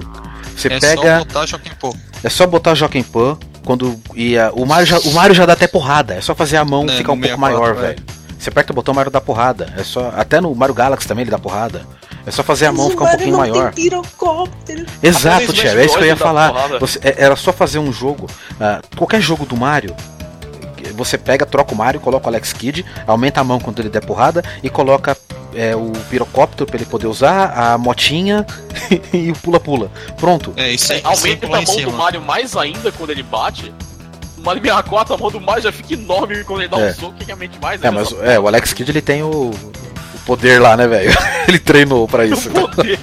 [0.55, 1.19] Você é pega.
[1.19, 1.95] só botar Joaquim Pô.
[2.23, 3.37] É só botar Joaquim Pan.
[3.65, 4.51] Quando ia.
[4.53, 6.15] O Mario, já, o Mario já dá até porrada.
[6.15, 7.87] É só fazer a mão É, ficar um pouco 64, maior, é.
[7.87, 8.03] velho.
[8.37, 9.73] Você aperta o botão, o Mario dá porrada.
[9.77, 10.13] É só.
[10.15, 11.85] Até no Mario Galaxy também ele dá porrada.
[12.25, 13.73] É só fazer a mão Mas ficar um pouquinho não maior.
[15.01, 16.51] Exato, Tia, é isso que eu ia falar.
[16.79, 18.27] Você- é- era só fazer um jogo.
[18.59, 19.95] ah, qualquer jogo do Mario.
[20.95, 24.03] Você pega, troca o Mario, coloca o Alex Kidd, aumenta a mão quando ele der
[24.05, 25.15] porrada e coloca
[25.53, 28.45] é, o pirocóptero pra ele poder usar, a motinha
[29.13, 29.91] e o pula-pula.
[30.17, 30.53] Pronto.
[30.55, 31.01] É, isso aí.
[31.03, 31.91] Aumenta a mão do.
[31.91, 33.73] Mario mais ainda quando ele bate.
[34.37, 36.91] O Mario 64, a mão do Mario já fica enorme quando ele dá É.
[36.91, 39.51] um soco, que realmente mais É, ainda mas é, o Alex Kidd ele tem o,
[39.51, 41.11] o poder lá, né, velho?
[41.47, 42.49] ele treinou pra isso.
[42.49, 42.99] O poder.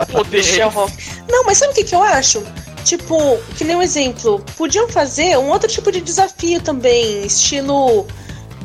[0.00, 0.62] o poder.
[0.64, 0.92] Rock.
[1.28, 2.42] Não, mas sabe o que, que eu acho?
[2.84, 8.06] Tipo, que nem um exemplo, podiam fazer um outro tipo de desafio também, estilo.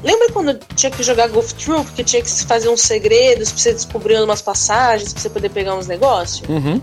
[0.03, 3.73] Lembra quando tinha que jogar Golf Troop, que tinha que fazer uns segredos pra você
[3.73, 6.47] descobrir umas passagens, pra você poder pegar uns negócios?
[6.49, 6.81] Uhum,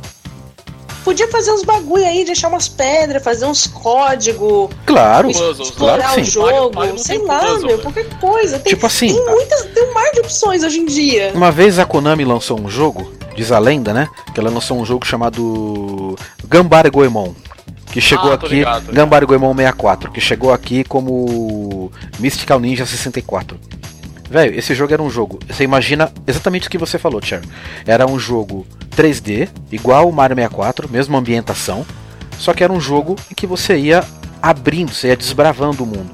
[1.05, 5.28] Podia fazer uns bagulho aí, deixar umas pedras, fazer uns códigos, claro.
[5.28, 6.30] Puzzles, explorar claro o sim.
[6.32, 7.82] jogo, Mario- Mario sei lá, puzzle, meu, né?
[7.84, 8.59] qualquer coisa.
[8.59, 11.30] Tem, Tipo assim, tem muitas, tem um mar de opções hoje em dia.
[11.32, 14.09] Uma vez a Konami lançou um jogo, diz a lenda, né?
[14.34, 17.32] Que ela lançou um jogo chamado Gambare Goemon.
[17.97, 18.94] Que chegou Ah, aqui, ligado, tô ligado.
[18.94, 23.59] Gambare Goemon 64, que chegou aqui como Mystical Ninja 64.
[24.28, 25.39] Velho, esse jogo era um jogo.
[25.48, 27.40] Você imagina exatamente o que você falou, Cher.
[27.86, 31.86] Era um jogo 3D, igual o Mario 64, mesma ambientação.
[32.39, 34.05] Só que era um jogo em que você ia
[34.43, 36.10] abrindo, você ia desbravando o mundo.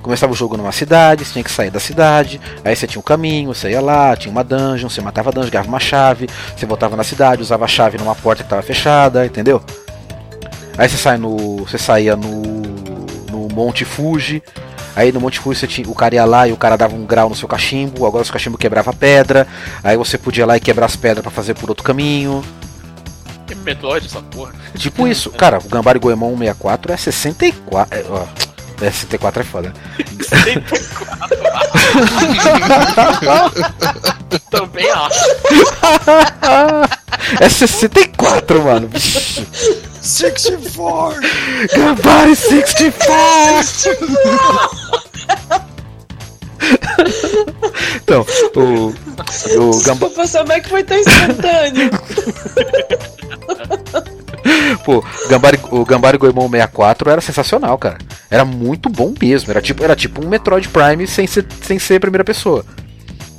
[0.00, 3.02] Começava o jogo numa cidade, você tinha que sair da cidade, aí você tinha um
[3.02, 6.64] caminho, você ia lá, tinha uma dungeon, você matava a dungeon, ganhava uma chave, você
[6.64, 9.60] voltava na cidade, usava a chave numa porta que estava fechada, entendeu?
[10.78, 11.58] Aí você sai no.
[11.58, 12.42] Você saía no.
[13.30, 14.42] no Monte Fuji.
[14.94, 17.04] Aí no Monte Fuji você tinha, o cara ia lá e o cara dava um
[17.04, 19.46] grau no seu cachimbo, agora o seu cachimbo quebrava pedra,
[19.84, 22.42] aí você podia ir lá e quebrar as pedras para fazer por outro caminho.
[23.46, 24.54] Que Metroid essa porra.
[24.74, 25.30] Tipo isso.
[25.36, 27.98] Cara, o Gambari Goemon 64 é 64.
[27.98, 28.24] É, ó,
[28.80, 29.74] é 64 é foda.
[34.50, 35.26] Também acho.
[37.40, 38.88] É 64, mano.
[38.88, 39.46] Vixe.
[40.00, 41.20] 64!
[41.74, 43.98] Gambari 64!
[48.02, 48.94] então, o.
[49.58, 50.14] O Gambari.
[50.14, 51.90] Desculpa, é que foi tão instantâneo?
[54.84, 57.98] Pô, Gambari, o Gambari Goemon 64 era sensacional, cara.
[58.30, 59.50] Era muito bom mesmo.
[59.50, 62.64] Era tipo, era tipo um Metroid Prime sem ser, sem ser primeira pessoa.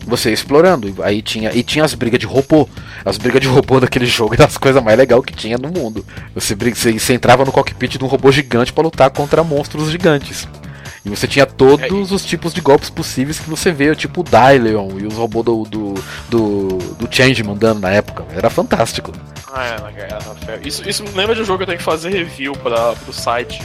[0.07, 2.67] Você ia explorando, aí tinha e tinha as brigas de robô.
[3.03, 6.05] As brigas de robô daquele jogo eram as coisas mais legais que tinha no mundo.
[6.33, 10.47] Você, você, você entrava no cockpit de um robô gigante pra lutar contra monstros gigantes.
[11.05, 14.97] E você tinha todos os tipos de golpes possíveis que você vê, tipo o Dylion
[14.99, 15.93] e os robôs do, do,
[16.29, 18.25] do, do Changeman dando na época.
[18.35, 19.13] Era fantástico.
[19.51, 20.67] Ah, é.
[20.67, 23.13] Isso, isso me lembra de um jogo que eu tenho que fazer review pra, pro
[23.13, 23.61] site.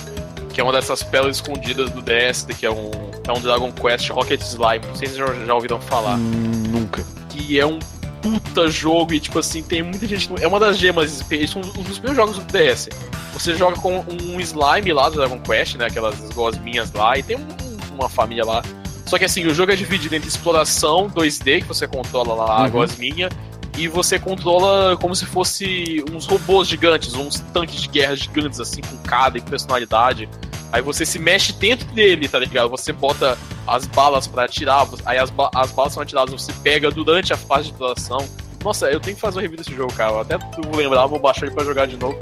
[0.52, 2.90] Que é uma dessas pérolas escondidas do DS, que é um,
[3.26, 4.84] é um Dragon Quest Rocket Slime.
[4.86, 6.16] Não sei se vocês já, já ouviram falar.
[6.16, 7.04] Hum, nunca.
[7.28, 7.78] Que é um
[8.20, 10.28] puta jogo e, tipo assim, tem muita gente.
[10.40, 12.88] É uma das gemas, eles são um dos primeiros jogos do DS.
[13.32, 15.86] Você joga com um slime lá do Dragon Quest, né?
[15.86, 18.62] Aquelas gosminhas lá, e tem um- uma família lá.
[19.06, 22.62] Só que assim, o jogo é dividido entre exploração 2D, que você controla lá a
[22.64, 22.70] Uhum.
[22.70, 23.28] gosminha,
[23.76, 28.80] e você controla como se fosse uns robôs gigantes, uns tanques de guerra gigantes, assim,
[28.82, 30.28] com cada e personalidade.
[30.72, 32.70] Aí você se mexe dentro dele, tá ligado?
[32.70, 33.36] Você bota
[33.66, 37.36] as balas pra atirar, aí as, ba- as balas são atiradas, você pega durante a
[37.36, 38.26] fase de exploração.
[38.64, 40.12] Nossa, eu tenho que fazer uma review desse jogo, cara.
[40.12, 42.18] Eu Até tu vou lembrar, vou baixar ele pra jogar de novo.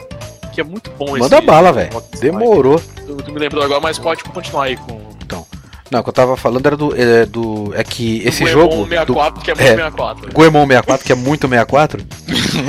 [0.53, 2.03] Que é muito bom esse Manda bala, velho.
[2.21, 2.81] Demorou.
[3.07, 4.99] Tu, tu me lembrou agora, mas pode continuar aí com
[5.93, 6.95] Não, o que eu tava falando era do.
[7.01, 8.69] É, do, é que esse o jogo.
[8.69, 9.57] Goemon 64, que é é.
[9.57, 10.33] muito 64.
[10.33, 12.05] Goemon 64, que é muito 64.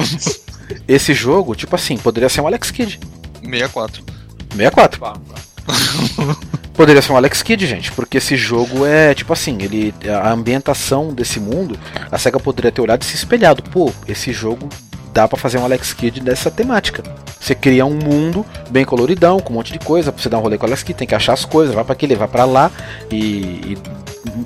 [0.87, 2.99] esse jogo, tipo assim, poderia ser um Alex Kidd.
[3.43, 4.03] 64.
[4.51, 4.99] 64.
[4.99, 5.50] Pá, pá.
[6.73, 11.13] Poderia ser um Alex Kidd, gente, porque esse jogo é tipo assim, ele a ambientação
[11.13, 11.77] desse mundo,
[12.11, 13.61] a SEGA poderia ter olhado e se espelhado.
[13.63, 14.67] Pô, esse jogo
[15.13, 17.03] dá pra fazer um Alex Kidd dessa temática.
[17.39, 20.41] Você cria um mundo bem coloridão, com um monte de coisa, pra você dar um
[20.41, 22.45] rolê com o Alex Kidd, tem que achar as coisas, vai pra aqui, vai pra
[22.45, 22.71] lá
[23.11, 23.77] e, e,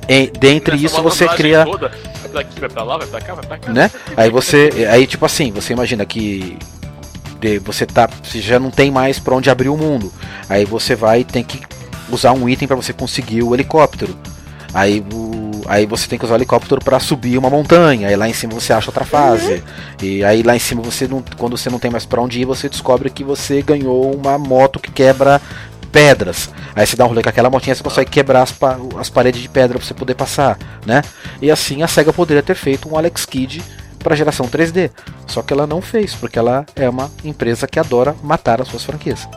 [0.09, 1.89] e dentre isso você cria Toda,
[2.21, 3.71] vai pra aqui, vai pra lá, vai pra cá, vai pra cá.
[3.71, 3.91] né?
[4.17, 6.57] Aí você, aí tipo assim, você imagina que
[7.45, 10.11] de- você tá, você já não tem mais pra onde abrir o mundo.
[10.49, 11.61] Aí você vai e tem que
[12.09, 14.15] usar um item pra você conseguir o helicóptero.
[14.73, 18.07] Aí, o- aí você tem que usar o helicóptero pra subir uma montanha.
[18.09, 19.63] Aí lá em cima você acha outra fase.
[20.01, 22.45] E aí lá em cima você não, quando você não tem mais pra onde ir,
[22.45, 25.41] você descobre que você ganhou uma moto que quebra
[25.91, 26.49] pedras.
[26.75, 29.41] Aí você dá um rolê com aquela motinha, você consegue quebrar as, pa- as paredes
[29.41, 31.01] de pedra pra você poder passar, né?
[31.41, 33.63] E assim a SEGA poderia ter feito um Alex Kidd
[34.05, 34.91] para geração 3D.
[35.25, 38.83] Só que ela não fez, porque ela é uma empresa que adora matar as suas
[38.83, 39.27] franquias.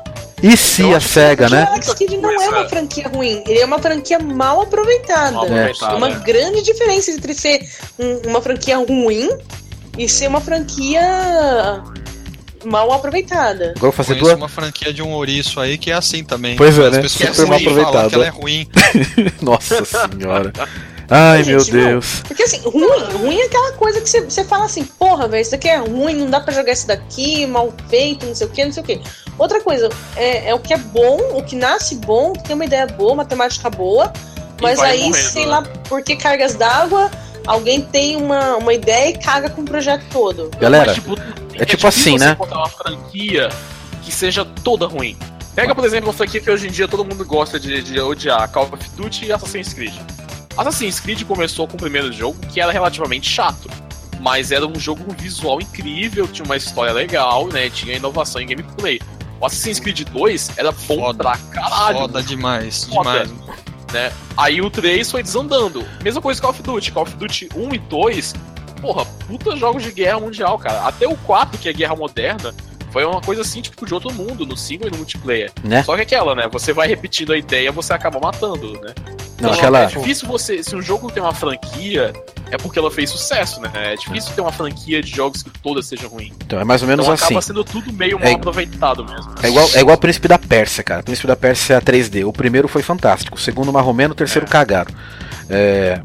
[0.42, 1.66] E se Eu a SEGA, o né?
[1.68, 5.32] Alex Kidd não é uma franquia ruim, ele é uma franquia mal aproveitada.
[5.32, 5.48] Mal É.
[5.62, 6.22] aproveitada, Uma né?
[6.24, 7.60] grande diferença entre ser
[7.98, 9.30] um- uma franquia ruim
[9.96, 11.82] e ser uma franquia
[12.64, 13.72] mal aproveitada.
[13.76, 14.34] Agora eu vou fazer duas.
[14.36, 16.56] uma franquia de um ouriço aí que é assim também.
[16.56, 17.02] Pois é, As né?
[17.02, 18.08] pessoas Super mal aproveitada.
[18.08, 18.68] que ela é ruim.
[19.42, 20.52] Nossa senhora.
[21.10, 21.84] Ai meu Gente, não.
[21.84, 22.22] Deus.
[22.26, 25.52] Porque assim, ruim, ruim é aquela coisa que você, você fala assim, porra, velho, isso
[25.52, 28.64] daqui é ruim, não dá pra jogar isso daqui, mal feito, não sei o que,
[28.64, 29.00] não sei o que.
[29.38, 32.64] Outra coisa, é, é o que é bom, o que nasce bom, que tem uma
[32.64, 34.12] ideia boa, uma temática boa,
[34.60, 35.50] mas aí, morrendo, sei né?
[35.50, 37.10] lá, por que cargas d'água,
[37.46, 40.50] alguém tem uma, uma ideia e caga com o projeto todo.
[40.58, 41.16] Galera, Mas, tipo,
[41.54, 42.36] é tipo assim, né?
[42.38, 43.48] uma franquia
[44.02, 45.16] que seja toda ruim.
[45.54, 48.48] Pega, por exemplo, uma franquia que hoje em dia todo mundo gosta de, de odiar,
[48.50, 49.94] Call of Duty e Assassin's Creed.
[50.60, 53.70] Assassin's Creed começou com o primeiro jogo que era relativamente chato,
[54.20, 57.70] mas era um jogo com visual incrível, tinha uma história legal, né?
[57.70, 59.00] Tinha inovação em gameplay.
[59.40, 61.18] O Assassin's Creed 2 era bom Foda.
[61.18, 61.98] pra caralho.
[61.98, 63.24] Foda demais, Foda.
[63.24, 63.30] demais.
[63.92, 64.12] né?
[64.36, 65.84] Aí o 3 foi desandando.
[66.02, 66.92] Mesma coisa com Call of Duty.
[66.92, 68.34] Call of Duty 1 e 2,
[68.80, 70.88] porra, puta jogos de guerra mundial, cara.
[70.88, 72.52] Até o 4, que é guerra moderna,
[72.90, 75.52] foi uma coisa assim, tipo, de outro mundo, no single e no multiplayer.
[75.62, 75.84] Né?
[75.84, 76.48] Só que aquela, né?
[76.50, 78.92] Você vai repetindo a ideia, você acaba matando, né?
[79.40, 79.82] Não, aquela.
[79.82, 80.62] É difícil você.
[80.62, 82.12] Se um jogo tem uma franquia
[82.50, 83.70] é porque ela fez sucesso, né?
[83.74, 86.32] É difícil ter uma franquia de jogos que todas sejam ruins.
[86.44, 87.24] Então é mais ou menos Então assim.
[87.26, 89.32] acaba sendo tudo meio mal É- aproveitado mesmo.
[89.42, 91.02] É igual, é igual o Príncipe da Pérsia, cara.
[91.02, 92.24] O Príncipe da Pérsia é 3D.
[92.24, 94.90] O primeiro foi fantástico, o segundo marromeno, o terceiro cagaram.
[95.48, 96.00] É,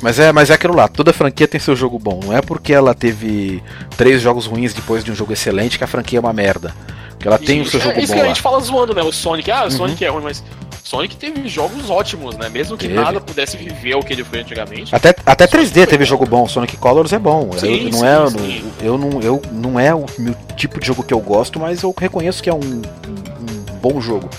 [0.00, 0.88] mas é, mas é aquilo lá.
[0.88, 2.20] Toda franquia tem seu jogo bom.
[2.24, 3.62] Não é porque ela teve
[3.96, 6.74] três jogos ruins depois de um jogo excelente que a franquia é uma merda.
[7.10, 8.28] Porque ela tem o seu é, jogo isso bom que a lá.
[8.28, 9.02] gente fala zoando, né?
[9.02, 9.70] O Sonic, ah, o Uhum.
[9.72, 10.44] Sonic é ruim, mas
[10.88, 12.48] Sonic teve jogos ótimos, né?
[12.48, 12.98] Mesmo que Teve.
[12.98, 14.94] nada pudesse viver o que ele foi antigamente.
[14.94, 17.50] Até, até 3D teve jogo bom, Sonic Colors é bom.
[17.58, 18.72] Sim, eu, não sim, é, sim.
[18.80, 21.94] Eu, não, eu não é o meu tipo de jogo que eu gosto, mas eu
[21.98, 24.30] reconheço que é um, um- bom jogo.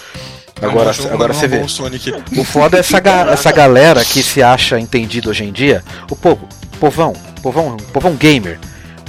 [0.60, 2.18] Agora, É um jogo, agora mas você é vê.
[2.38, 2.42] um.
[2.42, 5.84] O foda é essa, ga- essa galera que se acha entendido hoje em dia.
[6.10, 6.48] O povo,
[6.80, 7.14] povão,
[7.44, 8.60] povão, povão gamer.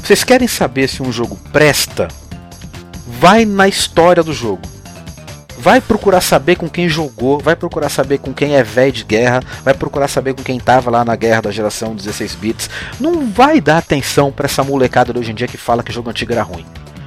[0.02, 2.06] Vocês querem saber se um jogo presta?
[3.18, 4.60] Vai na história do jogo.
[5.60, 9.42] Vai procurar saber com quem jogou, vai procurar saber com quem é velho de guerra,
[9.62, 12.70] vai procurar saber com quem tava lá na guerra da geração 16 bits.
[12.98, 16.08] Não vai dar atenção pra essa molecada de hoje em dia que fala que jogo
[16.08, 16.64] antigo era ruim.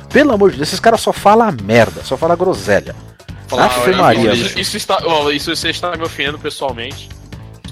[0.08, 2.96] Pelo amor de Deus, esses caras só falam merda, só falam groselha.
[3.48, 7.10] Falar que Maria, isso, isso está, ó, isso você está me ofendendo pessoalmente.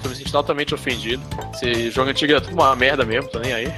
[0.02, 1.22] Estou me sentindo altamente ofendido.
[1.54, 3.72] Esse jogo antigo é tudo uma merda mesmo, tô nem aí.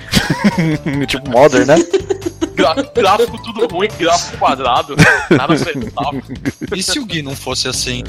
[1.07, 1.75] tipo Modern, né?
[2.57, 4.97] Gra- gráfico tudo ruim, gráfico quadrado,
[5.29, 6.23] nada aceitável.
[6.75, 8.03] E se o Gui não fosse assim?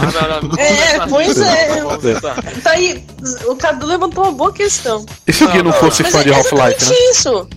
[0.00, 2.20] Nada- nada- É, nada- pois é.
[2.62, 3.04] Tá aí,
[3.46, 5.04] o Cadu levantou uma boa questão.
[5.26, 6.96] E se o Gui não Não, fosse fã é de Half-Life, exatamente né?
[7.10, 7.48] isso.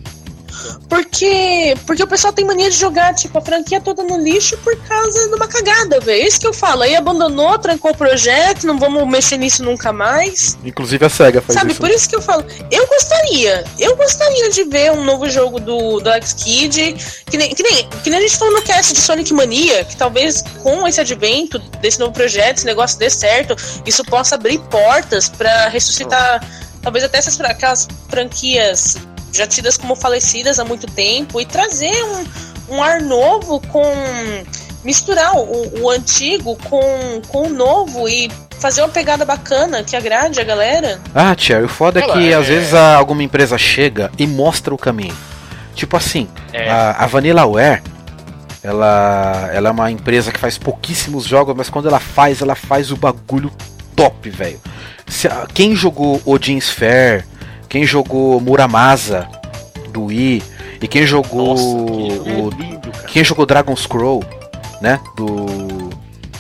[0.90, 4.76] Porque, porque o pessoal tem mania de jogar, tipo, a franquia toda no lixo por
[4.88, 6.24] causa de uma cagada, velho.
[6.24, 6.84] É isso que eu falo.
[6.84, 10.58] Aí abandonou, trancou o projeto, não vamos mexer nisso nunca mais.
[10.64, 11.82] Inclusive a SEGA faz Sabe, isso.
[11.82, 16.00] por isso que eu falo, eu gostaria, eu gostaria de ver um novo jogo do,
[16.00, 19.34] do X-Kid, que nem, que, nem, que nem a gente falou no cast de Sonic
[19.34, 23.56] Mania, que talvez com esse advento desse novo projeto, esse negócio dê certo,
[23.86, 26.46] isso possa abrir portas pra ressuscitar,
[26.82, 28.98] talvez até essas aquelas franquias
[29.36, 31.94] já tidas como falecidas há muito tempo e trazer
[32.70, 33.84] um, um ar novo com
[34.84, 40.40] misturar o, o antigo com, com o novo e fazer uma pegada bacana que agrade
[40.40, 41.00] a galera.
[41.14, 44.74] Ah, Tia, o foda é que é- às vezes a- alguma empresa chega e mostra
[44.74, 45.16] o caminho.
[45.74, 46.70] Tipo assim, É.
[46.70, 47.82] a, a Vanillaware,
[48.64, 52.92] ela, ela é uma empresa que faz pouquíssimos jogos, mas quando ela faz, ela faz
[52.92, 53.52] o bagulho
[53.96, 54.60] top, velho.
[55.54, 57.24] Quem jogou Odin Sphere,
[57.76, 59.28] quem jogou Muramasa
[59.92, 60.42] do Wii,
[60.82, 61.94] e quem jogou Nossa,
[62.24, 64.24] que o, lindo, quem jogou Dragon Scroll,
[64.82, 65.90] né, do,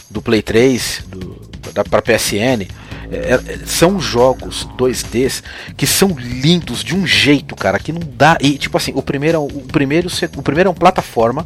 [0.09, 1.35] do Play 3, do,
[1.73, 2.65] da, pra PSN,
[3.11, 5.43] é, é, são jogos 2Ds
[5.75, 8.37] que são lindos de um jeito, cara, que não dá.
[8.39, 10.07] E tipo assim, o primeiro, é um- o primeiro,
[10.37, 11.45] o primeiro é um plataforma,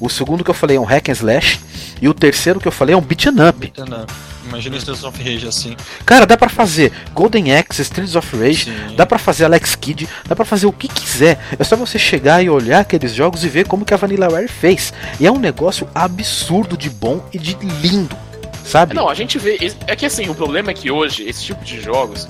[0.00, 1.60] o segundo que eu falei é um hack and slash
[2.00, 3.70] e o terceiro que eu falei é um beat'em up.
[3.86, 4.06] Não.
[4.46, 5.76] Imagina o Streets of Rage assim.
[6.04, 8.96] Cara, dá pra fazer Golden Axe, Streets of Rage, Sim.
[8.96, 11.38] dá pra fazer Alex Kidd, dá pra fazer o que quiser.
[11.58, 14.92] É só você chegar e olhar aqueles jogos e ver como que a Vanillaware fez.
[15.18, 18.16] E é um negócio absurdo de bom e de lindo,
[18.64, 18.94] sabe?
[18.94, 19.58] Não, a gente vê.
[19.86, 22.28] É que assim, o problema é que hoje, esse tipo de jogos,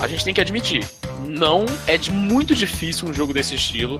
[0.00, 0.84] a gente tem que admitir.
[1.26, 3.98] Não é de muito difícil um jogo desse estilo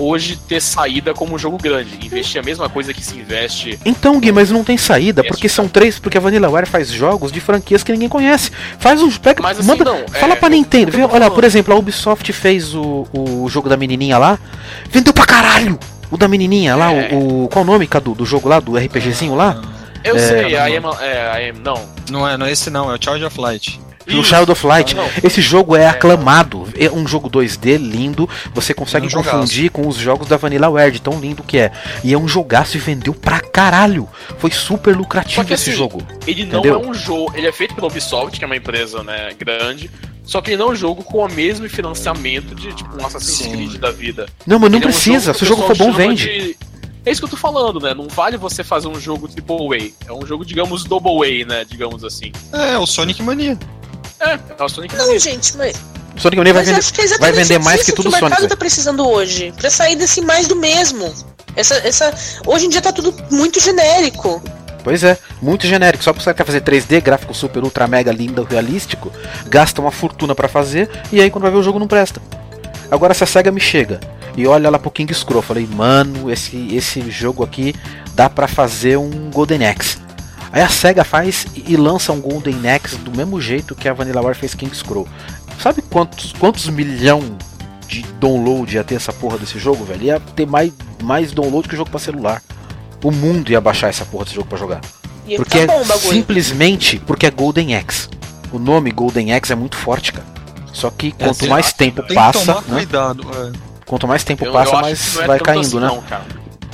[0.00, 1.98] hoje ter saída como um jogo grande.
[2.04, 3.78] Investir a mesma coisa que se investe.
[3.84, 7.40] Então, Gui, mas não tem saída, porque são três, porque a Vanillaware faz jogos de
[7.40, 8.50] franquias que ninguém conhece.
[8.78, 9.10] Faz um.
[9.10, 12.74] Pega, Mas assim, manda, não, fala é, pra Nintendo, olha, por exemplo, a Ubisoft fez
[12.74, 14.38] o, o jogo da menininha lá,
[14.90, 15.78] vendeu pra caralho!
[16.10, 17.14] O da menininha lá, É.
[17.14, 17.48] o, o.
[17.48, 19.60] Qual o nome, Cadu, do jogo lá, do RPGzinho lá?
[20.02, 20.58] Eu É, sei, não.
[20.58, 21.88] a am, é, am, não.
[22.10, 23.80] Não é, não é esse não, é o Charge of Light.
[24.10, 24.34] No Isso.
[24.34, 24.94] Child of Light.
[24.94, 26.68] Não, Esse jogo é aclamado.
[26.76, 28.28] É um jogo 2D lindo.
[28.54, 29.36] Você consegue É um jogaço.
[29.36, 31.72] confundir com os jogos da Vanillaware, de tão lindo que é.
[32.04, 34.08] E é um jogaço e vendeu pra caralho.
[34.38, 36.02] Foi super lucrativo que esse assim, jogo.
[36.26, 36.82] Ele não Entendeu?
[36.82, 37.32] é um jogo.
[37.34, 39.90] Ele é feito pela Ubisoft, que é uma empresa né, grande.
[40.24, 43.38] Só que ele não é um jogo com o mesmo financiamento de tipo um Assassin's
[43.38, 43.50] Sim.
[43.52, 44.26] Creed da vida.
[44.46, 45.34] Não, mas não Ele é um precisa.
[45.34, 46.24] Se o jogo for bom, vende.
[46.26, 46.56] de-
[47.04, 47.94] É isso que eu tô falando, né?
[47.94, 49.56] Não vale você fazer um jogo triple
[50.06, 50.10] A.
[50.10, 51.64] É um jogo, digamos, double A, né?
[51.68, 52.30] Digamos assim.
[52.52, 53.58] É, o Sonic Mania.
[54.20, 55.74] É, o Sonic Não, gente, mas,
[56.16, 56.80] O Sonic Mania vai vender.
[56.80, 59.52] é vai vender mais isso que tudo o mercado Sonic, tá precisando hoje.
[59.56, 61.12] Pra sair desse mais do mesmo.
[61.56, 62.14] Essa, essa,
[62.46, 64.42] hoje em dia tá tudo muito genérico.
[64.84, 66.04] Pois é, muito genérico.
[66.04, 69.12] Só porque você quer fazer 3D, gráfico super, ultra, mega, lindo, realístico,
[69.46, 72.20] gasta uma fortuna pra fazer e aí quando vai ver o jogo não presta.
[72.90, 74.00] Agora se a SEGA me chega
[74.36, 77.74] e olha lá pro King Scroll, eu falei, mano, esse, esse jogo aqui
[78.14, 79.98] dá pra fazer um Golden Axe.
[80.52, 84.36] Aí a SEGA faz e lança um Golden Axe do mesmo jeito que a Vanillaware
[84.36, 85.06] fez King Scroll.
[85.62, 87.22] Sabe quantos, quantos milhão
[87.86, 90.02] de download ia ter essa porra desse jogo, velho?
[90.02, 90.72] Ia ter mais,
[91.02, 92.42] mais download que o jogo pra celular.
[93.02, 94.80] O mundo ia baixar essa porra desse jogo pra jogar.
[95.26, 98.08] E Porque tá bom é simplesmente porque é Golden Axe.
[98.52, 100.26] O nome Golden Axe é muito forte, cara.
[100.72, 102.62] Só que quanto mais tempo Tem passa, né?
[102.68, 103.26] cuidado.
[103.86, 105.86] Quanto mais tempo Eu- passa, eu mais é vai tanto caindo, assim, né?
[105.86, 106.24] não, cara.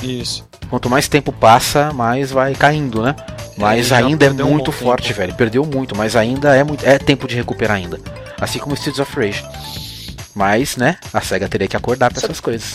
[0.02, 0.46] É, isso.
[0.68, 3.14] Quanto mais tempo passa, mais vai caindo, né?
[3.56, 5.18] Mas já ainda é um muito bom forte, tempo.
[5.18, 5.34] velho.
[5.34, 7.98] Perdeu muito, mas ainda é muito é tempo de recuperar ainda.
[8.40, 9.42] Assim como Streets of Rage.
[10.34, 12.74] Mas, né, a SEGA teria que acordar pra Só- essas coisas.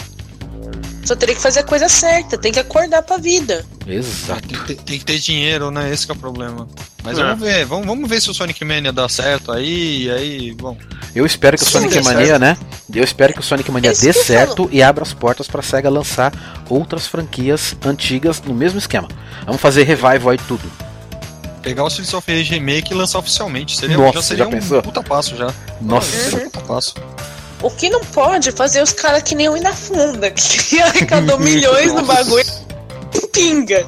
[1.04, 3.66] Só teria que fazer a coisa certa, tem que acordar pra vida.
[3.88, 4.48] Exato.
[4.48, 5.92] Tem, que ter- tem que ter dinheiro, né?
[5.92, 6.68] Esse que é o problema.
[7.04, 7.24] Mas É.
[7.24, 10.78] vamos ver, vamos, vamos ver se o Sonic Mania dá certo aí, aí, bom.
[11.16, 12.40] Eu espero que o Sim, Sonic Mania, certo.
[12.42, 12.58] né?
[12.94, 15.62] Eu espero que o Sonic Mania É isso dê certo e abra as portas pra
[15.64, 16.32] SEGA lançar
[16.70, 19.08] outras franquias antigas no mesmo esquema.
[19.46, 20.72] Vamos fazer revival aí tudo.
[21.64, 23.78] Pegar o Streets of Rage Remake e lançar oficialmente.
[23.78, 24.82] Seria, Nossa, já seria já um pensou?
[24.82, 25.52] puta passo já.
[25.82, 26.94] Nossa, Seria um puta passo.
[27.62, 31.94] O que não pode é fazer os caras que nem o Inafunda, que arrecadou milhões
[31.94, 32.46] no bagulho
[33.14, 33.86] e pinga.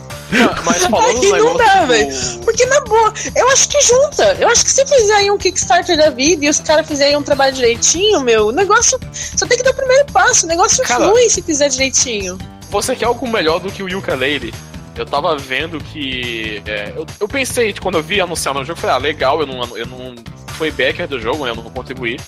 [0.66, 2.10] Mas falando Aí não dá, velho.
[2.44, 4.36] Porque na boa, eu acho que junta.
[4.40, 7.24] Eu acho que se fizer aí um Kickstarter da vida e os caras fizerem um
[7.24, 10.46] trabalho direitinho, meu, o negócio só tem que dar o primeiro passo.
[10.46, 12.38] O negócio Cara, flui se fizer direitinho.
[12.70, 14.54] Você quer algo melhor do que o Yooka-Laylee?
[14.96, 16.62] Eu tava vendo que.
[16.66, 19.48] é, eu, eu pensei, quando eu vi anunciar no jogo, eu falei, ah, legal, eu
[19.48, 20.16] não, eu não
[20.54, 21.52] fui backer do jogo, né?
[21.52, 22.20] Eu não contribuí.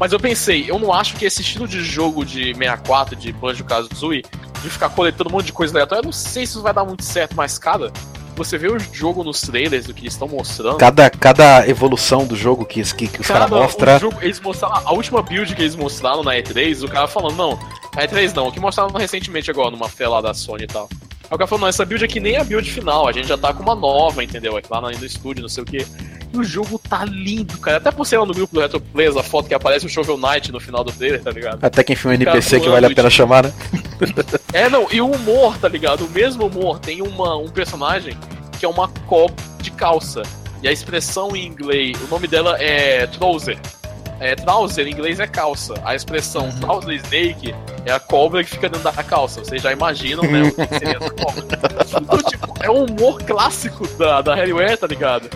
[0.00, 3.62] Mas eu pensei, eu não acho que esse estilo de jogo de 64, de Banjo
[3.64, 4.24] Kazooie,
[4.62, 6.86] de ficar coletando um monte de coisa aleatória, eu não sei se isso vai dar
[6.86, 7.92] muito certo, mas, cara,
[8.34, 10.78] você vê o jogo nos trailers do que eles estão mostrando.
[10.78, 14.10] cada, cada evolução do jogo que, que, que os Cara, caras mostram.
[14.22, 17.58] eles mostraram a última build que eles mostraram na E3, o cara falando, não,
[17.94, 20.88] na E3 não, o que mostraram recentemente agora numa fé lá da Sony e tal.
[20.92, 23.28] Aí o cara falou, não, essa build aqui nem é a build final, a gente
[23.28, 24.56] já tá com uma nova, entendeu?
[24.56, 25.86] É lá no estúdio, não sei o que.
[26.32, 27.78] E o jogo tá lindo, cara.
[27.78, 30.52] Até postei lá no grupo do Retro Players a foto que aparece o Shovel Knight
[30.52, 31.58] no final do trailer, tá ligado?
[31.62, 33.52] Até que enfim um NPC que vale a pena chamar, né?
[34.52, 36.04] É, não, e o humor, tá ligado?
[36.06, 36.78] O mesmo humor.
[36.80, 38.16] Tem uma, um personagem
[38.58, 40.22] que é uma cobra de calça.
[40.62, 43.58] E a expressão em inglês, o nome dela é trouser.
[44.18, 45.74] É, trouser em inglês é calça.
[45.84, 46.60] A expressão Uhum.
[46.60, 47.54] trouser snake
[47.86, 49.42] é a cobra que fica dentro da calça.
[49.44, 50.42] Vocês já imaginam, né?
[50.42, 51.44] O que seria essa cobra.
[52.00, 55.28] Então, tipo, é um humor clássico da, da Harryware, tá ligado?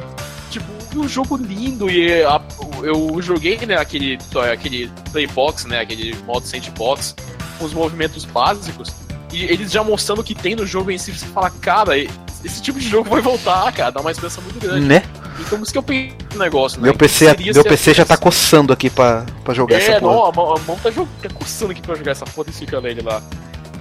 [0.95, 2.41] Tipo, um jogo lindo e a-
[2.85, 4.17] eu joguei, né, aquele,
[4.53, 7.17] aquele playbox, né, aquele modo sandbox
[7.59, 8.93] com os movimentos básicos
[9.33, 12.63] e eles já mostrando o que tem no jogo em si, você fala, cara, esse
[12.63, 14.87] tipo de jogo vai voltar, cara, dá uma expressão muito grande.
[14.87, 15.03] Né?
[15.41, 16.85] Então, por isso que eu pensei no negócio, né?
[16.85, 20.13] Meu PC, meu se PC já tá coçando aqui pra, pra jogar é, essa porra.
[20.15, 23.03] não, a mão, a mão tá, tá coçando aqui pra jogar essa foda desse nele
[23.03, 23.21] lá.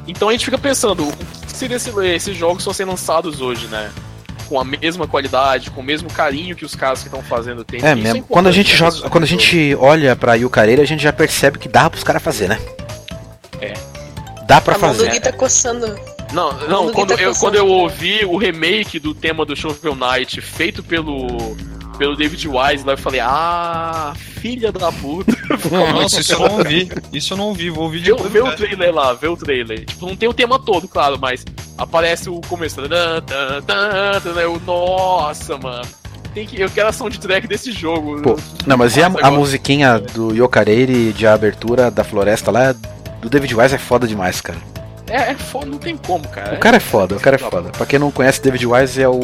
[0.08, 1.12] Então a gente fica pensando, o
[1.46, 3.92] que seria esse, esses jogos estão sendo lançados hoje, né?
[4.48, 7.80] Com a mesma qualidade, com o mesmo carinho que os caras que estão fazendo têm.
[7.82, 8.10] É Isso mesmo.
[8.18, 11.14] importante, Quando a gente né, joga, quando a gente olha pra Yucareira, a gente já
[11.14, 12.60] percebe que dá pros caras fazer, né?
[13.62, 13.74] É.
[14.46, 15.12] Dá pra a mão do fazer.
[15.12, 15.88] Gui tá coçando.
[16.34, 17.40] Não, Quando não quando, tá eu, coçando.
[17.40, 21.56] quando eu ouvi o remake do tema do Shovel Knight feito pelo,
[21.98, 25.32] pelo David Wise lá, eu falei, ah, filha da puta.
[25.94, 26.92] Nossa, isso eu não ouvi.
[27.12, 28.30] Isso eu não ouvi, vou ouvir de Vê, novo.
[28.30, 29.86] vê o trailer lá, vê o trailer.
[29.86, 31.46] Tipo, não tem o tema todo, claro, mas
[31.78, 32.82] aparece o começo.
[32.88, 35.88] Tan, Eu, nossa, mano.
[36.34, 38.20] Tem que, eu quero a soundtrack desse jogo.
[38.22, 42.74] Pô, Não, mas e a, Nossa, a musiquinha do Yokareire de abertura da floresta lá,
[43.22, 44.58] do David Wise é foda demais, cara.
[45.10, 46.56] É, é foda, não tem como, cara.
[46.56, 47.70] O cara é foda, o cara é foda.
[47.72, 49.16] Pra quem não conhece, David Wise é o-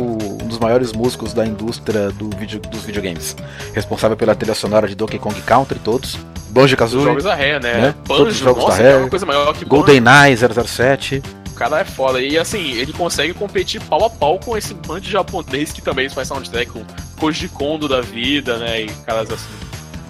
[0.41, 3.35] um dos maiores músicos da indústria do vídeo, dos videogames.
[3.73, 6.17] Responsável pela trilha sonora de Donkey Kong Country, todos.
[6.49, 7.73] Banjo Os Kazooie, jogos da Rare, né?
[7.73, 7.95] né?
[8.05, 8.93] Todos os Banjo, jogos da nossa, Rare.
[8.93, 9.69] é uma coisa maior que Banjo.
[9.83, 11.21] GoldenEye 007.
[11.47, 12.19] O cara é foda.
[12.21, 16.09] E assim, ele consegue competir pau a pau com esse bando de japonês que também
[16.09, 16.81] faz soundtrack com
[17.19, 18.81] Koji Kondo da vida, né?
[18.81, 19.45] E caras assim.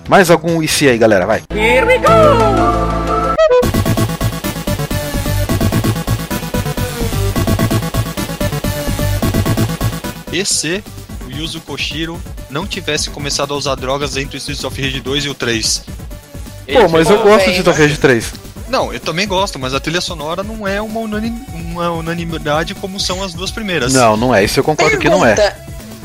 [0.07, 1.41] Mais algum IC aí, galera, vai.
[10.31, 10.83] E se
[11.27, 12.19] o Yuzo Koshiro
[12.49, 15.83] não tivesse começado a usar drogas entre o Streets of Rage 2 e o 3?
[16.71, 18.33] Pô, mas eu gosto bem, de Street Rage 3.
[18.67, 22.99] Não, eu também gosto, mas a trilha sonora não é uma, unani- uma unanimidade como
[22.99, 23.91] são as duas primeiras.
[23.93, 24.43] Não, não é.
[24.43, 25.33] Isso eu concordo que não é.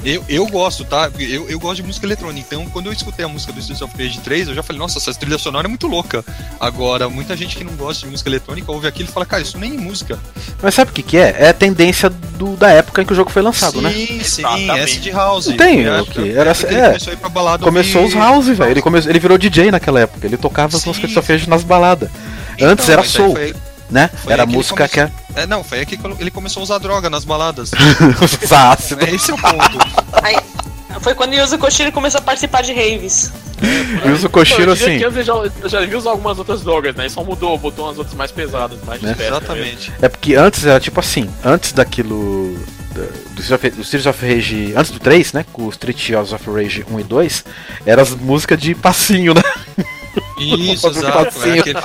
[0.05, 1.11] Eu, eu gosto, tá?
[1.19, 2.47] Eu, eu gosto de música eletrônica.
[2.47, 4.99] Então, quando eu escutei a música do Streets of Rage 3, eu já falei, nossa,
[4.99, 6.23] essa trilha sonora é muito louca.
[6.61, 9.57] Agora, muita gente que não gosta de música eletrônica ouve aquilo e fala, cara, isso
[9.59, 10.19] nem é música.
[10.63, 11.35] Mas sabe o que, que é?
[11.39, 13.91] É a tendência do, da época em que o jogo foi lançado, sim, né?
[13.93, 14.71] sim, Exatamente.
[14.81, 15.47] acid house.
[15.47, 16.21] Não tem, É, o que?
[16.21, 16.55] é, Era- é.
[16.89, 18.71] começou a ir pra balada Começou os ouvir- house, velho.
[18.71, 18.99] Ele, come...
[18.99, 20.27] ele virou DJ naquela época.
[20.27, 20.91] Ele tocava as Sim.
[20.91, 22.11] músicas de Street Rage nas baladas.
[22.57, 23.55] Então, Antes era mas aí soul, foi-
[23.95, 24.11] né?
[24.25, 25.11] foi Era ele música que é.
[25.37, 27.71] É, não, foi aí que ele começou a usar droga nas baladas.
[28.43, 29.05] Usar ácido.
[29.05, 29.79] é esse é o ponto.
[30.23, 30.37] aí,
[31.01, 33.31] foi quando Yuzo Koshiro começou a participar de raves.
[34.05, 34.99] E usa o Koshiro assim.
[34.99, 37.07] que antes eu já, já vi usar algumas outras drogas, né?
[37.07, 39.15] E só mudou, botou umas outras mais pesadas, mais Né?
[39.19, 39.93] Exatamente.
[40.03, 42.59] É porque antes era tipo assim, antes daquilo.
[42.95, 44.75] da- Do Streets of, Rage.
[44.77, 45.45] Antes do 3, né?
[45.53, 47.45] Com o Street of Rage 1 e 2,
[47.87, 49.43] eram as músicas de passinho, né?
[50.39, 51.07] Isso, exato.
[51.07, 51.61] É passinho.
[51.61, 51.79] aquele,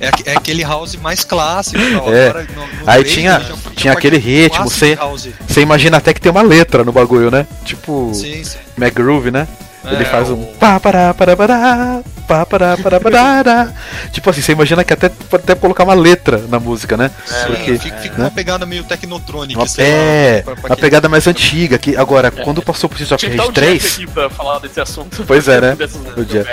[0.00, 1.78] é, é aquele house mais clássico.
[1.92, 2.12] Tal.
[2.14, 2.28] É.
[2.28, 4.98] Agora, no- no Aí tinha- ele já tinha já aquele ritmo, você-.
[5.46, 7.46] Você imagina até que tem uma letra no bagulho, né?
[7.64, 8.58] Tipo Sim, sim.
[8.78, 9.46] McGroove, né?
[9.82, 13.72] Ele É, faz um o- pá pará pará pará pá pará pará pará.
[14.12, 17.10] Tipo assim, você imagina que até pode até colocar uma letra na música, né?
[17.24, 18.24] Sim, Porque fica, fica né?
[18.24, 19.58] uma pegada meio tecnotrônica.
[19.58, 22.94] uma, sei lá, é, pra- pra uma pegada mais antiga que agora quando passou of
[22.96, 25.24] que estar Rage o Jeff 3, aqui pra falar desse assunto.
[25.26, 25.74] Pois é, né?
[25.74, 26.50] Dessas- O Jeff.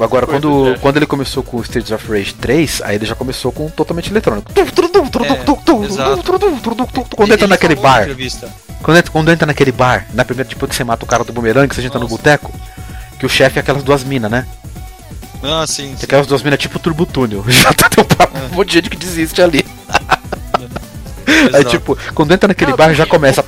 [0.00, 0.80] Agora, Coisa quando, do Jeff.
[0.80, 4.10] quando ele começou com o Streets of Rage 3, aí ele já começou com totalmente
[4.10, 4.52] eletrônico.
[7.16, 8.06] Quando entra Ele naquele bar,
[8.82, 11.32] quando entra, quando entra naquele bar, na primeira, depois que você mata o cara do
[11.32, 12.52] bumerangue, que você entra no boteco,
[13.18, 14.46] que o chefe é aquelas duas minas, né?
[15.42, 15.88] Ah, sim.
[15.88, 16.04] Tem sim.
[16.04, 17.44] aquelas duas minas tipo Turbo Túnel.
[17.48, 19.64] Já tá tem um papo, um monte de gente que desiste ali.
[21.52, 23.40] Aí, tipo, quando entra naquele Ah, bar já começa.
[23.42, 23.44] É,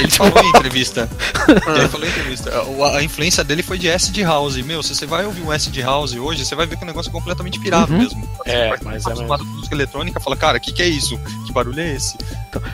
[0.00, 1.08] ele falou em entrevista.
[1.48, 2.50] ele falou em entrevista.
[2.84, 4.56] A, a influência dele foi de acid house.
[4.56, 7.08] Meu, se você vai ouvir um acid house hoje, você vai ver que o negócio
[7.08, 7.98] é completamente pirado Uhum.
[7.98, 8.28] mesmo.
[8.44, 10.88] É, Você mas tá é acostumado com música eletrônica, fala, cara, o que, que é
[10.88, 11.18] isso?
[11.46, 12.16] Que barulho é esse?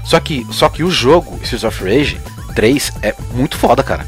[0.05, 2.21] Só que, só que o jogo, Streets of Rage
[2.55, 4.07] 3, é muito foda, cara.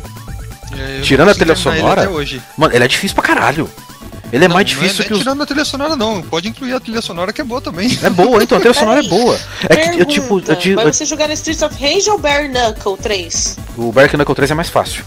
[0.76, 2.42] É, eu Tirando a trilha sonora, ele até hoje.
[2.56, 3.68] Mano, ele é difícil pra caralho.
[4.32, 5.18] Ele é Não, mais não difícil não que os.
[5.20, 6.20] Tirando a trilha sonora, não.
[6.22, 7.96] Pode incluir a trilha sonora que é boa também.
[8.02, 9.38] É boa, então a trilha sonora é boa.
[9.68, 12.18] É que eu, tipo, eu, te- Vai eu- você jogar no Streets of Rage ou
[12.18, 13.58] Bare Knuckle 3?
[13.76, 15.04] o Bark Knuckle 3 é mais fácil.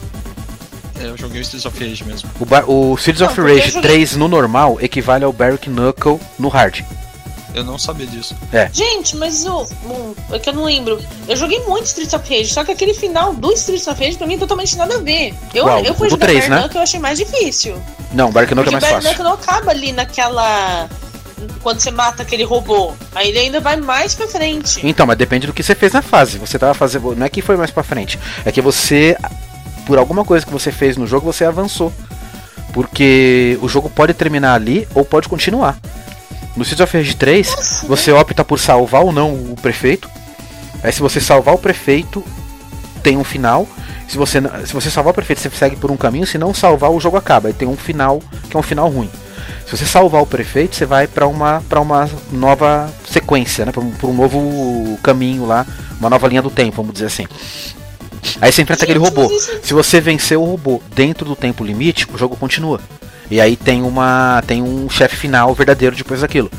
[1.00, 2.30] É, eu joguei o Streets of Rage mesmo.
[2.40, 5.68] O, Bar- o Streets Não, of eu Rage joguei- 3 no normal equivale ao Bark
[5.68, 6.82] Knuckle no hard.
[7.58, 8.36] Eu não sabia disso.
[8.72, 9.64] Gente, mas o.
[9.64, 11.02] o- É que eu não lembro.
[11.28, 14.28] Eu joguei muito Streets of Rage, só que aquele final do Streets of Rage pra
[14.28, 15.34] mim é totalmente nada a ver.
[15.54, 15.80] Eu, Qual?
[15.84, 16.58] eu fui O do jogar 3, Bare né?
[16.60, 17.76] Knuckle eu achei mais difícil.
[18.14, 19.02] Não, Bark Knuckle é mais fácil.
[19.10, 20.88] Knuckle não acaba ali naquela.
[21.62, 22.94] Quando você mata aquele robô.
[23.16, 24.80] Aí ele ainda vai mais pra frente.
[24.84, 26.38] Então, mas depende do que você fez na fase.
[26.38, 27.16] Você tava fazendo.
[27.16, 28.20] Não é que foi mais pra frente.
[28.46, 29.18] É que você.
[29.86, 31.92] Por alguma coisa que você fez no jogo, você avançou.
[32.74, 35.78] Porque o jogo pode terminar ali ou pode continuar.
[36.58, 40.10] No Streets of Rage 3, você opta por salvar ou não o prefeito.
[40.84, 42.24] Aí se você salvar o prefeito,
[43.04, 43.68] tem um final.
[44.08, 46.26] Se você, se você salvar o prefeito, você segue por um caminho.
[46.26, 47.48] Se não salvar, o jogo acaba.
[47.48, 48.20] Aí tem um final
[48.50, 49.10] que é um final ruim.
[49.68, 53.72] Se você salvar o prefeito, você vai pra uma para uma nova sequência, né?
[53.72, 55.66] Pra um, pra um novo caminho lá,
[56.00, 57.28] uma nova linha do tempo, vamos dizer assim.
[58.42, 59.30] Aí você enfrenta aquele robô.
[59.62, 62.80] Se você vencer o robô dentro do tempo limite, o jogo continua.
[63.30, 66.50] E aí tem uma tem um chefe final verdadeiro depois daquilo.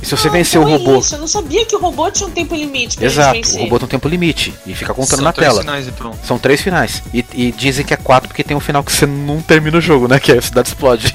[0.00, 1.14] E se você Ah, vencer o então é robô, Isso.
[1.14, 3.78] Eu não sabia que o robô tinha um tempo limite pra exato, gente o robô
[3.78, 5.60] tem um tempo limite e fica contando São na três tela.
[5.62, 6.12] sinais, então.
[6.24, 7.02] São três finais.
[7.14, 9.80] E, e dizem que é quatro porque tem um final que você não termina o
[9.80, 10.18] jogo, né?
[10.18, 11.14] Que é a cidade explode.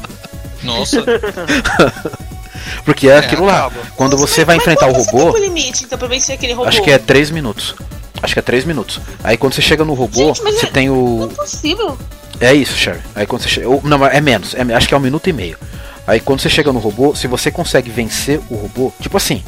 [0.64, 1.02] Nossa.
[2.84, 3.66] Porque é aquilo lá.
[3.66, 3.80] acaba.
[3.96, 6.34] Quando Nossa, você mas- vai mas enfrentar o é robô, tempo limite, então, pra vencer
[6.34, 6.68] aquele robô?
[6.68, 7.74] acho que é três minutos.
[8.22, 9.00] Acho que é três minutos.
[9.22, 11.30] Aí quando você chega no robô, Gente, mas você é- tem Não o.
[11.30, 11.98] é possível.
[12.40, 13.00] É isso, Sherry.
[13.14, 13.68] Aí quando você chega.
[13.82, 14.54] Não, é menos.
[14.54, 15.58] É, acho que é um minuto e meio.
[16.06, 19.42] Aí quando você chega no robô, se você consegue vencer o robô, tipo assim,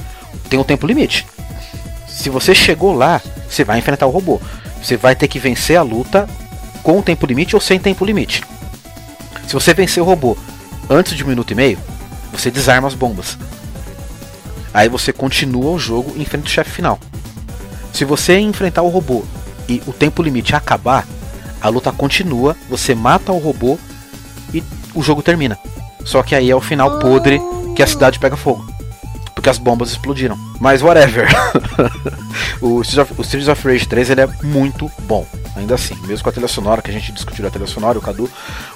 [0.48, 1.26] tem um tempo limite.
[2.08, 4.40] Se você chegou lá, você vai enfrentar o robô.
[4.82, 6.28] Você vai ter que vencer a luta
[6.82, 8.42] com tempo limite ou sem tempo limite.
[9.46, 10.36] Se você vencer o robô
[10.90, 11.78] antes de um minuto e meio,
[12.32, 13.38] você desarma as bombas.
[14.72, 16.98] Aí você continua o jogo e enfrenta o chefe final.
[17.92, 19.24] Se você enfrentar o robô
[19.68, 21.06] e o tempo limite acabar,
[21.60, 23.78] a luta continua, você mata o robô
[24.52, 24.62] e
[24.94, 25.58] o jogo termina.
[26.04, 27.40] Só que aí é o final podre
[27.74, 28.66] que a cidade pega fogo.
[29.34, 30.36] Porque as bombas explodiram.
[30.60, 31.28] Mas whatever.
[32.60, 35.26] o, Streets of, o Streets of Rage 3 ele é muito bom.
[35.54, 38.02] Ainda assim, mesmo com a trilha sonora, que a gente discutiu a trilha sonora, o
[38.02, 38.30] Cadu.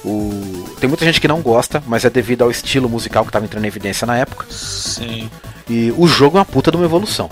[0.05, 0.65] O...
[0.81, 3.65] Tem muita gente que não gosta, mas é devido ao estilo musical que estava entrando
[3.65, 4.47] em evidência na época.
[4.51, 5.31] Sim.
[5.69, 7.31] E o jogo é uma puta de uma evolução.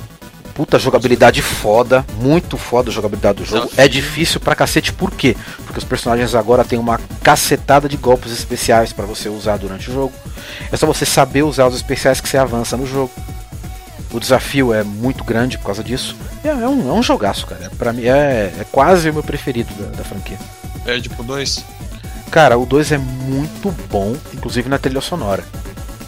[0.60, 3.70] Puta jogabilidade foda, muito foda a jogabilidade do jogo.
[3.78, 5.34] É difícil pra cacete, por quê?
[5.64, 9.94] Porque os personagens agora têm uma cacetada de golpes especiais pra você usar durante o
[9.94, 10.12] jogo.
[10.70, 13.10] É só você saber usar os especiais que você avança no jogo.
[14.12, 16.14] O desafio é muito grande por causa disso.
[16.44, 17.70] É, é um, é um jogaço, cara.
[17.78, 20.38] Pra mim é, é quase o meu preferido da, da franquia.
[20.84, 21.64] Perde pro 2.
[22.30, 25.42] Cara, o 2 é muito bom, inclusive na trilha sonora.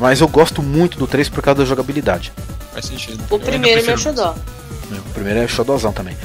[0.02, 2.32] Mas eu gosto muito do 3 por causa da jogabilidade.
[2.72, 3.22] Faz sentido.
[3.30, 4.34] O Eu primeiro é meu xodó.
[4.90, 6.16] O primeiro é xodozão também.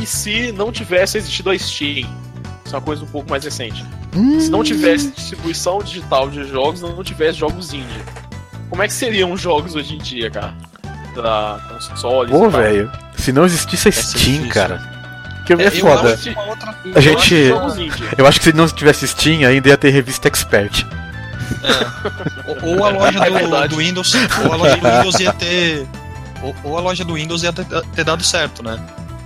[0.00, 2.08] E se não tivesse existido a Steam?
[2.64, 3.84] Isso é uma coisa um pouco mais recente.
[4.16, 4.40] Hum.
[4.40, 8.02] Se não tivesse distribuição digital de jogos, não tivesse jogos indie.
[8.70, 10.54] Como é que seriam jogos hoje em dia, cara?
[11.22, 14.80] Da consoles Pô, velho, se não existisse a é Steam, cara.
[15.46, 16.12] Que é, eu foda.
[16.14, 18.04] acho que outra- A Eu gente- acho que jogos indie.
[18.18, 20.84] Eu acho que se não tivesse Steam, ainda ia ter revista Expert.
[22.46, 23.68] Ou, ou a loja É do, verdade.
[23.68, 24.12] do Windows.
[24.44, 25.86] Ou a loja do Windows ia ter.
[26.42, 27.64] Ou, ou a loja do Windows ia ter,
[27.94, 28.78] ter dado certo, né?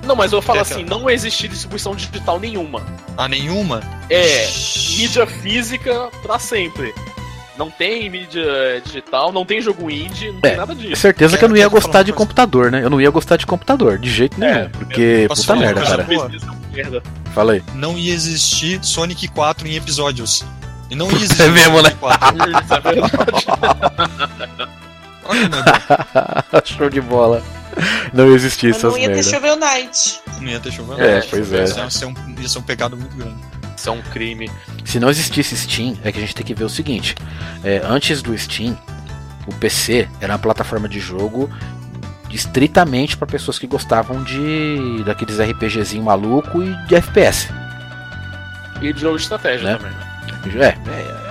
[0.04, 2.82] Não, mas eu falo É, assim, não existe distribuição digital nenhuma.
[3.16, 3.80] A nenhuma?
[4.08, 4.46] É,
[4.96, 6.94] mídia física pra sempre.
[7.60, 8.42] Não tem mídia
[8.82, 10.96] digital, não tem jogo indie, não tem É, nada É disso.
[11.02, 12.82] certeza que eu não ia quero gostar de computador, né?
[12.82, 14.52] Eu não ia gostar de computador, de jeito nenhum.
[14.52, 16.06] É, porque, puta merda, cara.
[16.08, 17.02] é merda.
[17.34, 17.62] Fala aí.
[17.74, 20.42] Não ia existir Sonic 4 em episódios.
[20.90, 21.90] E não ia existir É mesmo, né?
[21.90, 22.36] Sonic 4.
[22.64, 23.12] Isso é verdade.
[25.24, 26.60] Olha é bom.
[26.64, 27.42] Show de bola.
[28.12, 29.30] Não ia existir Mas essas não ia ter merda.
[29.30, 30.20] Shovel Knight.
[30.40, 31.00] Não ia ter chuva.
[31.02, 31.58] É, pois é.
[31.60, 33.36] Ia ser, um, ia ser um pecado muito grande.
[33.88, 34.50] É um crime.
[34.84, 37.14] Se não existisse Steam, é que a gente tem que ver o seguinte:
[37.64, 38.76] é, antes do Steam,
[39.46, 41.50] o PC era uma plataforma de jogo
[42.30, 47.48] estritamente para pessoas que gostavam de daqueles RPGzinho maluco e de FPS.
[48.80, 49.76] E de jogo de estratégia Né?
[49.76, 50.54] também.
[50.54, 50.74] né?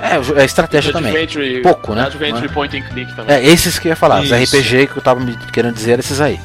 [0.01, 1.11] É, é, é estratégia também.
[1.11, 2.03] Adventure, Pouco, né?
[2.03, 2.49] Adventure é?
[2.49, 3.35] Point and Click também.
[3.35, 4.55] É, esses que eu ia falar, os Isso.
[4.57, 6.39] RPG que eu tava me querendo dizer eram esses aí.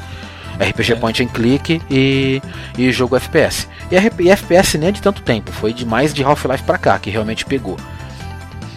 [0.59, 0.97] RPG É.
[0.97, 2.40] Point and Click e,
[2.78, 3.68] e jogo FPS.
[3.90, 6.78] E, RP e FPS nem é de tanto tempo, foi de mais de Half-Life pra
[6.78, 7.77] cá, que realmente pegou.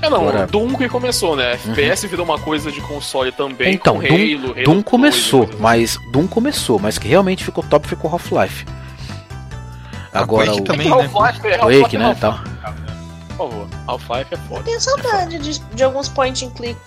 [0.02, 1.54] É, não, Agora- Doom que começou, né?
[1.54, 5.40] FPS virou uma coisa de console também, Então, com Doom- Halo, Halo Doom 2, começou,
[5.46, 8.66] coisas mas Doom começou, mas que realmente ficou top ficou Half-Life.
[10.14, 10.98] Agora Quake o também, assim.
[10.98, 11.10] né?
[11.14, 12.32] Half-Life é Half-Life Quake, é né, Half-Life, tal.
[12.34, 12.98] né?
[13.30, 14.64] Por favor, Half-Life é foda.
[14.64, 16.78] Tenho saudade de, de alguns point and click.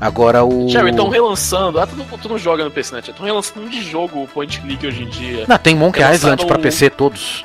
[0.00, 1.78] Agora o Sherry, estão relançando.
[1.80, 3.00] Ah, tu não, tu não joga no PC, né?
[3.00, 5.44] Estão relançando um de jogo point click hoje em dia.
[5.48, 7.44] Não, tem Monkey Relançaram Island pra PC todos.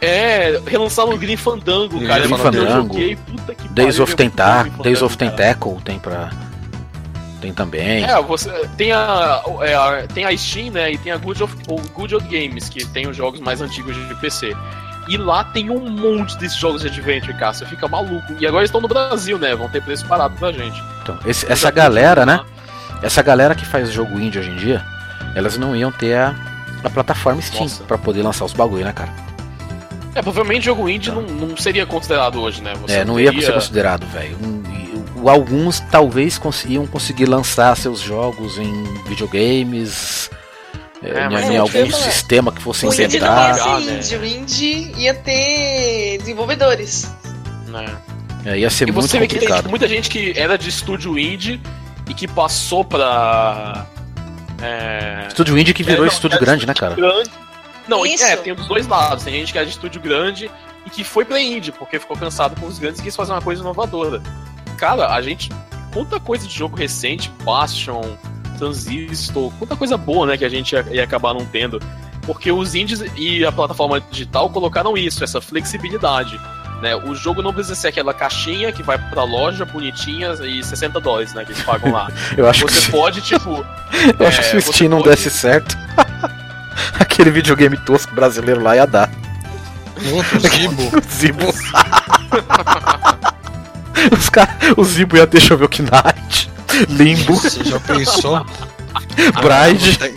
[0.00, 2.20] É, relançaram o Green Fandango, cara.
[2.22, 5.16] Grim Eu Fandango, joguei, puta que Days pariu, of eu Tentac, joguei Days of.
[5.18, 6.30] Tentacle tem pra
[7.40, 8.04] tem também.
[8.04, 11.54] É, você tem a, é, a- tem a Steam, né, e tem a Good of,
[11.68, 14.54] o Good Old Games, que tem os jogos mais antigos de PC.
[15.10, 18.32] E lá tem um monte desses jogos de adventure, cara, você fica maluco.
[18.38, 20.80] E agora estão no Brasil, né, vão ter preço parado pra gente.
[21.02, 22.40] Então, esse- essa galera, né?
[23.02, 24.84] Essa galera que faz jogo indie hoje em dia,
[25.34, 26.34] elas não iam ter a,
[26.84, 29.10] a plataforma Steam pra poder lançar os bagulho, né, cara?
[30.14, 32.74] É, provavelmente jogo indie não, não seria considerado hoje, né?
[32.82, 34.36] Você É, não ia teria- ser considerado, velho.
[35.26, 40.30] Alguns talvez iam conseguir lançar seus jogos em videogames,
[41.02, 43.56] é, É, em, mas em eu algum sistema que fosse O indie não inventar.
[43.56, 43.96] ia Ah, ser né?
[43.98, 47.10] indie, o indie ia ter desenvolvedores.
[47.68, 47.86] né?
[48.44, 49.58] É, ia ser E muito você vê que tem complicado.
[49.58, 51.60] tipo, muita gente que era de estúdio indie
[52.08, 53.86] e que passou pra.
[54.62, 56.94] É, Estúdio indie que virou É, não, estúdio é grande, né, cara?
[56.94, 57.30] grande.
[57.88, 58.22] Não, Isso.
[58.24, 59.24] é, tem dos dois lados.
[59.24, 60.50] Tem gente que é de estúdio grande
[60.86, 63.40] e que foi pra indie, porque ficou cansado com os grandes e quis fazer uma
[63.42, 64.22] coisa inovadora.
[64.76, 65.50] Cara, a gente.
[65.92, 68.02] Quanta coisa de jogo recente, Bastion,
[68.60, 71.80] Transistor, quanta coisa boa, né, que a gente ia, ia acabar não tendo.
[72.26, 76.38] Porque os indies e a plataforma digital colocaram isso, essa flexibilidade.
[76.82, 76.94] Né?
[76.94, 81.34] O jogo não precisa ser aquela caixinha que vai pra loja bonitinha e 60 dólares,
[81.34, 81.44] né?
[81.44, 82.10] Que eles pagam lá.
[82.36, 83.50] Eu acho que Você se, pode, tipo.
[84.18, 85.76] eu acho que se é, o Steam não pode- desse certo,
[86.98, 89.10] aquele videogame tosco brasileiro lá ia dar.
[90.12, 90.96] Outro Zibo.
[90.96, 91.46] O Zibo.
[94.18, 96.49] Os cara, o Zibo ia ter Shovel Knight,
[96.88, 98.44] Limbo, Você já pensou?
[99.42, 99.96] Bride.
[99.98, 100.14] Te-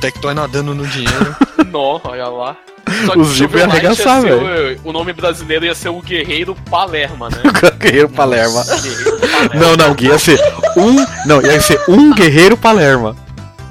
[0.00, 1.36] Tectoy nadando no dinheiro.
[1.72, 2.56] Não, olha lá.
[3.04, 7.38] Só O Zibo ia arregaçar, ser o, nome brasileiro ia ser o Guerreiro Palerma, né?
[7.80, 8.62] Guerreiro Palerma.
[8.64, 9.54] Guerreiro Palerma.
[9.54, 10.40] Não, não, ia ser
[10.76, 11.04] um.
[11.26, 13.16] Não, ia ser um Guerreiro Palerma.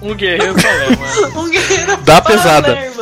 [0.01, 1.05] Um Guerreiro Palerma.
[1.39, 2.73] Um guerreiro Dá pesada.
[2.75, 2.75] Palerma.
[2.75, 2.94] Dá pesada.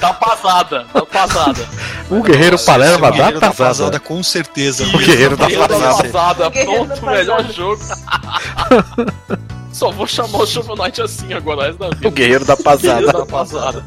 [0.00, 1.66] Tá pasada, tá pasada.
[2.10, 4.00] Um Guerreiro Palerma O Guerreiro dá da Pasada, pesada.
[4.00, 4.84] com certeza.
[4.84, 6.08] O Guerreiro da Guerreiro da Pasada.
[6.08, 7.82] Pasada, O Guerreiro pronto, melhor jogo.
[9.72, 12.08] Só vou chamar o Shovel Knight assim agora, da vida.
[12.08, 13.12] O Guerreiro da Pasada.
[13.12, 13.84] da Pasada.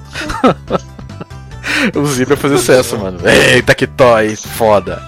[1.95, 3.19] O Zibo ia fazer sucesso, mano.
[3.27, 5.01] Eita, que toy, foda.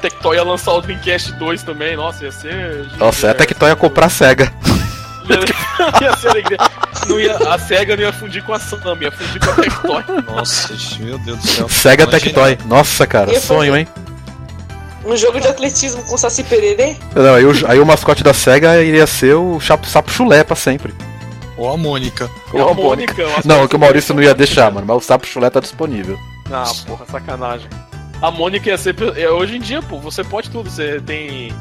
[0.00, 2.86] Tectoy ia lançar o Dreamcast 2 também, nossa, ia ser.
[2.98, 4.52] Nossa, até que toy ia comprar a SEGA.
[6.02, 6.58] ia ser alegria.
[7.06, 10.04] Não ia, a SEGA não ia fundir com a Sam, ia fundir com a Tectoy.
[10.34, 11.68] Nossa, meu Deus do céu.
[11.68, 12.58] SEGA Tectoy.
[12.66, 13.88] Nossa, cara, Ia sonho, fazer- hein?
[15.06, 16.96] Um jogo de atletismo com Saci Pererê?
[17.14, 20.56] Não, aí, o, aí o mascote da SEGA iria ser o Chapo Sapo Chulé pra
[20.56, 20.94] sempre.
[21.58, 22.28] Ou a Mônica.
[22.54, 25.00] É a Mônica, eu acho Não, que o Maurício não ia deixar, mano, mas o
[25.00, 26.18] Sapo Chulé tá disponível.
[26.50, 27.68] Ah, porra, sacanagem.
[28.22, 28.96] A Mônica ia ser.
[29.16, 30.70] é, Hoje em dia, pô, você pode tudo.
[30.70, 31.52] Você tem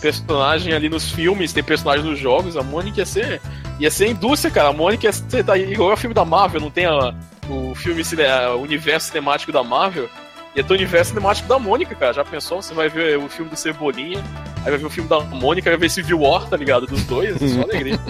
[0.00, 2.56] personagem ali nos filmes, tem personagem nos jogos.
[2.56, 3.40] A Mônica ia ser.
[3.78, 4.68] Ia ser indústria, cara.
[4.68, 5.44] A Mônica ia ser.
[5.44, 7.14] Tá, igual o filme da Marvel, não tem a,
[7.48, 10.08] o filme, o universo cinemático da Marvel.
[10.56, 12.12] Ia ter o universo cinemático da Mônica, cara.
[12.12, 12.60] Já pensou?
[12.60, 14.22] Você vai ver o filme do Cebolinha,
[14.64, 16.86] aí vai ver o filme da Mônica, vai ver Civil War, tá ligado?
[16.86, 18.00] Dos dois, só alegria.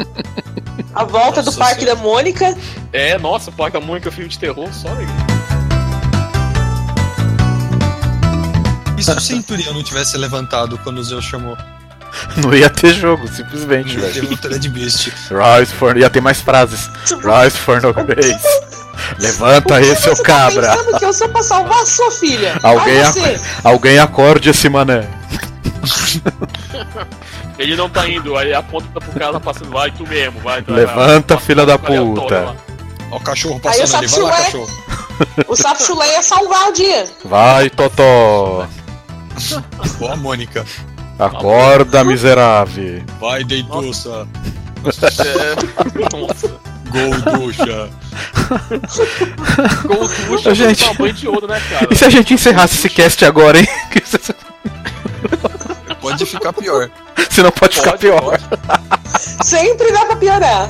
[0.95, 1.97] A volta do Nossa Parque Senhora.
[1.97, 2.57] da Mônica?
[2.93, 5.15] É, nossa, o Parque da Mônica, filme de terror, só alegria.
[8.97, 11.57] E se o Centurião não tivesse levantado quando o Zeus chamou?
[12.37, 14.13] Não ia ter jogo, simplesmente, velho.
[14.13, 15.13] Teve um Thread Beast.
[15.31, 15.97] Rise for.
[15.97, 16.89] Ia ter mais frases.
[17.07, 18.39] Rise for no grace.
[19.19, 20.67] Levanta aí, seu você cabra.
[20.69, 22.59] Tá pensando que eu sou pra salvar a sua filha.
[22.63, 25.09] Alguém, ac- alguém acorde esse mané.
[27.59, 30.63] Ele não tá indo, aí aponta pro cara tá passando, vai tu mesmo, vai.
[30.63, 31.45] tu Levanta, vai.
[31.45, 32.57] filha da tô, puta.
[33.11, 34.71] Ó o cachorro Aí passando ali, vai lá, cachorro.
[35.47, 37.07] O sapo chulé ia salvar o dia.
[37.25, 38.67] Vai, Totó.
[40.01, 40.65] Ó a Mônica.
[41.21, 43.03] Acorda, miserável.
[43.21, 44.27] Vai, Deituça.
[44.85, 46.51] É, nossa.
[46.91, 47.89] Gol, ducha.
[49.85, 50.95] Gol ducha, Gente.
[50.97, 51.89] banho de ouro, né, cara?
[51.91, 53.69] E se a gente encerrasse esse cast agora, hein?
[56.01, 56.91] Pode ficar pior.
[57.31, 58.21] Senão pode ficar Pode, pior.
[58.23, 58.43] pode.
[59.45, 60.69] Sempre dá pra piorar.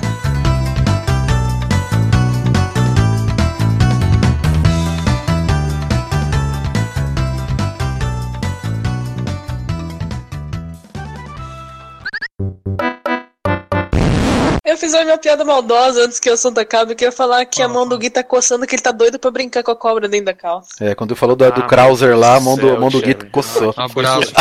[14.81, 17.63] Fiz a minha piada maldosa antes que o assunto acabe, que eu ia falar que
[17.63, 20.09] a mão do Gui tá coçando, que ele tá doido pra brincar com a cobra
[20.09, 20.71] dentro da calça.
[20.81, 23.15] É, quando falou do, do Ah, Krauser lá, a mão do, mão do do Gui
[23.31, 23.75] coçou.
[23.77, 24.33] Abraço.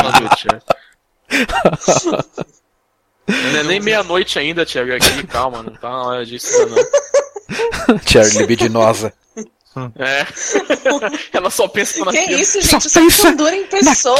[3.29, 7.99] Não é nem meia-noite ainda, Thiago, aqui, calma, não tá na hora disso não.
[8.03, 9.13] Charlie libidinosa.
[9.99, 10.25] É.
[11.31, 12.39] Ela só pensa Que naquilo.
[12.39, 12.87] isso, Só gente?
[12.87, 14.19] Isso é pensa em pessoa.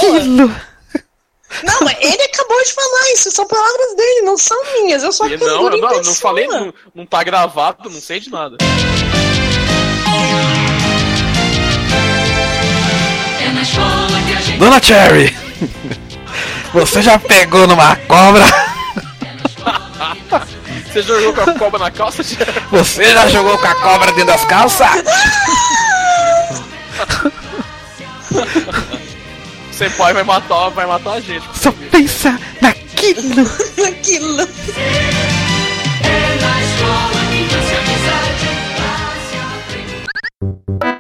[1.64, 5.04] Não, mas ele acabou de falar isso, são palavras dele, não são minhas.
[5.04, 8.00] Eu sou a E Não, eu em não, não falei, não, não tá gravado, não
[8.00, 8.58] sei de nada.
[14.58, 15.36] Dona Cherry!
[16.74, 18.44] Você já pegou numa cobra?
[20.86, 22.24] Você jogou com a cobra na calça?
[22.24, 24.88] Você já jogou com a cobra dentro das calças?
[29.80, 31.48] Você pode vai matar, vai matar a gente.
[31.58, 33.50] Só pensa naquilo.
[33.82, 34.42] naquilo.
[36.04, 39.38] É na escola que você amizade vai se
[40.82, 40.99] aprender.